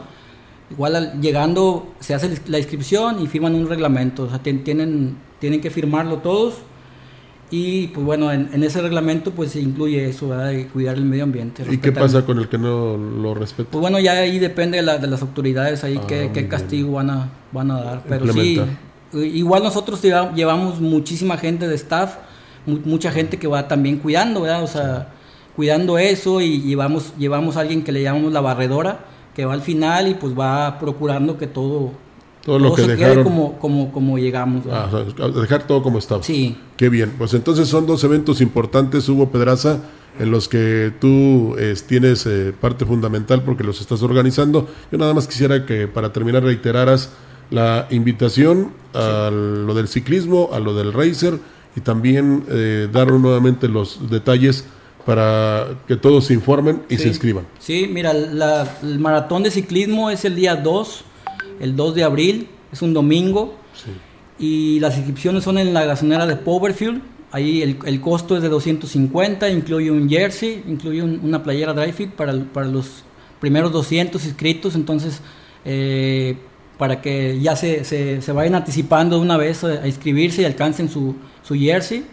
igual 0.70 0.96
al- 0.96 1.20
llegando 1.20 1.88
se 2.00 2.14
hace 2.14 2.40
la 2.46 2.58
inscripción 2.58 3.20
y 3.22 3.26
firman 3.26 3.54
un 3.56 3.68
reglamento. 3.68 4.22
O 4.22 4.28
sea, 4.30 4.40
tien- 4.42 4.62
tienen, 4.62 5.16
tienen 5.40 5.60
que 5.60 5.70
firmarlo 5.70 6.18
todos. 6.18 6.54
Y 7.50 7.88
pues 7.88 8.04
bueno, 8.04 8.32
en, 8.32 8.50
en 8.52 8.64
ese 8.64 8.82
reglamento 8.82 9.30
pues 9.30 9.52
se 9.52 9.60
incluye 9.60 10.08
eso, 10.08 10.28
¿verdad? 10.28 10.48
de 10.48 10.66
cuidar 10.66 10.96
el 10.96 11.04
medio 11.04 11.22
ambiente. 11.24 11.64
¿Y 11.70 11.78
qué 11.78 11.92
pasa 11.92 12.24
con 12.26 12.38
el 12.38 12.48
que 12.48 12.58
no 12.58 12.96
lo 12.96 13.34
respeta? 13.34 13.70
Pues 13.70 13.80
bueno, 13.80 14.00
ya 14.00 14.12
ahí 14.12 14.38
depende 14.40 14.78
de, 14.78 14.82
la- 14.82 14.98
de 14.98 15.06
las 15.06 15.22
autoridades 15.22 15.84
ahí 15.84 15.96
Ah, 16.02 16.06
qué, 16.08 16.48
castigo 16.48 16.92
van 16.92 17.10
a, 17.10 17.28
van 17.52 17.70
a 17.70 17.80
dar. 17.80 18.02
Pero 18.08 18.26
sí, 18.32 18.60
igual 19.12 19.62
nosotros 19.62 20.02
lleva- 20.02 20.32
llevamos 20.34 20.80
muchísima 20.80 21.36
gente 21.36 21.68
de 21.68 21.76
staff, 21.76 22.16
mu- 22.66 22.80
mucha 22.84 23.12
gente 23.12 23.38
que 23.38 23.46
va 23.46 23.68
también 23.68 23.98
cuidando, 23.98 24.40
¿verdad? 24.42 24.64
O 24.64 24.66
sea, 24.66 25.08
cuidando 25.54 25.98
eso 25.98 26.40
y 26.40 26.62
llevamos, 26.62 27.12
llevamos 27.16 27.56
a 27.56 27.60
alguien 27.60 27.82
que 27.84 27.92
le 27.92 28.02
llamamos 28.02 28.32
la 28.32 28.40
barredora, 28.40 29.04
que 29.36 29.44
va 29.44 29.52
al 29.54 29.62
final 29.62 30.08
y 30.08 30.14
pues 30.14 30.36
va 30.36 30.78
procurando 30.80 31.38
que 31.38 31.46
todo, 31.46 31.92
Todo 32.46 32.58
lo 32.60 32.74
que 32.74 32.82
se 32.82 32.88
dejaron. 32.96 33.14
quede 33.16 33.24
como, 33.24 33.58
como, 33.58 33.92
como 33.92 34.16
llegamos. 34.18 34.64
Ah, 34.70 34.88
dejar 35.38 35.66
todo 35.66 35.82
como 35.82 35.98
estaba. 35.98 36.22
Sí. 36.22 36.56
Qué 36.78 36.88
bien. 36.88 37.12
Pues 37.18 37.34
entonces 37.34 37.68
son 37.68 37.86
dos 37.86 38.02
eventos 38.04 38.40
importantes, 38.40 39.06
Hugo 39.08 39.30
Pedraza, 39.30 39.80
en 40.20 40.30
los 40.30 40.48
que 40.48 40.92
tú 41.00 41.56
eh, 41.58 41.74
tienes 41.86 42.24
eh, 42.24 42.54
parte 42.58 42.86
fundamental 42.86 43.42
porque 43.42 43.64
los 43.64 43.80
estás 43.80 44.00
organizando. 44.02 44.68
Yo 44.92 44.96
nada 44.96 45.12
más 45.12 45.26
quisiera 45.26 45.66
que 45.66 45.88
para 45.88 46.12
terminar 46.12 46.44
reiteraras 46.44 47.10
la 47.50 47.86
invitación 47.90 48.70
a 48.94 49.28
lo 49.30 49.74
del 49.74 49.88
ciclismo, 49.88 50.50
a 50.52 50.58
lo 50.60 50.72
del 50.74 50.92
racer 50.92 51.38
y 51.76 51.80
también 51.80 52.44
eh, 52.48 52.88
dar 52.92 53.10
nuevamente 53.12 53.68
los 53.68 54.08
detalles 54.08 54.64
para 55.04 55.66
que 55.86 55.96
todos 55.96 56.24
se 56.26 56.34
informen 56.34 56.82
y 56.88 56.96
Sí. 56.96 57.02
se 57.02 57.08
inscriban. 57.08 57.44
Sí, 57.58 57.88
mira, 57.92 58.12
la- 58.12 58.78
el 58.82 58.98
maratón 58.98 59.42
de 59.42 59.50
ciclismo 59.50 60.10
es 60.10 60.24
el 60.24 60.34
día 60.34 60.56
2, 60.56 61.04
el 61.60 61.76
2 61.76 61.94
de 61.94 62.04
abril, 62.04 62.48
es 62.72 62.82
un 62.82 62.92
domingo. 62.94 63.54
Y 64.38 64.80
las 64.80 64.96
inscripciones 64.96 65.44
son 65.44 65.58
en 65.58 65.72
la 65.72 65.84
gasolinera 65.84 66.26
de 66.26 66.36
Powerfuel. 66.36 67.02
Ahí 67.32 67.62
el, 67.62 67.78
el 67.84 68.00
costo 68.00 68.36
es 68.36 68.42
de 68.42 68.48
250, 68.48 69.48
incluye 69.50 69.90
un 69.90 70.08
jersey, 70.08 70.62
incluye 70.68 71.02
un- 71.02 71.20
una 71.22 71.42
playera 71.42 71.72
dry 71.74 71.92
fit 71.92 72.10
para, 72.10 72.34
para 72.52 72.66
los 72.66 73.02
primeros 73.40 73.72
200 73.72 74.24
inscritos. 74.24 74.74
Entonces, 74.74 75.20
eh, 75.64 76.36
para 76.78 77.00
que 77.00 77.38
ya 77.40 77.56
se, 77.56 77.84
se- 77.84 78.20
se 78.22 78.32
vayan 78.32 78.54
anticipando 78.54 79.16
de 79.16 79.22
una 79.22 79.36
vez 79.36 79.64
a, 79.64 79.68
a 79.82 79.86
inscribirse 79.86 80.42
y 80.42 80.44
alcancen 80.44 80.88
su, 80.88 81.16
su 81.42 81.54
jersey. 81.54 82.04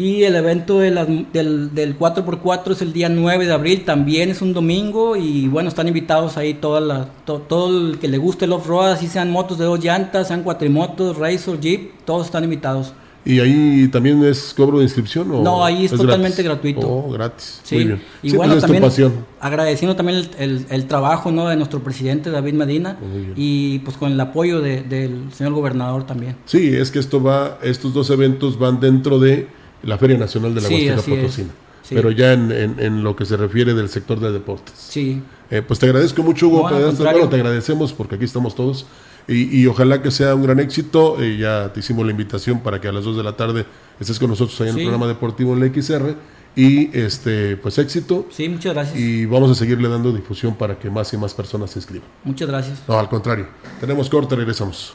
Y 0.00 0.22
el 0.24 0.34
evento 0.34 0.78
de 0.78 0.90
las- 0.90 1.06
del, 1.32 1.74
del 1.74 1.98
4x4 1.98 2.72
es 2.72 2.80
el 2.80 2.94
día 2.94 3.10
9 3.10 3.44
de 3.44 3.52
abril, 3.52 3.84
también 3.84 4.30
es 4.30 4.40
un 4.40 4.54
domingo 4.54 5.14
y 5.14 5.46
bueno, 5.46 5.68
están 5.68 5.88
invitados 5.88 6.38
ahí 6.38 6.54
toda 6.54 6.80
la, 6.80 7.08
to- 7.26 7.40
todo 7.46 7.68
el 7.90 7.98
que 7.98 8.08
le 8.08 8.16
guste 8.16 8.46
el 8.46 8.52
off-road, 8.52 8.92
así 8.92 9.08
sean 9.08 9.30
motos 9.30 9.58
de 9.58 9.66
dos 9.66 9.84
llantas, 9.84 10.28
sean 10.28 10.42
cuatrimotos, 10.42 11.18
racer, 11.18 11.60
jeep, 11.60 11.90
todos 12.06 12.24
están 12.26 12.44
invitados. 12.44 12.94
¿Y 13.22 13.38
ahí 13.40 13.86
también 13.92 14.24
es 14.24 14.54
cobro 14.56 14.78
de 14.78 14.84
inscripción? 14.84 15.30
O 15.30 15.42
No, 15.42 15.62
ahí 15.62 15.84
es 15.84 15.90
totalmente 15.90 16.42
gratis? 16.42 16.72
gratuito. 16.74 16.88
Oh, 16.90 17.10
gratis. 17.12 17.60
Sí, 17.62 17.74
Muy 17.74 17.84
bien. 17.84 18.02
y 18.22 18.30
Sí, 18.30 18.36
bueno, 18.38 18.54
pues 18.54 18.62
también 18.62 19.12
agradeciendo 19.38 19.94
también 19.94 20.18
el, 20.20 20.30
el- 20.38 20.66
el 20.70 20.86
trabajo 20.86 21.30
¿no? 21.30 21.46
de 21.48 21.56
nuestro 21.56 21.80
presidente 21.80 22.30
David 22.30 22.54
Medina 22.54 22.96
y 23.36 23.80
pues 23.80 23.98
con 23.98 24.10
el 24.12 24.18
apoyo 24.18 24.62
de- 24.62 24.80
del 24.80 25.30
señor 25.34 25.52
gobernador 25.52 26.06
también. 26.06 26.36
Sí, 26.46 26.74
es 26.74 26.90
que 26.90 26.98
esto 26.98 27.22
va, 27.22 27.58
estos 27.62 27.92
dos 27.92 28.08
eventos 28.08 28.58
van 28.58 28.80
dentro 28.80 29.18
de 29.18 29.59
la 29.82 29.98
Feria 29.98 30.16
Nacional 30.18 30.54
de 30.54 30.60
la 30.60 30.68
Sí, 30.68 30.88
Huasteca. 30.90 31.16
Potosina. 31.16 31.48
Sí. 31.82 31.94
Pero 31.94 32.10
ya 32.10 32.32
en, 32.34 32.52
en- 32.52 32.76
en 32.78 33.02
lo 33.02 33.16
que 33.16 33.24
se 33.24 33.36
refiere 33.36 33.74
del 33.74 33.88
sector 33.88 34.20
de 34.20 34.30
deportes. 34.32 34.74
Sí. 34.76 35.22
Eh, 35.50 35.62
pues 35.62 35.80
te 35.80 35.86
agradezco 35.86 36.22
mucho, 36.22 36.46
Hugo 36.48 36.70
No, 36.70 36.80
contrario. 36.86 37.12
Bueno, 37.20 37.28
te 37.28 37.36
agradecemos 37.36 37.92
porque 37.92 38.14
aquí 38.16 38.24
estamos 38.24 38.54
todos. 38.54 38.86
Y, 39.26 39.60
y 39.60 39.66
ojalá 39.66 40.00
que 40.02 40.10
sea 40.10 40.34
un 40.34 40.42
gran 40.44 40.60
éxito. 40.60 41.20
Eh, 41.20 41.36
ya 41.38 41.72
te 41.72 41.80
hicimos 41.80 42.04
la 42.04 42.12
invitación 42.12 42.60
para 42.60 42.80
que 42.80 42.88
a 42.88 42.92
las 42.92 43.04
2 43.04 43.16
de 43.16 43.22
la 43.22 43.36
tarde 43.36 43.64
estés 43.98 44.18
con 44.18 44.30
nosotros 44.30 44.60
ahí 44.60 44.68
en 44.68 44.74
Sí. 44.74 44.80
el 44.80 44.86
programa 44.86 45.06
deportivo 45.08 45.54
en 45.54 45.60
la 45.60 45.66
XR. 45.66 46.14
Y 46.56 46.96
este, 46.96 47.56
pues 47.56 47.78
éxito. 47.78 48.26
Sí, 48.30 48.48
muchas 48.48 48.74
gracias. 48.74 48.98
Y 48.98 49.24
vamos 49.26 49.50
a 49.50 49.54
seguirle 49.54 49.88
dando 49.88 50.12
difusión 50.12 50.54
para 50.56 50.78
que 50.78 50.90
más 50.90 51.12
y 51.12 51.16
más 51.16 51.32
personas 51.34 51.70
se 51.70 51.78
inscriban. 51.78 52.08
Muchas 52.24 52.48
gracias. 52.48 52.82
No, 52.88 52.98
al 52.98 53.08
contrario. 53.08 53.46
Tenemos 53.80 54.08
corte, 54.10 54.34
regresamos. 54.36 54.94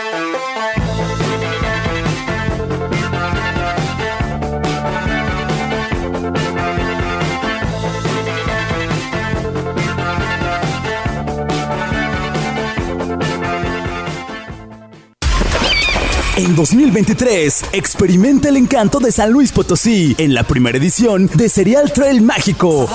En 16.51 16.57
2023, 16.57 17.63
experimenta 17.71 18.49
el 18.49 18.57
encanto 18.57 18.99
de 18.99 19.13
San 19.13 19.31
Luis 19.31 19.53
Potosí 19.53 20.13
en 20.17 20.33
la 20.33 20.43
primera 20.43 20.77
edición 20.77 21.29
de 21.33 21.47
Serial 21.47 21.93
Trail 21.93 22.21
Mágico. 22.21 22.89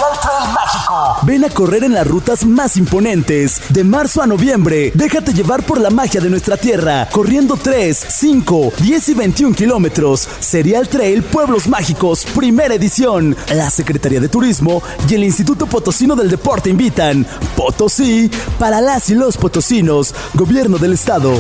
Ven 1.22 1.42
a 1.42 1.48
correr 1.48 1.82
en 1.84 1.94
las 1.94 2.07
rutas 2.07 2.44
más 2.44 2.76
imponentes. 2.76 3.62
De 3.70 3.82
marzo 3.82 4.20
a 4.20 4.26
noviembre, 4.26 4.92
déjate 4.94 5.32
llevar 5.32 5.62
por 5.62 5.80
la 5.80 5.88
magia 5.88 6.20
de 6.20 6.28
nuestra 6.28 6.59
tierra, 6.59 7.09
corriendo 7.11 7.57
3, 7.57 7.96
5, 8.07 8.74
10 8.78 9.09
y 9.09 9.14
21 9.14 9.57
kilómetros. 9.57 10.28
Serial 10.38 10.86
Trail 10.90 11.22
Pueblos 11.22 11.66
Mágicos, 11.66 12.26
primera 12.26 12.74
edición. 12.74 13.34
La 13.54 13.70
Secretaría 13.70 14.20
de 14.20 14.28
Turismo 14.28 14.82
y 15.09 15.14
el 15.14 15.24
Instituto 15.24 15.64
Potosino 15.64 16.14
del 16.14 16.28
Deporte 16.28 16.68
invitan. 16.68 17.26
Potosí, 17.57 18.30
para 18.59 18.82
las 18.82 19.09
y 19.09 19.14
los 19.14 19.38
potosinos, 19.38 20.14
Gobierno 20.34 20.76
del 20.76 20.92
Estado. 20.92 21.32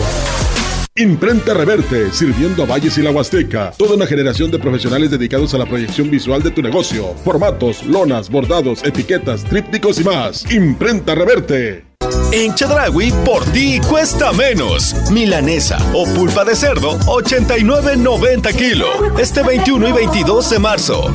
Imprenta 0.98 1.52
Reverte, 1.52 2.10
sirviendo 2.10 2.62
a 2.62 2.66
Valles 2.66 2.96
y 2.96 3.02
la 3.02 3.10
Huasteca. 3.10 3.70
Toda 3.76 3.96
una 3.96 4.06
generación 4.06 4.50
de 4.50 4.58
profesionales 4.58 5.10
dedicados 5.10 5.52
a 5.52 5.58
la 5.58 5.66
proyección 5.66 6.10
visual 6.10 6.42
de 6.42 6.50
tu 6.50 6.62
negocio. 6.62 7.14
Formatos, 7.22 7.84
lonas, 7.84 8.30
bordados, 8.30 8.82
etiquetas, 8.82 9.44
trípticos 9.44 10.00
y 10.00 10.04
más. 10.04 10.50
Imprenta 10.50 11.14
Reverte. 11.14 11.84
En 12.32 12.54
Chedragui, 12.54 13.12
por 13.26 13.44
ti 13.44 13.78
cuesta 13.80 14.32
menos. 14.32 14.94
Milanesa 15.10 15.76
o 15.92 16.06
pulpa 16.14 16.46
de 16.46 16.56
cerdo, 16.56 16.98
89.90 17.00 18.54
kilo. 18.54 19.18
Este 19.18 19.42
21 19.42 19.88
y 19.88 19.92
22 19.92 20.48
de 20.48 20.58
marzo. 20.58 21.14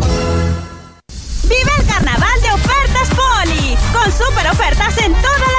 ¡Vive 1.44 1.72
el 1.80 1.88
carnaval 1.88 2.40
de 2.40 2.52
ofertas 2.52 3.10
Poli! 3.10 3.76
Con 3.92 4.12
super 4.12 4.48
ofertas 4.52 4.96
en 5.00 5.14
toda 5.14 5.40
la 5.40 5.46
tienda. 5.46 5.51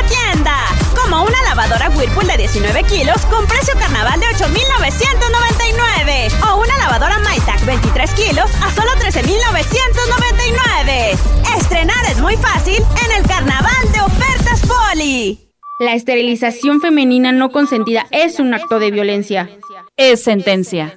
Una 1.23 1.41
lavadora 1.43 1.89
Whirlpool 1.91 2.27
de 2.27 2.37
19 2.37 2.83
kilos 2.85 3.25
con 3.27 3.47
precio 3.47 3.75
carnaval 3.79 4.19
de 4.19 4.27
8,999. 4.27 6.29
O 6.51 6.57
una 6.57 6.77
lavadora 6.79 7.21
MyTac 7.21 7.65
23 7.65 8.11
kilos 8.15 8.51
a 8.61 8.75
solo 8.75 8.91
13,999. 8.99 11.13
Estrenar 11.57 12.05
es 12.11 12.21
muy 12.21 12.37
fácil 12.37 12.83
en 13.05 13.13
el 13.17 13.23
carnaval 13.29 13.93
de 13.93 14.01
ofertas 14.01 14.63
Poli. 14.67 15.39
La 15.79 15.95
esterilización 15.95 16.81
femenina 16.81 17.31
no 17.31 17.53
consentida 17.53 18.09
es 18.11 18.41
un 18.41 18.53
acto 18.53 18.81
de 18.81 18.91
violencia. 18.91 19.49
Es 19.97 20.25
sentencia. 20.25 20.97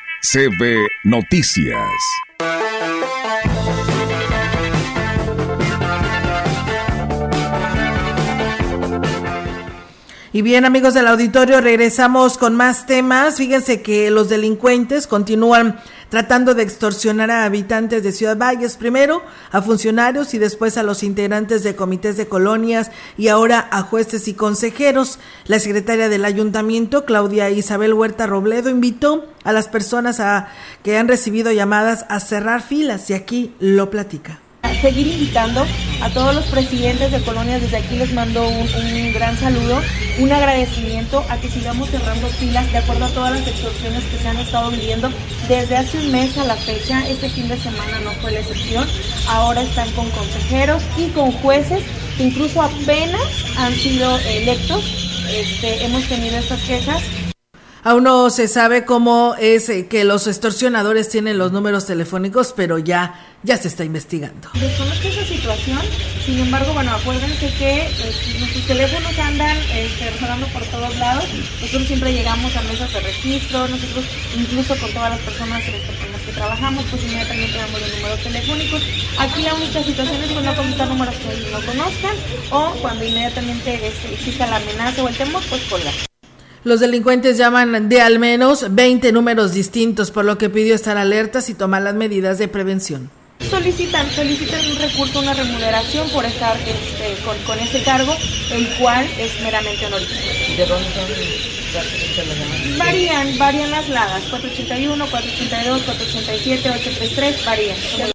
CB 0.23 0.87
Noticias. 1.03 1.81
Y 10.31 10.43
bien, 10.43 10.63
amigos 10.63 10.93
del 10.93 11.07
auditorio, 11.07 11.59
regresamos 11.59 12.37
con 12.37 12.55
más 12.55 12.85
temas. 12.85 13.37
Fíjense 13.37 13.81
que 13.81 14.11
los 14.11 14.29
delincuentes 14.29 15.07
continúan 15.07 15.79
tratando 16.11 16.53
de 16.53 16.63
extorsionar 16.63 17.31
a 17.31 17.45
habitantes 17.45 18.03
de 18.03 18.11
Ciudad 18.11 18.37
Valles, 18.37 18.75
primero 18.75 19.23
a 19.49 19.61
funcionarios 19.61 20.33
y 20.33 20.39
después 20.39 20.77
a 20.77 20.83
los 20.83 21.03
integrantes 21.03 21.63
de 21.63 21.77
comités 21.77 22.17
de 22.17 22.27
colonias 22.27 22.91
y 23.17 23.29
ahora 23.29 23.65
a 23.71 23.81
jueces 23.81 24.27
y 24.27 24.33
consejeros. 24.33 25.19
La 25.45 25.59
secretaria 25.59 26.09
del 26.09 26.25
ayuntamiento, 26.25 27.05
Claudia 27.05 27.49
Isabel 27.49 27.93
Huerta 27.93 28.27
Robledo, 28.27 28.69
invitó 28.69 29.25
a 29.45 29.53
las 29.53 29.69
personas 29.69 30.19
a, 30.19 30.49
que 30.83 30.97
han 30.97 31.07
recibido 31.07 31.49
llamadas 31.53 32.05
a 32.09 32.19
cerrar 32.19 32.61
filas 32.61 33.09
y 33.09 33.13
aquí 33.13 33.55
lo 33.59 33.89
platica 33.89 34.41
seguir 34.81 35.07
invitando 35.07 35.63
a 36.01 36.09
todos 36.09 36.33
los 36.33 36.45
presidentes 36.45 37.11
de 37.11 37.21
colonias. 37.21 37.61
Desde 37.61 37.77
aquí 37.77 37.95
les 37.95 38.11
mando 38.13 38.47
un, 38.47 39.13
gran 39.13 39.37
saludo, 39.37 39.79
un 40.19 40.31
agradecimiento 40.31 41.23
a 41.29 41.37
que 41.37 41.49
sigamos 41.49 41.89
cerrando 41.89 42.27
filas 42.27 42.71
de 42.71 42.79
acuerdo 42.79 43.05
a 43.05 43.09
todas 43.09 43.39
las 43.39 43.47
extorsiones 43.47 44.03
que 44.05 44.17
se 44.17 44.27
han 44.27 44.37
estado 44.37 44.71
viviendo 44.71 45.09
desde 45.47 45.77
hace 45.77 45.99
un 45.99 46.11
mes 46.11 46.37
a 46.37 46.45
la 46.45 46.55
fecha. 46.55 47.07
Este 47.07 47.29
fin 47.29 47.47
de 47.47 47.57
semana 47.57 47.99
no 48.03 48.11
fue 48.21 48.31
la 48.31 48.39
excepción. 48.39 48.87
Ahora 49.27 49.61
están 49.61 49.89
con 49.91 50.09
consejeros 50.09 50.83
y 50.97 51.09
con 51.09 51.31
jueces 51.31 51.83
que 52.17 52.23
incluso 52.23 52.61
apenas 52.61 53.21
han 53.57 53.73
sido 53.75 54.17
electos. 54.19 54.83
Este, 55.31 55.85
hemos 55.85 56.03
tenido 56.05 56.37
estas 56.37 56.59
quejas 56.61 57.01
Aún 57.83 58.03
no 58.03 58.29
se 58.29 58.47
sabe 58.47 58.85
cómo 58.85 59.33
es 59.39 59.67
eh, 59.69 59.87
que 59.87 60.03
los 60.03 60.27
extorsionadores 60.27 61.09
tienen 61.09 61.39
los 61.39 61.51
números 61.51 61.87
telefónicos, 61.87 62.53
pero 62.55 62.77
ya, 62.77 63.19
ya 63.41 63.57
se 63.57 63.69
está 63.69 63.83
investigando. 63.83 64.51
Desconozco 64.53 65.07
esa 65.07 65.25
situación, 65.25 65.79
sin 66.23 66.37
embargo, 66.37 66.73
bueno, 66.75 66.91
acuérdense 66.93 67.51
que 67.57 67.81
eh, 67.81 68.37
nuestros 68.37 68.67
teléfonos 68.67 69.17
andan 69.17 69.57
rodando 70.21 70.45
por 70.53 70.63
todos 70.65 70.95
lados. 70.99 71.25
Nosotros 71.59 71.87
siempre 71.87 72.13
llegamos 72.13 72.55
a 72.55 72.61
mesas 72.61 72.93
de 72.93 72.99
registro, 72.99 73.67
nosotros 73.67 74.05
incluso 74.37 74.77
con 74.77 74.91
todas 74.93 75.09
las 75.09 75.19
personas 75.21 75.63
con 75.63 76.11
las 76.11 76.21
que 76.21 76.31
trabajamos, 76.33 76.85
pues 76.91 77.03
inmediatamente 77.03 77.57
damos 77.57 77.81
los 77.81 77.95
números 77.95 78.19
telefónicos. 78.19 78.81
Aquí 79.17 79.41
la 79.41 79.55
única 79.55 79.83
situación 79.83 80.23
es 80.23 80.31
cuando 80.31 80.55
contestar 80.55 80.87
números 80.87 81.15
que 81.15 81.49
no 81.49 81.65
conozcan 81.65 82.15
o 82.51 82.75
cuando 82.79 83.05
inmediatamente 83.05 83.87
este, 83.87 84.13
exista 84.13 84.45
la 84.45 84.57
amenaza 84.57 85.01
o 85.01 85.07
el 85.07 85.17
temor, 85.17 85.41
pues 85.49 85.63
colgar. 85.63 85.93
Los 86.63 86.79
delincuentes 86.79 87.37
llaman 87.37 87.89
de 87.89 88.01
al 88.01 88.19
menos 88.19 88.67
20 88.69 89.11
números 89.11 89.53
distintos, 89.53 90.11
por 90.11 90.25
lo 90.25 90.37
que 90.37 90.49
pidió 90.49 90.75
estar 90.75 90.95
alertas 90.95 91.49
y 91.49 91.55
tomar 91.55 91.81
las 91.81 91.95
medidas 91.95 92.37
de 92.37 92.47
prevención. 92.47 93.09
Solicitan, 93.49 94.07
solicitan 94.11 94.59
un 94.69 94.77
recurso, 94.77 95.19
una 95.19 95.33
remuneración 95.33 96.07
por 96.09 96.23
estar 96.23 96.55
este, 96.57 97.23
con, 97.25 97.35
con 97.47 97.57
ese 97.57 97.81
cargo, 97.81 98.13
el 98.51 98.67
cual 98.77 99.07
es 99.17 99.41
meramente 99.41 99.87
honorífico. 99.87 100.21
¿De 100.55 100.65
dónde 100.67 100.87
son? 100.93 102.77
Varían, 102.77 103.37
varían 103.39 103.71
las 103.71 103.89
ladas, 103.89 104.21
481, 104.29 105.05
482, 105.09 105.81
487, 105.83 106.69
833, 106.69 107.45
varían. 107.45 108.11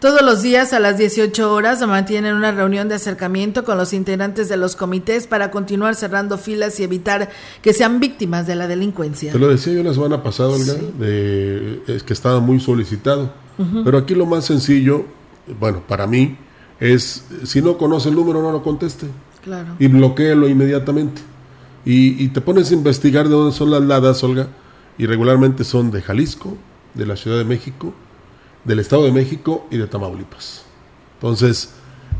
Todos 0.00 0.22
los 0.22 0.42
días 0.42 0.72
a 0.72 0.78
las 0.78 0.96
18 0.96 1.52
horas 1.52 1.84
mantienen 1.84 2.36
una 2.36 2.52
reunión 2.52 2.88
de 2.88 2.94
acercamiento 2.94 3.64
con 3.64 3.76
los 3.76 3.92
integrantes 3.92 4.48
de 4.48 4.56
los 4.56 4.76
comités 4.76 5.26
para 5.26 5.50
continuar 5.50 5.96
cerrando 5.96 6.38
filas 6.38 6.78
y 6.78 6.84
evitar 6.84 7.30
que 7.62 7.72
sean 7.72 7.98
víctimas 7.98 8.46
de 8.46 8.54
la 8.54 8.68
delincuencia. 8.68 9.32
Te 9.32 9.40
lo 9.40 9.48
decía 9.48 9.72
yo 9.72 9.82
la 9.82 9.92
semana 9.92 10.22
pasada, 10.22 10.50
Olga, 10.50 10.74
sí. 10.74 10.92
de, 11.00 11.82
es 11.88 12.04
que 12.04 12.12
estaba 12.12 12.38
muy 12.38 12.60
solicitado. 12.60 13.32
Uh 13.58 13.62
-huh. 13.64 13.84
Pero 13.84 13.98
aquí 13.98 14.14
lo 14.14 14.24
más 14.24 14.44
sencillo, 14.44 15.04
bueno, 15.58 15.82
para 15.88 16.06
mí, 16.06 16.36
es 16.78 17.24
si 17.42 17.60
no 17.60 17.76
conoce 17.76 18.08
el 18.08 18.14
número, 18.14 18.40
no 18.40 18.52
lo 18.52 18.62
conteste. 18.62 19.06
Claro. 19.42 19.74
Y 19.80 19.88
bloqueelo 19.88 20.48
inmediatamente. 20.48 21.22
Y, 21.84 22.22
y 22.22 22.28
te 22.28 22.40
pones 22.40 22.70
a 22.70 22.74
investigar 22.74 23.24
de 23.24 23.34
dónde 23.34 23.52
son 23.52 23.72
las 23.72 23.82
ladas, 23.82 24.22
Olga, 24.22 24.46
y 24.96 25.06
regularmente 25.06 25.64
son 25.64 25.90
de 25.90 26.02
Jalisco, 26.02 26.56
de 26.94 27.04
la 27.04 27.16
Ciudad 27.16 27.38
de 27.38 27.44
México, 27.44 27.94
del 28.68 28.78
Estado 28.78 29.04
de 29.04 29.12
México 29.12 29.66
y 29.70 29.78
de 29.78 29.86
Tamaulipas. 29.86 30.62
Entonces, 31.14 31.70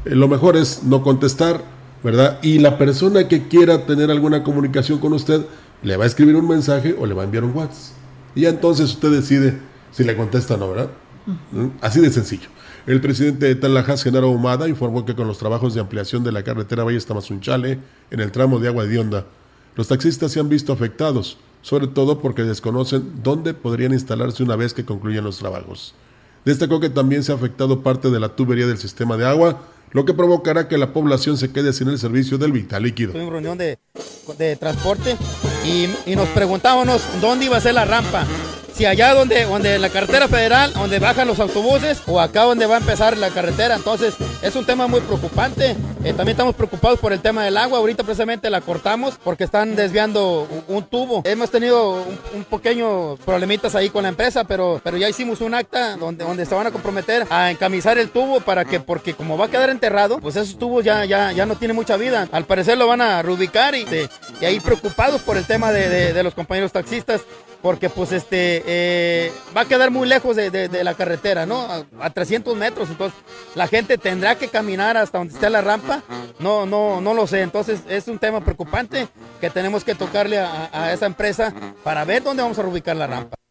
eh, 0.05 0.15
lo 0.15 0.27
mejor 0.27 0.57
es 0.57 0.83
no 0.83 1.03
contestar, 1.03 1.63
¿verdad? 2.03 2.41
Y 2.43 2.59
la 2.59 2.79
persona 2.79 3.29
que 3.29 3.47
quiera 3.47 3.87
tener 3.87 4.11
alguna 4.11 4.43
comunicación 4.43 4.99
con 4.99 5.13
usted, 5.13 5.45
le 5.83 5.97
va 5.97 6.05
a 6.05 6.07
escribir 6.09 6.35
un 6.35 6.49
mensaje 6.49 6.97
o 6.99 7.07
le 7.07 7.15
va 7.15 7.23
a 7.23 7.25
enviar 7.27 7.45
un 7.45 7.55
WhatsApp. 7.55 7.97
Y 8.35 8.41
ya 8.43 8.49
entonces 8.49 8.91
usted 8.91 9.13
decide 9.13 9.59
si 9.93 10.03
le 10.03 10.17
contesta 10.17 10.55
o 10.55 10.57
no, 10.57 10.71
¿verdad? 10.71 10.91
-huh. 11.55 11.71
Así 11.81 12.01
de 12.01 12.11
sencillo. 12.11 12.49
El 12.87 13.01
presidente 13.01 13.47
de 13.47 13.55
Talajas, 13.55 14.03
Genaro 14.03 14.31
Humada, 14.31 14.69
informó 14.69 15.05
que 15.05 15.15
con 15.15 15.29
los 15.29 15.39
trabajos 15.39 15.75
de 15.75 15.81
ampliación 15.81 16.25
de 16.25 16.33
la 16.33 16.43
carretera 16.43 16.85
Valle 16.85 17.01
Tamazunchale 17.01 17.79
en 18.11 18.21
el 18.21 18.33
tramo 18.33 18.59
de 18.59 18.69
Agua 18.69 18.87
de 18.87 18.99
Onda, 18.99 19.27
los 19.77 19.89
taxistas 19.89 20.33
se 20.33 20.41
han 20.41 20.49
visto 20.49 20.73
afectados, 20.73 21.37
sobre 21.61 21.87
todo 21.87 22.21
porque 22.21 22.43
desconocen 22.45 23.23
dónde 23.23 23.53
podrían 23.53 23.93
instalarse 23.93 24.43
una 24.43 24.57
vez 24.57 24.73
que 24.73 24.85
concluyan 24.85 25.25
los 25.25 25.39
trabajos. 25.39 25.95
Destacó 26.45 26.81
que 26.81 26.91
también 26.91 27.23
se 27.23 27.33
ha 27.33 27.35
afectado 27.35 27.83
parte 27.83 28.11
de 28.11 28.21
la 28.21 28.31
tubería 28.31 28.67
del 28.67 28.79
sistema 28.79 29.17
de 29.17 29.27
agua 29.27 29.61
lo 29.91 30.05
que 30.05 30.13
provocará 30.15 30.69
que 30.69 30.77
la 30.77 30.93
población 30.93 31.39
se 31.39 31.51
quede 31.51 31.73
sin 31.73 31.89
el 31.89 31.99
servicio 31.99 32.37
del 32.39 32.53
vital 32.53 32.83
líquido. 32.83 33.13
Tuvimos 33.13 33.33
reunión 33.33 33.57
de, 33.57 33.79
de 34.37 34.57
transporte 34.57 35.17
y, 35.65 35.89
y 36.11 36.17
nos 36.17 36.29
preguntábamos 36.29 37.03
dónde 37.21 37.47
iba 37.47 37.57
a 37.57 37.61
ser 37.61 37.75
la 37.75 37.85
rampa 37.85 38.27
si 38.79 38.87
allá 38.87 39.13
donde, 39.13 39.45
donde 39.45 39.77
la 39.81 39.89
carretera 39.89 40.29
federal, 40.29 40.73
donde 40.73 41.01
bajan 41.01 41.27
los 41.27 41.41
autobuses, 41.41 42.01
o 42.07 42.21
acá 42.21 42.43
donde 42.43 42.65
va 42.65 42.77
a 42.77 42.79
empezar 42.79 43.17
la 43.17 43.31
carretera. 43.31 43.75
Entonces, 43.75 44.15
es 44.41 44.55
un 44.55 44.65
tema 44.65 44.87
muy 44.87 45.01
preocupante. 45.01 45.73
Eh, 46.05 46.13
también 46.13 46.29
estamos 46.29 46.55
preocupados 46.55 47.01
por 47.01 47.13
el 47.13 47.19
tema 47.19 47.43
del 47.43 47.57
agua. 47.57 47.79
Ahorita 47.79 48.05
precisamente 48.05 48.49
la 48.51 48.61
cortamos 48.61 49.19
porque 49.25 49.43
están 49.43 49.75
desviando 49.75 50.47
un, 50.69 50.85
tubo. 50.85 51.23
Hemos 51.25 51.51
tenido 51.51 52.05
un, 52.33 52.45
pequeño 52.45 53.17
problemitas 53.17 53.75
ahí 53.75 53.91
con 53.91 54.05
la 54.05 54.11
empresa, 54.11 54.45
pero, 54.45 54.81
pero 54.85 54.97
ya 54.97 55.09
hicimos 55.09 55.41
un 55.41 55.55
acta 55.55 55.97
donde, 55.97 56.25
donde 56.25 56.47
se 56.47 56.55
van 56.55 56.69
a 56.69 56.71
comprometer 56.71 57.27
a 57.31 57.51
encamisar 57.51 57.99
el 57.99 58.11
tubo 58.11 58.39
para 58.39 58.65
que, 58.65 58.79
porque 58.79 59.13
como 59.13 59.37
va 59.37 59.47
a 59.47 59.51
quedar 59.51 59.71
enterrado, 59.71 60.21
pues 60.21 60.37
esos 60.37 60.57
tubos 60.57 60.85
ya, 60.85 61.05
ya, 61.05 61.33
ya 61.33 61.47
no 61.47 61.57
tienen 61.57 61.75
mucha 61.75 61.97
vida. 61.97 62.29
Al 62.31 62.45
parecer 62.45 62.79
lo 62.79 62.87
van 62.87 63.01
a 63.01 63.23
reubicar 63.23 63.75
y, 63.75 63.85
y 64.41 64.45
ahí 64.45 64.61
preocupados 64.61 65.21
por 65.23 65.37
el 65.37 65.47
tema 65.47 65.73
de, 65.73 66.13
de 66.13 66.23
los 66.23 66.35
compañeros 66.35 66.71
taxistas 66.71 67.23
porque 67.63 67.89
pues 67.89 68.13
este 68.13 68.63
eh, 68.67 69.33
va 69.57 69.63
a 69.63 69.65
quedar 69.65 69.91
muy 69.91 70.09
lejos 70.09 70.37
de, 70.37 70.69
la 70.83 70.95
carretera, 70.95 71.47
¿no? 71.47 71.67
A, 72.01 72.11
300 72.11 72.57
metros, 72.57 72.89
entonces 72.91 73.19
la 73.55 73.67
gente 73.67 73.99
tendrá 73.99 74.37
que 74.37 74.49
caminar 74.49 74.97
hasta 74.97 75.19
donde 75.19 75.35
esté 75.35 75.51
la 75.51 75.61
rampa, 75.61 76.03
no, 76.39 76.67
no, 76.67 77.01
no 77.01 77.15
lo 77.15 77.27
sé, 77.27 77.43
entonces 77.43 77.81
es 77.89 78.09
un 78.09 78.19
tema 78.19 78.41
preocupante 78.41 79.09
que 79.41 79.51
tenemos 79.51 79.85
que 79.85 79.95
tocarle 79.95 80.39
a 80.39 80.93
esa 80.93 81.07
empresa 81.07 81.53
para 81.85 82.05
ver 82.05 82.23
dónde 82.23 82.43
vamos 82.43 82.59
a 82.59 82.63
reubicar 82.63 82.97
la 82.97 83.07
rampa. 83.07 83.48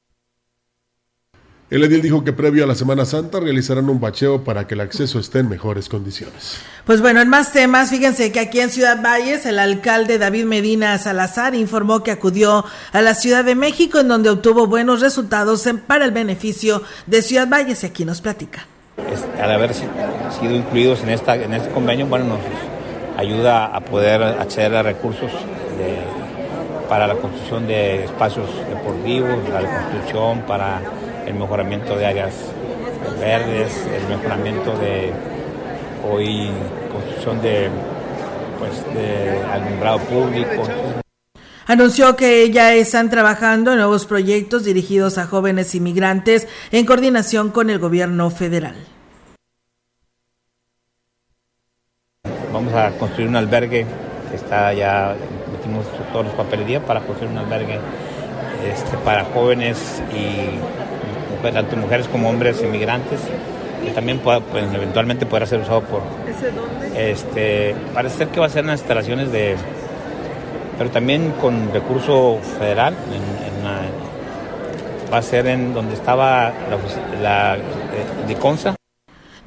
El 1.70 1.84
edil 1.84 2.02
dijo 2.02 2.24
que 2.24 2.32
previo 2.32 2.64
a 2.64 2.68
la 2.68 2.76
Semana 2.76 3.04
Santa 3.04 3.42
realizarán 3.42 3.90
un 3.90 4.00
bacheo 4.00 4.46
para 4.46 4.66
que 4.68 4.76
el 4.76 4.80
acceso 4.80 5.20
esté 5.20 5.40
en 5.40 5.50
mejores 5.50 5.90
condiciones. 5.90 6.60
Pues 6.86 7.02
bueno, 7.02 7.20
en 7.20 7.28
más 7.28 7.52
temas, 7.52 7.90
fíjense 7.90 8.32
que 8.32 8.40
aquí 8.40 8.62
en 8.62 8.70
Ciudad 8.70 9.02
Valles 9.04 9.46
el 9.46 9.60
alcalde 9.60 10.18
David 10.18 10.46
Medina 10.46 10.98
Salazar 10.98 11.56
informó 11.56 12.04
que 12.04 12.12
acudió 12.12 12.64
a 12.94 13.02
la 13.02 13.16
Ciudad 13.16 13.44
de 13.44 13.56
México 13.56 14.00
en 14.00 14.08
donde 14.08 14.30
obtuvo 14.30 14.68
buenos 14.68 15.02
resultados 15.02 15.68
para 15.86 16.06
el 16.06 16.12
beneficio 16.12 16.84
de 17.06 17.22
Ciudad 17.22 17.50
Valles 17.50 17.84
y 17.84 17.88
aquí 17.88 18.06
nos 18.06 18.22
platica. 18.22 18.66
al 19.38 19.52
haber 19.52 19.74
sido 19.74 20.56
incluidos 20.56 21.02
en, 21.02 21.10
esta, 21.10 21.36
en 21.36 21.54
este 21.54 21.70
convenio, 21.72 22.08
bueno, 22.08 22.28
nos 22.28 22.40
ayuda 23.18 23.66
a 23.66 23.82
poder 23.82 24.24
acceder 24.24 24.74
a 24.74 24.84
recursos 24.84 25.32
para 26.88 27.08
la 27.08 27.16
construcción 27.16 27.68
de 27.68 28.06
espacios 28.06 28.48
deportivos, 28.70 29.38
la 29.50 29.60
construcción 29.60 30.44
para 30.48 30.80
el 31.28 31.34
mejoramiento 31.36 31.98
de 31.98 32.06
áreas 32.06 32.34
verdes, 33.20 33.86
el 33.94 34.08
mejoramiento 34.08 34.78
de 34.78 35.12
hoy 36.10 36.50
construcción 36.92 37.42
de 37.42 37.70
pues 38.58 38.94
de 38.96 39.44
alumbrado 39.52 40.00
público. 40.00 40.64
Anunció 41.68 42.16
que 42.16 42.50
ya 42.50 42.74
están 42.74 43.10
trabajando 43.10 43.74
en 43.74 43.80
nuevos 43.80 44.06
proyectos 44.06 44.64
dirigidos 44.64 45.18
a 45.18 45.28
jóvenes 45.28 45.76
inmigrantes 45.76 46.48
en 46.72 46.86
coordinación 46.86 47.52
con 47.52 47.70
el 47.70 47.78
gobierno 47.78 48.30
federal. 48.30 48.76
Vamos 52.54 52.74
a 52.74 52.92
construir 52.92 53.28
un 53.28 53.36
albergue 53.36 53.86
que 54.30 54.36
está 54.36 54.74
ya, 54.74 55.16
metimos 55.52 55.86
todos 56.14 56.28
los 56.28 56.36
papelerías 56.36 56.84
para 56.84 57.02
construir 57.02 57.32
un 57.32 57.38
albergue 57.40 57.80
este, 58.64 58.98
para 58.98 59.26
jóvenes 59.26 60.02
y 60.14 60.87
tanto 61.42 61.76
mujeres 61.78 62.08
como 62.08 62.30
hombres 62.30 62.62
inmigrantes, 62.62 63.20
que 63.84 63.92
también 63.92 64.20
pueda, 64.20 64.40
pues, 64.40 64.66
eventualmente 64.74 65.26
podrá 65.26 65.46
ser 65.46 65.62
usado 65.62 65.82
por... 65.82 66.02
¿Ese 66.28 66.52
dónde? 66.52 67.12
Este, 67.12 67.76
parece 67.94 68.18
ser 68.18 68.28
que 68.30 68.40
va 68.40 68.48
a 68.48 68.50
ser 68.50 68.62
en 68.62 68.68
las 68.68 68.80
instalaciones 68.80 69.32
de... 69.32 69.56
Pero 70.78 70.90
también 70.92 71.32
con 71.42 71.74
recurso 71.74 72.40
federal, 72.60 72.94
va 75.12 75.18
a 75.18 75.22
ser 75.22 75.48
en 75.48 75.74
donde 75.74 75.96
estaba 75.96 76.52
la, 76.70 77.22
la 77.22 77.56
eh, 77.56 78.28
de 78.28 78.36
Consa, 78.36 78.77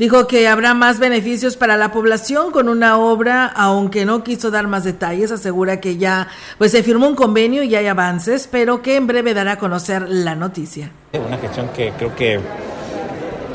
Dijo 0.00 0.26
que 0.26 0.48
habrá 0.48 0.72
más 0.72 0.98
beneficios 0.98 1.58
para 1.58 1.76
la 1.76 1.92
población 1.92 2.52
con 2.52 2.70
una 2.70 2.96
obra, 2.96 3.44
aunque 3.44 4.06
no 4.06 4.24
quiso 4.24 4.50
dar 4.50 4.66
más 4.66 4.82
detalles, 4.82 5.30
asegura 5.30 5.78
que 5.78 5.98
ya 5.98 6.28
pues 6.56 6.72
se 6.72 6.82
firmó 6.82 7.06
un 7.06 7.14
convenio 7.14 7.62
y 7.64 7.74
hay 7.76 7.86
avances, 7.86 8.48
pero 8.50 8.80
que 8.80 8.96
en 8.96 9.06
breve 9.06 9.34
dará 9.34 9.52
a 9.52 9.58
conocer 9.58 10.06
la 10.08 10.34
noticia. 10.34 10.90
Una 11.12 11.36
cuestión 11.36 11.68
que 11.76 11.92
creo 11.98 12.16
que, 12.16 12.40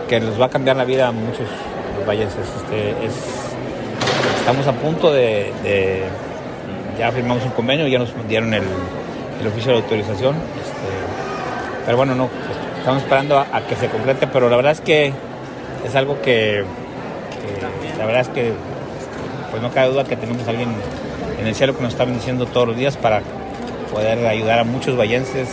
que 0.08 0.20
nos 0.20 0.40
va 0.40 0.46
a 0.46 0.50
cambiar 0.52 0.76
la 0.76 0.86
vida 0.86 1.08
a 1.08 1.12
muchos 1.12 1.48
valleses. 2.08 2.38
Este, 2.58 2.92
es, 2.92 3.14
estamos 4.38 4.68
a 4.68 4.74
punto 4.74 5.12
de, 5.12 6.04
ya 7.00 7.12
firmamos 7.12 7.44
un 7.44 7.54
convenio, 7.54 7.88
ya 7.88 7.98
nos 7.98 8.14
dieron 8.30 8.54
el, 8.54 8.66
el 9.42 9.48
oficio 9.48 9.72
de 9.72 9.80
autorización, 9.80 10.36
este, 10.36 11.86
pero 11.88 11.98
bueno, 11.98 12.14
no, 12.14 12.30
estamos 12.78 13.02
esperando 13.02 13.40
a 13.40 13.62
que 13.68 13.76
se 13.76 13.90
concrete, 13.90 14.28
pero 14.28 14.48
la 14.48 14.58
verdad 14.58 14.74
es 14.74 14.82
que 14.82 15.12
es 15.86 15.96
algo 15.96 16.22
que, 16.22 16.64
la 17.98 18.06
verdad 18.06 18.22
es 18.22 18.30
que 18.30 18.54
pues 19.52 19.62
no 19.62 19.72
cabe 19.72 19.92
duda 19.92 20.04
que 20.04 20.18
tenemos 20.18 20.46
a 20.48 20.50
alguien 20.50 20.70
en 21.40 21.48
el 21.48 21.56
cielo 21.56 21.76
que 21.76 21.84
nos 21.84 21.94
está 21.94 22.06
bendiciendo 22.06 22.46
todos 22.46 22.68
los 22.68 22.78
días 22.78 22.98
para 22.98 23.22
poder 23.92 24.26
ayudar 24.26 24.60
a 24.60 24.64
muchos 24.64 24.98
vallenses 24.98 25.48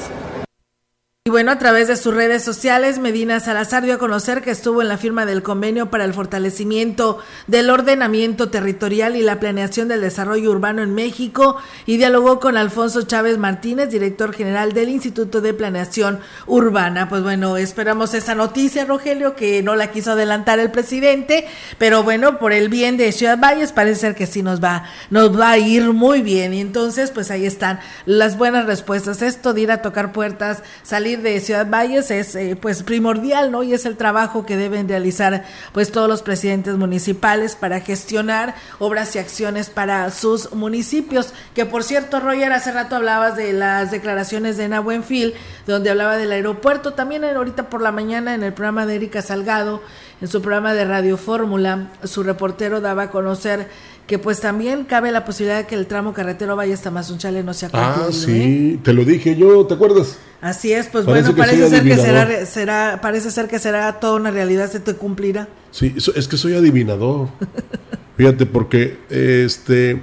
y 1.25 1.31
bueno, 1.31 1.53
a 1.53 1.59
través 1.61 1.87
de 1.87 1.95
sus 1.95 2.13
redes 2.13 2.43
sociales, 2.43 2.99
Medina 2.99 3.39
Salazar 3.39 3.85
dio 3.85 3.95
a 3.95 3.99
conocer 3.99 4.43
que 4.43 4.51
estuvo 4.51 4.83
en 4.83 4.89
la 4.89 4.99
firma 4.99 5.25
del 5.25 5.45
convenio 5.45 5.89
para 5.89 6.05
el 6.05 6.15
fortalecimiento 6.15 7.21
del 7.47 7.71
ordenamiento 7.71 8.49
territorial 8.49 9.15
y 9.15 9.23
la 9.23 9.39
planeación 9.39 9.87
del 9.87 10.01
desarrollo 10.01 10.51
urbano 10.51 10.83
en 10.83 10.97
México 10.97 11.59
y 11.87 11.97
dialogó 11.97 12.41
con 12.41 12.57
Alfonso 12.57 13.03
Chávez 13.03 13.39
Martínez, 13.39 13.89
director 13.89 14.35
general 14.35 14.73
del 14.73 14.89
Instituto 14.89 15.41
de 15.41 15.55
Planeación 15.55 16.19
Urbana. 16.49 17.09
Pues 17.09 17.23
bueno, 17.23 17.57
esperamos 17.57 18.15
esa 18.15 18.35
noticia, 18.35 18.85
Rogelio, 18.85 19.37
que 19.37 19.63
no 19.63 19.77
la 19.77 19.93
quiso 19.93 20.11
adelantar 20.11 20.59
el 20.59 20.73
presidente, 20.73 21.47
pero 21.79 22.03
bueno, 22.03 22.41
por 22.41 22.53
el 22.53 22.69
bien 22.69 22.97
de 22.97 23.13
Ciudad 23.13 23.39
Valles 23.39 23.71
parece 23.71 24.01
ser 24.01 24.17
que 24.17 24.27
sí 24.27 24.43
nos 24.43 24.61
va, 24.61 24.87
nos 25.11 25.39
va 25.39 25.51
a 25.51 25.59
ir 25.59 25.85
muy 25.93 26.21
bien. 26.21 26.53
Y 26.53 26.61
entonces, 26.61 27.13
pues 27.13 27.31
ahí 27.31 27.47
están 27.47 27.79
las 28.07 28.37
buenas 28.37 28.67
respuestas. 28.67 29.23
Esto 29.23 29.55
de 29.55 29.61
ir 29.61 29.71
a 29.71 29.83
tocar 29.83 30.11
puertas, 30.11 30.65
salir 30.83 31.12
de 31.17 31.41
Ciudad 31.41 31.69
Valles 31.69 32.11
es 32.11 32.35
eh, 32.35 32.57
pues 32.61 32.83
primordial, 32.83 33.51
¿no? 33.51 33.63
Y 33.63 33.75
es 33.75 33.87
el 33.87 33.97
trabajo 33.97 34.47
que 34.47 34.57
deben 34.57 34.89
realizar 34.89 35.45
pues 35.73 35.93
todos 35.93 36.09
los 36.09 36.23
presidentes 36.23 36.77
municipales 36.77 37.57
para 37.57 37.81
gestionar 37.81 38.55
obras 38.79 39.15
y 39.17 39.19
acciones 39.19 39.71
para 39.71 40.11
sus 40.11 40.53
municipios. 40.53 41.35
Que 41.55 41.67
por 41.67 41.85
cierto, 41.85 42.21
Roger, 42.21 42.53
hace 42.53 42.73
rato 42.73 42.97
hablabas 42.97 43.37
de 43.37 43.53
las 43.53 43.91
declaraciones 43.91 44.57
de 44.57 44.69
Nahuenfil, 44.69 45.35
donde 45.67 45.91
hablaba 45.91 46.17
del 46.17 46.33
aeropuerto, 46.33 46.95
también 46.95 47.25
ahorita 47.25 47.69
por 47.69 47.83
la 47.83 47.93
mañana 47.93 48.35
en 48.35 48.43
el 48.43 48.53
programa 48.53 48.87
de 48.87 48.97
Erika 48.97 49.23
Salgado, 49.23 49.83
en 50.21 50.29
su 50.29 50.41
programa 50.41 50.73
de 50.73 50.85
Radio 50.85 51.17
Fórmula, 51.17 51.89
su 52.05 52.23
reportero 52.23 52.81
daba 52.81 53.05
a 53.05 53.11
conocer 53.11 53.69
que 54.07 54.19
pues 54.19 54.41
también 54.41 54.85
cabe 54.85 55.13
la 55.13 55.25
posibilidad 55.25 55.59
de 55.59 55.67
que 55.67 55.75
el 55.75 55.87
tramo 55.87 56.13
carretero 56.13 56.57
vaya 56.57 56.75
hasta 56.75 56.91
Mazunchale 56.91 57.43
no 57.43 57.55
sea 57.55 57.71
Ah, 57.73 58.09
sí, 58.11 58.81
te 58.83 58.93
lo 58.93 59.05
dije 59.05 59.37
yo, 59.37 59.67
¿te 59.67 59.75
acuerdas? 59.75 60.19
Así 60.41 60.73
es, 60.73 60.89
pues 60.89 61.05
bueno, 61.05 61.35
parece 61.37 61.69
ser 61.69 61.85
que 61.85 61.97
será, 61.97 62.47
será, 62.47 62.99
parece 63.01 63.31
ser 63.31 63.49
que 63.49 63.59
será 63.61 64.01
toda 64.01 64.17
una 64.17 64.31
realidad, 64.33 64.71
se 64.71 64.81
te 64.81 64.95
cumplirá. 64.95 65.49
Sí, 65.71 65.95
es 65.97 66.27
que 66.27 66.37
soy 66.37 66.55
adivinador. 66.55 67.29
Fíjate, 68.17 68.45
porque 68.45 68.99
este 69.09 70.03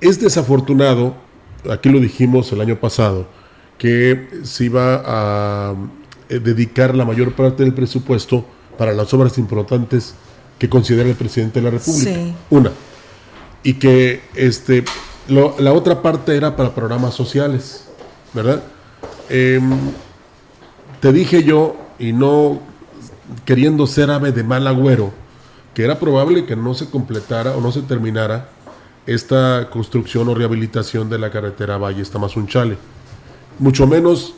es 0.00 0.20
desafortunado, 0.20 1.16
aquí 1.70 1.88
lo 1.90 2.00
dijimos 2.00 2.50
el 2.52 2.60
año 2.60 2.80
pasado, 2.80 3.28
que 3.78 4.28
se 4.42 4.64
iba 4.64 5.02
a 5.04 5.74
eh, 6.28 6.38
dedicar 6.38 6.94
la 6.94 7.04
mayor 7.04 7.34
parte 7.34 7.62
del 7.62 7.74
presupuesto 7.74 8.46
para 8.78 8.92
las 8.92 9.12
obras 9.14 9.38
importantes 9.38 10.14
que 10.58 10.68
considera 10.68 11.08
el 11.08 11.16
presidente 11.16 11.60
de 11.60 11.64
la 11.64 11.70
República. 11.70 12.18
Una. 12.50 12.72
Y 13.62 13.74
que 13.74 14.22
este, 14.34 14.84
la 15.28 15.72
otra 15.72 16.02
parte 16.02 16.36
era 16.36 16.56
para 16.56 16.74
programas 16.74 17.14
sociales, 17.14 17.84
¿verdad? 18.32 18.62
Em, 19.28 19.70
te 21.00 21.12
dije 21.12 21.42
yo, 21.42 21.76
y 21.98 22.12
no 22.12 22.60
queriendo 23.44 23.86
ser 23.86 24.10
ave 24.10 24.32
de 24.32 24.44
mal 24.44 24.66
agüero, 24.66 25.12
que 25.74 25.84
era 25.84 25.98
probable 25.98 26.46
que 26.46 26.56
no 26.56 26.74
se 26.74 26.88
completara 26.88 27.56
o 27.56 27.60
no 27.60 27.72
se 27.72 27.82
terminara 27.82 28.48
esta 29.06 29.68
construcción 29.70 30.28
o 30.28 30.34
rehabilitación 30.34 31.10
de 31.10 31.18
la 31.18 31.30
carretera 31.30 31.76
Valle 31.76 32.04
Tamazunchale. 32.04 32.76
Mucho 33.58 33.86
menos 33.86 34.34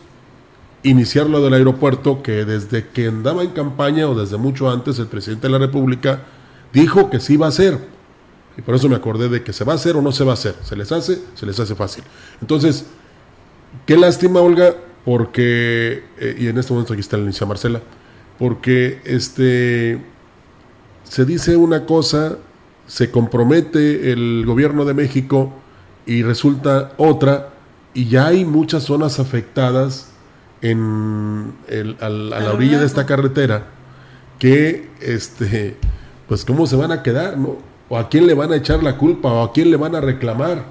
iniciar 0.83 1.29
lo 1.29 1.43
del 1.43 1.55
aeropuerto 1.55 2.22
que 2.22 2.45
desde 2.45 2.89
que 2.89 3.09
andaba 3.09 3.43
en 3.43 3.51
campaña 3.51 4.09
o 4.09 4.14
desde 4.14 4.37
mucho 4.37 4.70
antes 4.70 4.99
el 4.99 5.07
presidente 5.07 5.49
de 5.49 5.53
la 5.53 5.59
República 5.59 6.22
dijo 6.72 7.11
que 7.11 7.20
sí 7.20 7.35
iba 7.35 7.47
a 7.47 7.51
hacer. 7.51 7.79
Y 8.57 8.62
por 8.62 8.74
eso 8.74 8.89
me 8.89 8.97
acordé 8.97 9.29
de 9.29 9.43
que 9.43 9.53
se 9.53 9.64
va 9.64 9.72
a 9.72 9.76
hacer 9.76 9.97
o 9.97 10.03
no 10.03 10.12
se 10.12 10.24
va 10.24 10.33
a 10.33 10.35
hacer. 10.35 10.55
Se 10.62 10.76
les 10.76 10.91
hace, 10.91 11.20
se 11.35 11.47
les 11.47 11.59
hace 11.61 11.74
fácil. 11.74 12.03
Entonces, 12.41 12.87
qué 13.87 13.97
lástima, 13.97 14.41
Olga, 14.41 14.74
porque, 15.05 16.05
eh, 16.18 16.37
y 16.39 16.49
en 16.49 16.59
este 16.59 16.72
momento 16.72 16.93
aquí 16.93 17.01
está 17.01 17.16
la 17.16 17.22
inicia 17.22 17.47
Marcela, 17.47 17.81
porque 18.39 19.01
este, 19.05 20.01
se 21.05 21.24
dice 21.24 21.57
una 21.57 21.87
cosa, 21.87 22.39
se 22.87 23.11
compromete 23.11 24.12
el 24.12 24.45
gobierno 24.45 24.85
de 24.85 24.95
México 24.95 25.53
y 26.05 26.22
resulta 26.22 26.93
otra, 26.97 27.51
y 27.95 28.09
ya 28.09 28.26
hay 28.26 28.45
muchas 28.45 28.83
zonas 28.85 29.18
afectadas 29.18 30.07
en 30.62 31.54
a 32.00 32.09
la 32.09 32.52
orilla 32.52 32.78
de 32.78 32.86
esta 32.86 33.06
carretera 33.06 33.66
que, 34.38 34.88
este, 35.00 35.76
pues, 36.28 36.44
¿cómo 36.44 36.66
se 36.66 36.76
van 36.76 36.92
a 36.92 37.02
quedar? 37.02 37.36
¿no? 37.36 37.56
¿O 37.88 37.98
a 37.98 38.09
quién 38.09 38.26
le 38.26 38.34
van 38.34 38.52
a 38.52 38.56
echar 38.56 38.82
la 38.82 38.96
culpa? 38.96 39.32
¿O 39.32 39.42
a 39.42 39.52
quién 39.52 39.70
le 39.70 39.76
van 39.76 39.94
a 39.94 40.00
reclamar? 40.00 40.64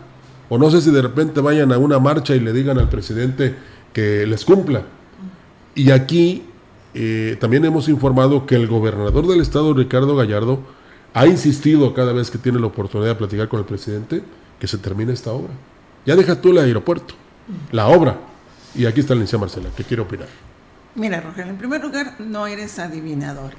O 0.49 0.57
no 0.57 0.69
sé 0.71 0.81
si 0.81 0.91
de 0.91 1.01
repente 1.01 1.41
vayan 1.41 1.71
a 1.73 1.77
una 1.77 1.99
marcha 1.99 2.35
y 2.35 2.39
le 2.39 2.53
digan 2.53 2.79
al 2.79 2.89
presidente 2.89 3.55
que 3.93 4.25
les 4.25 4.45
cumpla. 4.45 4.83
Y 5.75 5.91
aquí 5.91 6.43
eh, 6.93 7.38
también 7.39 7.65
hemos 7.65 7.89
informado 7.89 8.45
que 8.45 8.55
el 8.55 8.67
gobernador 8.67 9.27
del 9.27 9.41
estado, 9.41 9.73
Ricardo 9.73 10.15
Gallardo, 10.15 10.59
ha 11.13 11.27
insistido 11.27 11.93
cada 11.93 12.13
vez 12.13 12.31
que 12.31 12.38
tiene 12.38 12.59
la 12.59 12.67
oportunidad 12.67 13.09
de 13.09 13.15
platicar 13.15 13.47
con 13.49 13.59
el 13.59 13.65
presidente 13.65 14.23
que 14.59 14.67
se 14.67 14.77
termine 14.77 15.13
esta 15.13 15.31
obra. 15.31 15.51
Ya 16.05 16.15
deja 16.15 16.39
tú 16.39 16.51
el 16.51 16.59
aeropuerto, 16.59 17.15
la 17.71 17.88
obra. 17.88 18.17
Y 18.78 18.86
aquí 18.86 18.99
está 18.99 19.15
la 19.15 19.21
licencia 19.21 19.39
Marcela, 19.39 19.69
que 19.75 19.84
quiere 19.84 20.03
opinar. 20.03 20.28
Mira, 20.93 21.19
Rogelio, 21.19 21.51
en 21.51 21.57
primer 21.57 21.82
lugar, 21.84 22.15
no 22.19 22.45
eres 22.45 22.78
adivinador. 22.78 23.53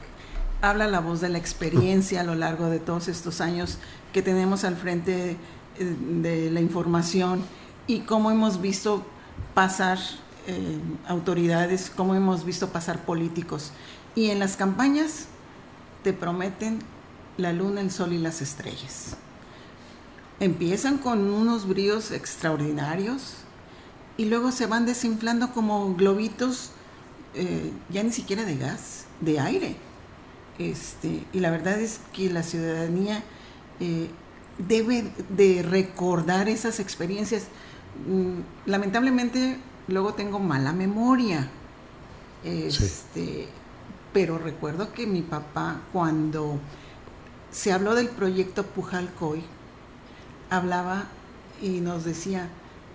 Habla 0.62 0.86
la 0.86 1.00
voz 1.00 1.20
de 1.20 1.28
la 1.28 1.38
experiencia 1.38 2.20
a 2.20 2.24
lo 2.24 2.36
largo 2.36 2.70
de 2.70 2.78
todos 2.78 3.08
estos 3.08 3.40
años 3.40 3.78
que 4.12 4.22
tenemos 4.22 4.62
al 4.62 4.76
frente 4.76 5.30
eh, 5.32 5.36
de 6.22 6.50
la 6.52 6.60
información 6.60 7.42
y 7.88 8.00
cómo 8.00 8.30
hemos 8.30 8.60
visto 8.60 9.04
pasar 9.54 9.98
eh, 10.46 10.78
autoridades, 11.08 11.90
cómo 11.94 12.14
hemos 12.14 12.44
visto 12.44 12.68
pasar 12.68 13.04
políticos. 13.04 13.72
Y 14.14 14.30
en 14.30 14.38
las 14.38 14.56
campañas 14.56 15.26
te 16.04 16.12
prometen 16.12 16.78
la 17.38 17.52
luna, 17.52 17.80
el 17.80 17.90
sol 17.90 18.12
y 18.12 18.18
las 18.18 18.40
estrellas. 18.40 19.16
Empiezan 20.38 20.98
con 20.98 21.28
unos 21.28 21.66
bríos 21.66 22.12
extraordinarios 22.12 23.38
y 24.18 24.24
luego 24.24 24.50
se 24.52 24.66
van 24.66 24.84
desinflando 24.84 25.52
como 25.52 25.94
globitos, 25.94 26.72
eh, 27.34 27.72
ya 27.88 28.02
ni 28.02 28.12
siquiera 28.12 28.44
de 28.44 28.56
gas, 28.56 29.06
de 29.20 29.38
aire. 29.40 29.76
Este, 30.58 31.24
y 31.32 31.38
la 31.38 31.50
verdad 31.50 31.80
es 31.80 32.00
que 32.12 32.28
la 32.28 32.42
ciudadanía 32.42 33.22
eh, 33.78 34.10
debe 34.58 35.04
de 35.30 35.62
recordar 35.62 36.48
esas 36.48 36.80
experiencias. 36.80 37.44
Mm, 38.08 38.40
lamentablemente 38.68 39.58
luego 39.86 40.14
tengo 40.14 40.40
mala 40.40 40.72
memoria. 40.72 41.48
Este, 42.44 43.48
Pero 44.12 44.38
recuerdo 44.38 44.92
que 44.92 45.06
mi 45.06 45.22
papá 45.22 45.80
cuando 45.92 46.58
se 47.52 47.72
habló 47.72 47.94
del 47.94 48.08
proyecto 48.08 48.64
Pujalcoy, 48.64 49.42
hablaba 50.50 51.04
y 51.62 51.80
nos 51.80 52.04
decía, 52.04 52.48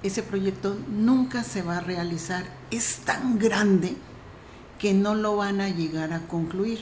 ese 0.04 0.22
proyecto 0.24 0.78
nunca 0.90 1.44
se 1.44 1.62
va 1.62 1.78
a 1.78 1.80
realizar, 1.82 2.46
es 2.72 2.98
tan 2.98 3.40
grande 3.40 3.96
que 4.78 4.94
no 4.94 5.16
lo 5.16 5.38
van 5.38 5.62
a 5.62 5.70
llegar 5.70 6.14
a 6.14 6.28
concluir. 6.28 6.80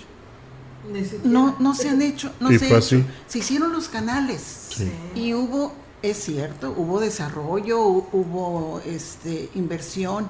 No, 1.23 1.55
no 1.59 1.75
se 1.75 1.89
han 1.89 2.01
hecho, 2.01 2.33
no 2.39 2.49
se, 2.49 2.81
se 2.81 3.37
hicieron 3.37 3.71
los 3.71 3.87
canales. 3.87 4.69
Y 5.15 5.35
hubo, 5.35 5.73
es 6.01 6.17
cierto, 6.17 6.73
hubo 6.75 6.99
desarrollo, 6.99 7.79
hubo 7.79 8.81
este, 8.85 9.49
inversión, 9.53 10.27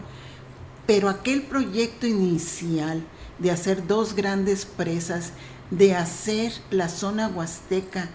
pero 0.86 1.08
aquel 1.08 1.44
proyecto 1.44 2.06
inicial 2.06 3.02
de 3.40 3.52
hacer 3.52 3.88
dos 3.88 4.14
grandes 4.14 4.66
presas, 4.66 5.32
de 5.70 5.96
hacer 5.96 6.52
la 6.70 6.90
zona 6.90 7.30
huasteca 7.30 8.10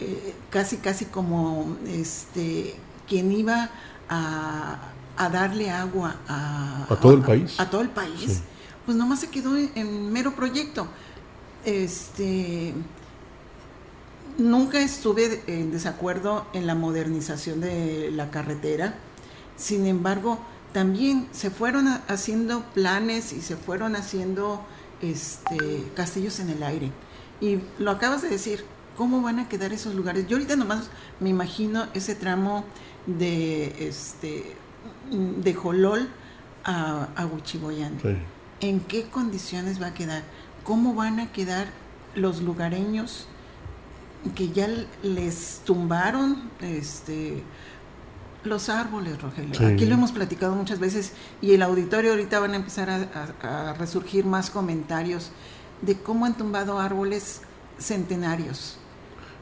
eh, 0.00 0.34
casi 0.48 0.78
casi 0.78 1.04
como 1.04 1.76
este 1.86 2.74
quien 3.06 3.32
iba 3.32 3.70
a, 4.10 5.28
darle 5.30 5.70
agua 5.70 6.16
a, 6.28 6.86
todo 7.00 7.14
el 7.14 7.22
país. 7.22 7.58
A, 7.58 7.70
todo 7.70 7.80
el 7.80 7.90
país. 7.90 8.42
Pues 8.84 8.96
nomás 8.96 9.20
se 9.20 9.28
quedó 9.28 9.56
en, 9.56 10.12
mero 10.12 10.34
proyecto. 10.34 10.88
Este 11.64 12.74
nunca 14.38 14.80
estuve 14.80 15.42
en 15.46 15.70
desacuerdo 15.70 16.46
en 16.54 16.66
la 16.66 16.74
modernización 16.74 17.60
de 17.60 18.10
la 18.10 18.30
carretera. 18.30 18.94
Sin 19.56 19.86
embargo, 19.86 20.38
también 20.72 21.28
se 21.32 21.50
fueron 21.50 21.86
haciendo 22.08 22.62
planes 22.74 23.32
y 23.32 23.42
se 23.42 23.56
fueron 23.56 23.96
haciendo 23.96 24.64
este, 25.02 25.84
castillos 25.94 26.40
en 26.40 26.50
el 26.50 26.62
aire. 26.62 26.90
Y 27.40 27.60
lo 27.78 27.90
acabas 27.90 28.22
de 28.22 28.30
decir, 28.30 28.64
¿cómo 29.00 29.22
van 29.22 29.38
a 29.38 29.48
quedar 29.48 29.72
esos 29.72 29.94
lugares? 29.94 30.26
Yo 30.26 30.36
ahorita 30.36 30.56
nomás 30.56 30.90
me 31.20 31.30
imagino 31.30 31.86
ese 31.94 32.14
tramo 32.14 32.66
de 33.06 33.88
este 33.88 34.54
de 35.10 35.54
Jolol 35.54 36.06
a, 36.64 37.08
a 37.16 37.24
Huichiboyán. 37.24 37.94
¿En 38.60 38.80
qué 38.80 39.08
condiciones 39.08 39.80
va 39.80 39.86
a 39.86 39.94
quedar? 39.94 40.22
¿Cómo 40.64 40.94
van 40.94 41.18
a 41.18 41.32
quedar 41.32 41.68
los 42.14 42.42
lugareños 42.42 43.26
que 44.34 44.50
ya 44.50 44.68
les 45.02 45.62
tumbaron 45.64 46.50
este 46.60 47.42
los 48.44 48.68
árboles, 48.68 49.22
Rogelio? 49.22 49.66
Aquí 49.66 49.86
lo 49.86 49.94
hemos 49.94 50.12
platicado 50.12 50.54
muchas 50.54 50.78
veces 50.78 51.14
y 51.40 51.54
el 51.54 51.62
auditorio 51.62 52.10
ahorita 52.10 52.38
van 52.38 52.52
a 52.52 52.56
empezar 52.56 52.90
a 52.90 53.72
resurgir 53.78 54.26
más 54.26 54.50
comentarios 54.50 55.30
de 55.80 55.96
cómo 55.96 56.26
han 56.26 56.36
tumbado 56.36 56.78
árboles 56.78 57.40
centenarios. 57.78 58.76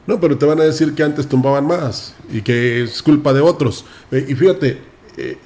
No, 0.09 0.19
pero 0.19 0.39
te 0.39 0.47
van 0.47 0.59
a 0.59 0.63
decir 0.63 0.95
que 0.95 1.03
antes 1.03 1.27
tumbaban 1.29 1.67
más 1.67 2.15
y 2.33 2.41
que 2.41 2.81
es 2.81 3.03
culpa 3.03 3.31
de 3.31 3.41
otros. 3.41 3.85
Eh, 4.09 4.25
y 4.27 4.33
fíjate, 4.33 4.81
eh, 5.17 5.37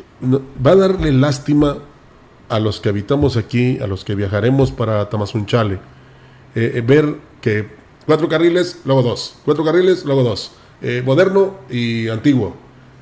va 0.65 0.71
a 0.71 0.75
darle 0.77 1.11
lástima 1.11 1.79
a 2.47 2.59
los 2.61 2.79
que 2.79 2.87
habitamos 2.87 3.35
aquí, 3.35 3.77
a 3.79 3.87
los 3.87 4.05
que 4.05 4.15
viajaremos 4.15 4.71
para 4.71 5.09
Tamazunchale, 5.09 5.79
eh, 6.55 6.81
ver 6.87 7.17
que 7.41 7.67
cuatro 8.05 8.29
carriles, 8.29 8.79
luego 8.85 9.01
dos, 9.01 9.35
cuatro 9.43 9.65
carriles, 9.65 10.05
luego 10.05 10.23
dos, 10.23 10.53
moderno 11.03 11.55
y 11.69 12.07
antiguo, 12.07 12.55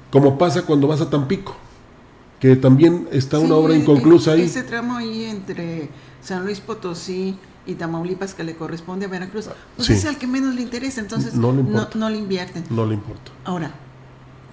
como 0.10 0.40
pasa 0.40 0.64
cuando 0.64 0.88
vas 0.88 1.02
a 1.02 1.12
Tampico, 1.12 1.56
que 2.40 2.56
también 2.56 3.08
está 3.12 3.38
una 3.38 3.54
obra 3.54 3.76
inconclusa 3.76 4.32
ahí. 4.32 4.42
Ese 4.42 4.64
tramo 4.64 4.98
ahí 4.98 5.26
entre 5.26 5.90
San 6.24 6.44
Luis 6.44 6.60
Potosí, 6.60 7.38
y 7.66 7.76
Tamaulipas 7.76 8.34
que 8.34 8.44
le 8.44 8.56
corresponde 8.56 9.06
a 9.06 9.10
Veracruz, 9.10 9.50
pues 9.76 9.90
es 9.90 10.06
el 10.06 10.18
que 10.18 10.28
menos 10.28 10.56
le 10.56 10.62
interesa, 10.62 11.02
entonces 11.02 11.34
no 11.36 11.52
le, 11.52 11.64
no, 11.64 12.10
le 12.10 12.18
invierten. 12.18 12.64
No 12.70 12.86
le 12.86 12.96
importa. 12.96 13.32
Ahora, 13.46 13.72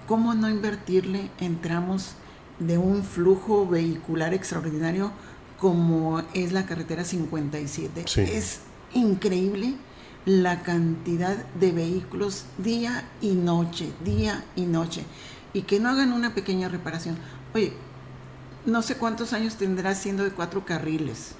¿cómo 0.07 0.33
no 0.33 0.49
invertirle 0.49 1.29
en 1.39 1.59
tramos 1.59 2.13
de 2.59 2.77
un 2.77 3.03
flujo 3.03 3.67
vehicular 3.67 4.33
extraordinario 4.33 5.11
como 5.59 6.21
es 6.33 6.51
la 6.51 6.65
carretera 6.65 7.03
57? 7.03 8.05
Es 8.17 8.61
increíble 8.93 9.75
la 10.25 10.61
cantidad 10.61 11.35
de 11.59 11.71
vehículos 11.71 12.45
día 12.57 13.05
y 13.21 13.31
noche, 13.31 13.91
día 14.05 14.43
y 14.55 14.65
noche, 14.65 15.03
y 15.53 15.63
que 15.63 15.79
no 15.79 15.89
hagan 15.89 16.13
una 16.13 16.35
pequeña 16.35 16.69
reparación. 16.69 17.17
Oye, 17.55 17.73
no 18.65 18.83
sé 18.83 18.95
cuántos 18.95 19.33
años 19.33 19.55
tendrá 19.55 19.95
siendo 19.95 20.23
de 20.23 20.31
cuatro 20.31 20.65
carriles 20.65 21.33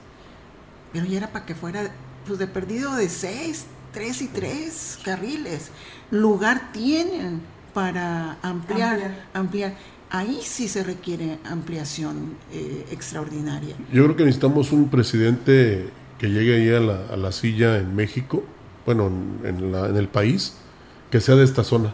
pero 0.94 1.06
ya 1.06 1.18
era 1.18 1.32
para 1.32 1.46
que 1.46 1.56
fuera 1.56 1.92
pues 2.26 2.40
de 2.40 2.48
perdido 2.48 2.96
de 2.96 3.10
seis, 3.10 3.66
tres 3.94 4.22
y 4.22 4.28
tres 4.28 5.00
carriles. 5.04 5.72
Lugar 6.12 6.72
tienen 6.72 7.42
para 7.74 8.38
ampliar, 8.42 9.26
ampliar. 9.34 9.76
Ahí 10.12 10.40
sí 10.42 10.68
se 10.68 10.84
requiere 10.84 11.38
ampliación 11.46 12.36
eh, 12.52 12.88
extraordinaria. 12.92 13.76
Yo 13.92 14.04
creo 14.06 14.16
que 14.16 14.26
necesitamos 14.26 14.72
un 14.72 14.90
presidente 14.90 15.90
que 16.18 16.30
llegue 16.30 16.56
ahí 16.56 16.76
a 16.76 16.80
la, 16.80 17.14
a 17.14 17.18
la 17.18 17.32
silla 17.32 17.78
en 17.78 17.96
México, 17.96 18.44
bueno, 18.86 19.12
en, 19.44 19.72
la, 19.72 19.88
en, 19.88 19.96
el 19.98 20.08
país, 20.08 20.58
que 21.12 21.22
sea 21.22 21.36
de 21.36 21.44
esta 21.44 21.64
zona. 21.64 21.94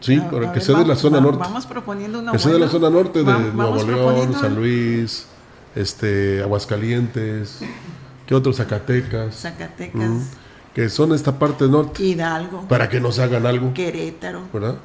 Sí, 0.00 0.20
que 0.52 0.60
sea 0.60 0.78
de 0.78 0.86
la 0.86 0.94
zona 0.94 1.22
norte. 1.22 1.38
Vamos 1.38 1.64
proponiendo 1.64 2.18
una 2.18 2.32
Que 2.32 2.38
sea 2.38 2.52
de 2.52 2.58
la 2.58 2.68
zona 2.68 2.90
norte 2.90 3.24
de 3.24 3.52
Nuevo 3.52 3.82
León, 3.82 4.34
San 4.38 4.54
Luis, 4.54 5.26
este, 5.74 6.42
Aguascalientes, 6.42 7.60
¿qué 8.26 8.34
otros? 8.34 8.56
Zacatecas. 8.56 9.34
Zacatecas. 9.34 10.10
que 10.74 10.88
son 10.88 11.12
esta 11.14 11.38
parte 11.38 11.66
norte. 11.66 12.02
Hidalgo. 12.02 12.66
Para 12.68 12.88
que 12.88 13.00
nos 13.00 13.18
hagan 13.18 13.46
algo. 13.46 13.74
Querétaro. 13.74 14.42
¿Verdad? 14.52 14.76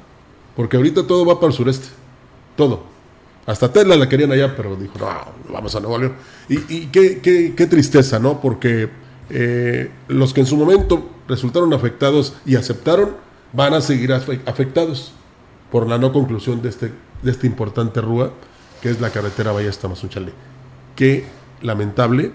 Porque 0.54 0.76
ahorita 0.76 1.06
todo 1.06 1.24
va 1.24 1.38
para 1.38 1.48
el 1.48 1.56
sureste. 1.56 1.88
Todo. 2.56 2.84
Hasta 3.46 3.72
Tesla 3.72 3.94
la 3.94 4.08
querían 4.08 4.32
allá, 4.32 4.56
pero 4.56 4.74
dijo, 4.74 4.94
no, 4.98 5.52
vamos 5.52 5.74
a 5.76 5.80
Nuevo 5.80 5.98
León. 5.98 6.14
Y, 6.48 6.74
y 6.74 6.86
qué, 6.86 7.20
qué, 7.20 7.54
qué, 7.54 7.66
tristeza, 7.66 8.18
¿no? 8.18 8.40
Porque 8.40 8.88
eh, 9.30 9.90
los 10.08 10.34
que 10.34 10.40
en 10.40 10.46
su 10.46 10.56
momento 10.56 11.08
resultaron 11.28 11.72
afectados 11.72 12.34
y 12.44 12.56
aceptaron, 12.56 13.16
van 13.52 13.74
a 13.74 13.80
seguir 13.80 14.12
afectados 14.12 15.12
por 15.70 15.86
la 15.88 15.98
no 15.98 16.12
conclusión 16.12 16.60
de, 16.62 16.70
este, 16.70 16.90
de 17.22 17.30
esta 17.30 17.46
importante 17.46 18.00
rúa, 18.00 18.32
que 18.82 18.90
es 18.90 19.00
la 19.00 19.10
carretera 19.10 19.52
Valle 19.52 19.68
hasta 19.68 19.86
Mazunchale 19.86 20.32
qué 20.96 21.24
lamentable 21.62 22.32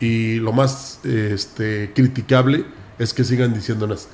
Y 0.00 0.36
lo 0.36 0.52
más 0.52 1.00
este, 1.04 1.92
criticable 1.94 2.64
es 2.98 3.14
que 3.14 3.24
sigan 3.24 3.54
diciéndonos, 3.54 4.08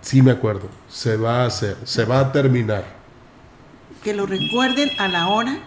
sí 0.00 0.22
me 0.22 0.30
acuerdo, 0.30 0.68
se 0.88 1.16
va 1.16 1.42
a 1.42 1.46
hacer, 1.46 1.76
se 1.84 2.04
va 2.04 2.20
a 2.20 2.32
terminar. 2.32 2.84
Que 4.02 4.14
lo 4.14 4.26
recuerden 4.26 4.90
a 4.98 5.08
la 5.08 5.28
hora 5.28 5.58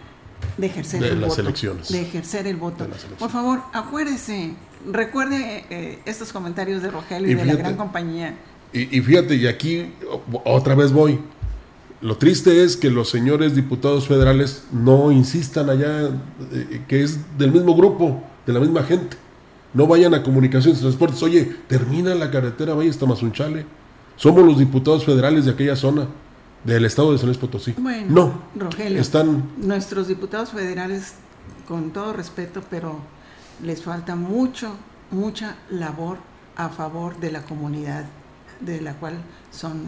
de 0.58 0.68
ejercer 0.68 1.02
De 1.02 1.10
el 1.10 1.22
las 1.22 1.30
voto. 1.30 1.42
elecciones. 1.42 1.92
De 1.92 2.02
ejercer 2.02 2.48
el 2.48 2.58
voto. 2.58 2.88
Por 3.20 3.30
favor, 3.30 3.62
acuérdese, 3.74 4.54
recuerde 4.92 5.66
eh, 5.70 6.00
estos 6.06 6.32
comentarios 6.34 6.82
de 6.82 6.92
Rogelio 6.92 7.30
y, 7.30 7.32
Y 7.32 7.36
de 7.36 7.46
la 7.46 7.56
gran 7.56 7.76
compañía. 7.76 8.36
Y, 8.74 8.98
y 8.98 9.02
fíjate, 9.02 9.36
y 9.36 9.48
aquí 9.48 9.94
otra 10.44 10.76
vez 10.76 10.92
voy. 10.92 11.20
Lo 12.06 12.18
triste 12.18 12.64
es 12.64 12.78
que 12.78 12.92
los 12.92 13.10
señores 13.10 13.56
diputados 13.56 14.08
federales 14.08 14.66
no 14.72 15.12
insistan 15.12 15.72
allá, 15.72 16.12
eh, 16.52 16.84
que 16.88 17.02
es 17.02 17.18
del 17.36 17.52
mismo 17.52 17.76
grupo, 17.76 18.22
de 18.46 18.54
la 18.54 18.60
misma 18.60 18.84
gente. 18.84 19.18
No 19.74 19.88
vayan 19.88 20.14
a 20.14 20.22
comunicaciones 20.22 20.78
y 20.78 20.82
transportes. 20.84 21.24
Oye, 21.24 21.56
termina 21.68 22.14
la 22.14 22.30
carretera, 22.30 22.76
vaya 22.76 22.92
hasta 22.92 23.08
Mazunchale. 23.08 23.66
Somos 24.18 24.46
los 24.46 24.60
diputados 24.60 25.04
federales 25.04 25.46
de 25.46 25.52
aquella 25.54 25.76
zona, 25.76 26.08
del 26.64 26.86
estado 26.86 27.12
de 27.12 27.18
San 27.18 27.26
Luis 27.26 27.40
Potosí. 27.40 27.74
Bueno, 27.76 28.06
no, 28.08 28.42
Rogelio, 28.68 29.02
están 29.02 29.44
nuestros 29.58 30.08
diputados 30.08 30.52
federales, 30.52 31.16
con 31.68 31.90
todo 31.90 32.14
respeto, 32.14 32.62
pero 32.70 33.00
les 33.64 33.82
falta 33.82 34.16
mucho, 34.16 34.76
mucha 35.10 35.56
labor 35.72 36.20
a 36.56 36.70
favor 36.70 37.20
de 37.20 37.32
la 37.32 37.42
comunidad 37.42 38.06
de 38.60 38.82
la 38.82 38.94
cual 38.94 39.16
son 39.52 39.84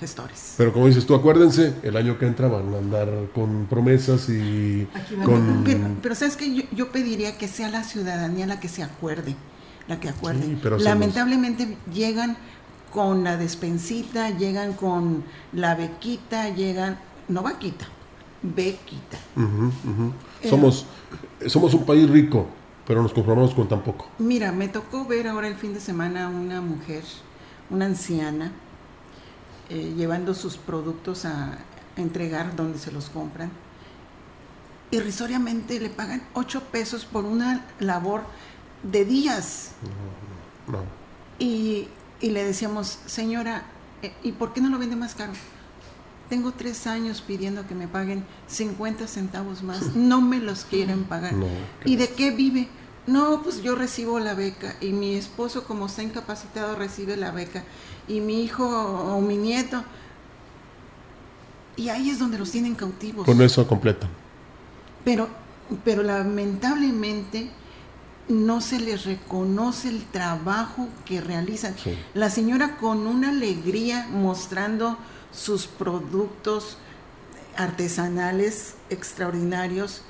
gestores. 0.00 0.54
Pero 0.58 0.72
como 0.72 0.86
dices 0.86 1.06
tú, 1.06 1.14
acuérdense, 1.14 1.74
el 1.82 1.96
año 1.96 2.18
que 2.18 2.26
entra 2.26 2.48
van 2.48 2.74
a 2.74 2.78
andar 2.78 3.08
con 3.34 3.66
promesas 3.66 4.28
y 4.28 4.86
con... 5.24 5.62
Pero, 5.64 5.80
pero 6.02 6.14
sabes 6.14 6.36
que 6.36 6.54
yo, 6.54 6.62
yo 6.72 6.92
pediría 6.92 7.38
que 7.38 7.48
sea 7.48 7.70
la 7.70 7.82
ciudadanía 7.82 8.46
la 8.46 8.60
que 8.60 8.68
se 8.68 8.82
acuerde, 8.82 9.34
la 9.88 9.98
que 9.98 10.08
acuerde. 10.08 10.42
Sí, 10.42 10.58
pero 10.62 10.78
se 10.78 10.84
Lamentablemente 10.84 11.78
llegan 11.92 12.36
con 12.92 13.24
la 13.24 13.36
despensita, 13.36 14.30
llegan 14.30 14.72
con 14.74 15.24
la 15.52 15.74
bequita, 15.74 16.50
llegan, 16.50 16.98
no 17.28 17.42
vaquita, 17.42 17.86
bequita. 18.42 19.18
Eh, 20.42 20.48
Somos, 20.48 20.86
somos 21.46 21.74
un 21.74 21.84
país 21.84 22.08
rico, 22.08 22.46
pero 22.86 23.02
nos 23.02 23.12
conformamos 23.12 23.54
con 23.54 23.68
tan 23.68 23.82
poco. 23.82 24.08
Mira, 24.18 24.52
me 24.52 24.68
tocó 24.68 25.04
ver 25.04 25.28
ahora 25.28 25.48
el 25.48 25.56
fin 25.56 25.74
de 25.74 25.80
semana 25.80 26.28
una 26.28 26.60
mujer, 26.60 27.02
una 27.70 27.86
anciana, 27.86 28.52
eh, 29.68 29.94
llevando 29.96 30.34
sus 30.34 30.56
productos 30.56 31.24
a 31.24 31.58
entregar 31.96 32.54
donde 32.56 32.78
se 32.78 32.92
los 32.92 33.08
compran. 33.08 33.50
Irrisoriamente 34.90 35.80
le 35.80 35.90
pagan 35.90 36.22
8 36.34 36.62
pesos 36.70 37.04
por 37.04 37.24
una 37.24 37.64
labor 37.80 38.22
de 38.82 39.04
días. 39.04 39.72
No. 40.68 40.84
Y, 41.38 41.88
y 42.20 42.30
le 42.30 42.44
decíamos, 42.44 42.98
señora, 43.06 43.64
eh, 44.02 44.12
¿y 44.22 44.32
por 44.32 44.52
qué 44.52 44.60
no 44.60 44.70
lo 44.70 44.78
vende 44.78 44.96
más 44.96 45.14
caro? 45.14 45.32
Tengo 46.28 46.52
tres 46.52 46.86
años 46.86 47.22
pidiendo 47.22 47.66
que 47.66 47.74
me 47.74 47.86
paguen 47.86 48.24
50 48.48 49.06
centavos 49.06 49.62
más. 49.62 49.94
No 49.94 50.20
me 50.20 50.38
los 50.38 50.64
quieren 50.64 51.04
pagar. 51.04 51.34
No, 51.34 51.46
¿Y 51.84 51.96
de 51.96 52.08
qué 52.08 52.30
vive? 52.30 52.68
No, 53.06 53.42
pues 53.42 53.62
yo 53.62 53.74
recibo 53.74 54.18
la 54.18 54.34
beca 54.34 54.74
y 54.80 54.92
mi 54.92 55.14
esposo 55.14 55.64
como 55.64 55.86
está 55.86 56.02
incapacitado 56.02 56.74
recibe 56.74 57.16
la 57.16 57.30
beca 57.30 57.62
y 58.08 58.20
mi 58.20 58.42
hijo 58.42 58.66
o 58.66 59.20
mi 59.20 59.36
nieto. 59.36 59.84
Y 61.76 61.88
ahí 61.90 62.10
es 62.10 62.18
donde 62.18 62.38
los 62.38 62.50
tienen 62.50 62.74
cautivos. 62.74 63.26
Con 63.26 63.40
eso 63.42 63.66
completan. 63.68 64.08
Pero, 65.04 65.28
pero 65.84 66.02
lamentablemente 66.02 67.50
no 68.28 68.60
se 68.60 68.80
les 68.80 69.04
reconoce 69.04 69.88
el 69.88 70.04
trabajo 70.04 70.88
que 71.04 71.20
realizan. 71.20 71.76
Sí. 71.78 71.96
La 72.14 72.30
señora 72.30 72.76
con 72.76 73.06
una 73.06 73.28
alegría 73.28 74.08
mostrando 74.10 74.98
sus 75.32 75.66
productos 75.66 76.78
artesanales 77.56 78.74
extraordinarios, 78.90 80.02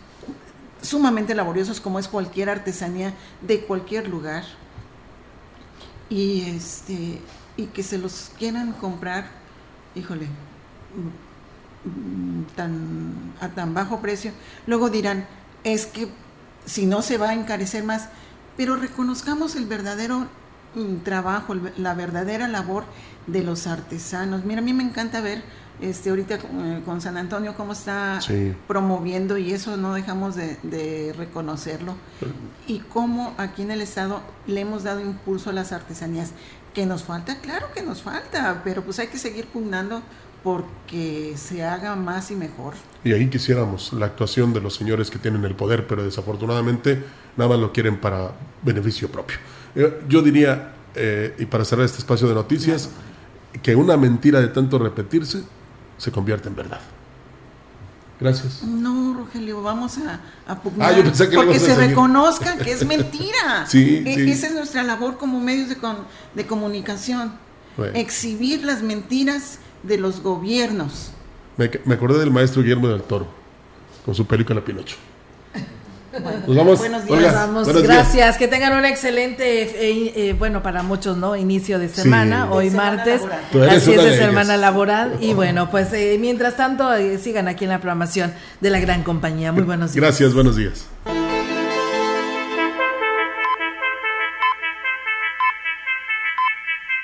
sumamente 0.87 1.35
laboriosos 1.35 1.81
como 1.81 1.99
es 1.99 2.09
cualquier 2.09 2.51
artesanía 2.51 3.13
de 3.41 3.61
cualquier 3.61 4.09
lugar. 4.09 4.45
Y 6.09 6.43
este 6.43 7.21
y 7.57 7.67
que 7.67 7.83
se 7.83 7.99
los 7.99 8.31
quieran 8.39 8.73
comprar, 8.73 9.29
híjole, 9.95 10.27
mm, 11.85 12.43
tan 12.55 13.35
a 13.41 13.49
tan 13.49 13.75
bajo 13.75 14.01
precio. 14.01 14.33
Luego 14.67 14.91
dirán, 14.91 15.27
es 15.65 15.87
que 15.87 16.09
si 16.65 16.87
no 16.87 17.03
se 17.03 17.19
va 17.19 17.31
a 17.31 17.35
encarecer 17.35 17.85
más, 17.85 18.09
pero 18.57 18.77
reconozcamos 18.77 19.57
el 19.57 19.67
verdadero 19.67 20.29
trabajo, 21.05 21.55
la 21.77 21.95
verdadera 21.95 22.49
labor 22.49 22.85
de 23.27 23.43
los 23.43 23.67
artesanos. 23.67 24.45
Mira, 24.45 24.61
a 24.61 24.65
mí 24.65 24.73
me 24.73 24.83
encanta 24.83 25.21
ver 25.21 25.43
este 25.81 26.09
ahorita 26.11 26.37
eh, 26.37 26.83
con 26.87 27.01
San 27.03 27.17
Antonio 27.19 27.55
cómo 27.55 27.73
está 27.73 28.21
Sí. 28.23 28.55
promoviendo 28.67 29.37
y 29.37 29.53
eso 29.53 29.77
no 29.77 29.93
dejamos 29.95 30.35
de, 30.37 30.57
de 30.63 31.15
reconocerlo. 31.17 31.95
Y 32.67 32.79
cómo 32.81 33.35
aquí 33.37 33.63
en 33.63 33.71
el 33.71 33.81
estado 33.83 34.23
le 34.47 34.61
hemos 34.61 34.85
dado 34.85 35.01
impulso 35.01 35.51
a 35.51 35.53
las 35.53 35.73
artesanías. 35.73 36.33
Que 36.75 36.85
nos 36.85 37.05
falta, 37.05 37.39
claro 37.41 37.69
que 37.75 37.83
nos 37.83 38.03
falta, 38.03 38.61
pero 38.63 38.83
pues 38.83 38.99
hay 38.99 39.07
que 39.07 39.17
seguir 39.17 39.47
pugnando 39.47 40.03
porque 40.43 41.33
se 41.37 41.65
haga 41.65 41.97
más 41.97 42.31
y 42.31 42.37
mejor. 42.37 42.75
Y 43.03 43.13
ahí 43.13 43.29
quisiéramos 43.29 43.93
la 43.95 44.07
actuación 44.07 44.53
de 44.53 44.61
los 44.61 44.75
señores 44.77 45.11
que 45.11 45.19
tienen 45.19 45.45
el 45.45 45.55
poder, 45.57 45.87
pero 45.87 46.05
desafortunadamente 46.05 47.03
nada 47.37 47.51
más 47.51 47.59
lo 47.59 47.73
quieren 47.73 47.99
para 48.01 48.33
beneficio 48.63 49.11
propio. 49.11 49.39
Yo 50.09 50.23
diría, 50.23 50.73
eh, 50.95 51.35
y 51.39 51.47
para 51.47 51.65
cerrar 51.65 51.85
este 51.85 51.99
espacio 51.99 52.27
de 52.29 52.35
noticias, 52.35 52.89
que 53.63 53.75
una 53.77 53.97
mentira 53.97 54.41
de 54.41 54.49
tanto 54.49 54.79
repetirse 54.79 55.43
se 55.99 56.11
convierte 56.13 56.49
en 56.49 56.57
verdad. 56.57 56.81
Gracias. 58.19 58.63
No, 58.63 59.15
Rogelio, 59.15 59.61
vamos 59.63 59.99
a, 59.99 60.21
a 60.51 60.59
pugnar 60.63 60.91
Ah, 60.91 60.97
yo 60.97 61.03
pensé 61.05 61.29
que 61.29 61.37
porque 61.37 61.59
se 61.59 61.75
seguir. 61.75 61.91
reconozca 61.91 62.57
que 62.57 62.73
es 62.73 62.87
mentira. 62.87 63.67
Sí, 63.69 64.03
E- 64.07 64.15
sí. 64.15 64.31
Esa 64.31 64.47
es 64.47 64.55
nuestra 64.55 64.83
labor 64.83 65.19
como 65.19 65.39
medios 65.39 65.69
de, 65.69 65.77
con- 65.77 65.99
de 66.35 66.47
comunicación. 66.47 67.33
Bueno. 67.77 67.93
Exhibir 67.99 68.65
las 68.65 68.83
mentiras 68.83 69.59
de 69.83 69.99
los 69.99 70.23
gobiernos. 70.23 71.11
Me, 71.59 71.71
me 71.85 71.95
acordé 71.95 72.19
del 72.19 72.31
maestro 72.31 72.63
Guillermo 72.63 72.89
del 72.89 73.03
Toro, 73.03 73.27
con 74.07 74.15
su 74.15 74.27
película 74.27 74.65
Pinocho. 74.65 74.97
Nos 76.47 76.57
vamos. 76.57 76.79
Buenos 76.79 77.05
días. 77.05 77.19
Olga, 77.19 77.33
vamos, 77.33 77.65
buenos 77.65 77.83
días. 77.83 77.95
gracias. 77.95 78.37
Que 78.39 78.49
tengan 78.49 78.73
un 78.75 78.85
excelente, 78.85 79.63
eh, 79.63 80.13
eh, 80.17 80.35
bueno, 80.39 80.63
para 80.63 80.83
muchos, 80.83 81.17
¿no? 81.17 81.37
Inicio 81.37 81.79
de 81.79 81.89
semana, 81.89 82.47
Sí. 82.47 82.49
hoy 82.53 82.65
De 82.67 82.71
semana 82.71 82.97
martes. 82.97 83.23
eres 83.55 83.73
Así 83.83 83.93
es 83.93 84.03
de 84.05 84.11
de 84.11 84.17
semana 84.19 84.55
ellas. 84.55 84.61
laboral. 84.61 85.17
Y 85.21 85.35
bueno, 85.35 85.71
pues 85.71 85.93
eh, 85.93 86.17
mientras 86.21 86.57
tanto, 86.57 86.93
eh, 86.95 87.19
sigan 87.19 87.49
aquí 87.49 87.65
en 87.65 87.71
la 87.71 87.79
programación 87.79 88.33
de 88.61 88.71
la 88.71 88.81
gran 88.81 89.03
compañía. 89.03 89.53
Muy 89.53 89.63
buenos 89.65 89.93
días. 89.93 90.03
Gracias, 90.05 90.33
buenos 90.35 90.57
días. 90.57 90.87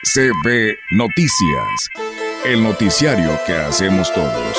CB 0.04 0.78
Noticias, 0.90 1.88
el 2.44 2.62
noticiario 2.62 3.38
que 3.46 3.54
hacemos 3.54 4.12
todos. 4.12 4.58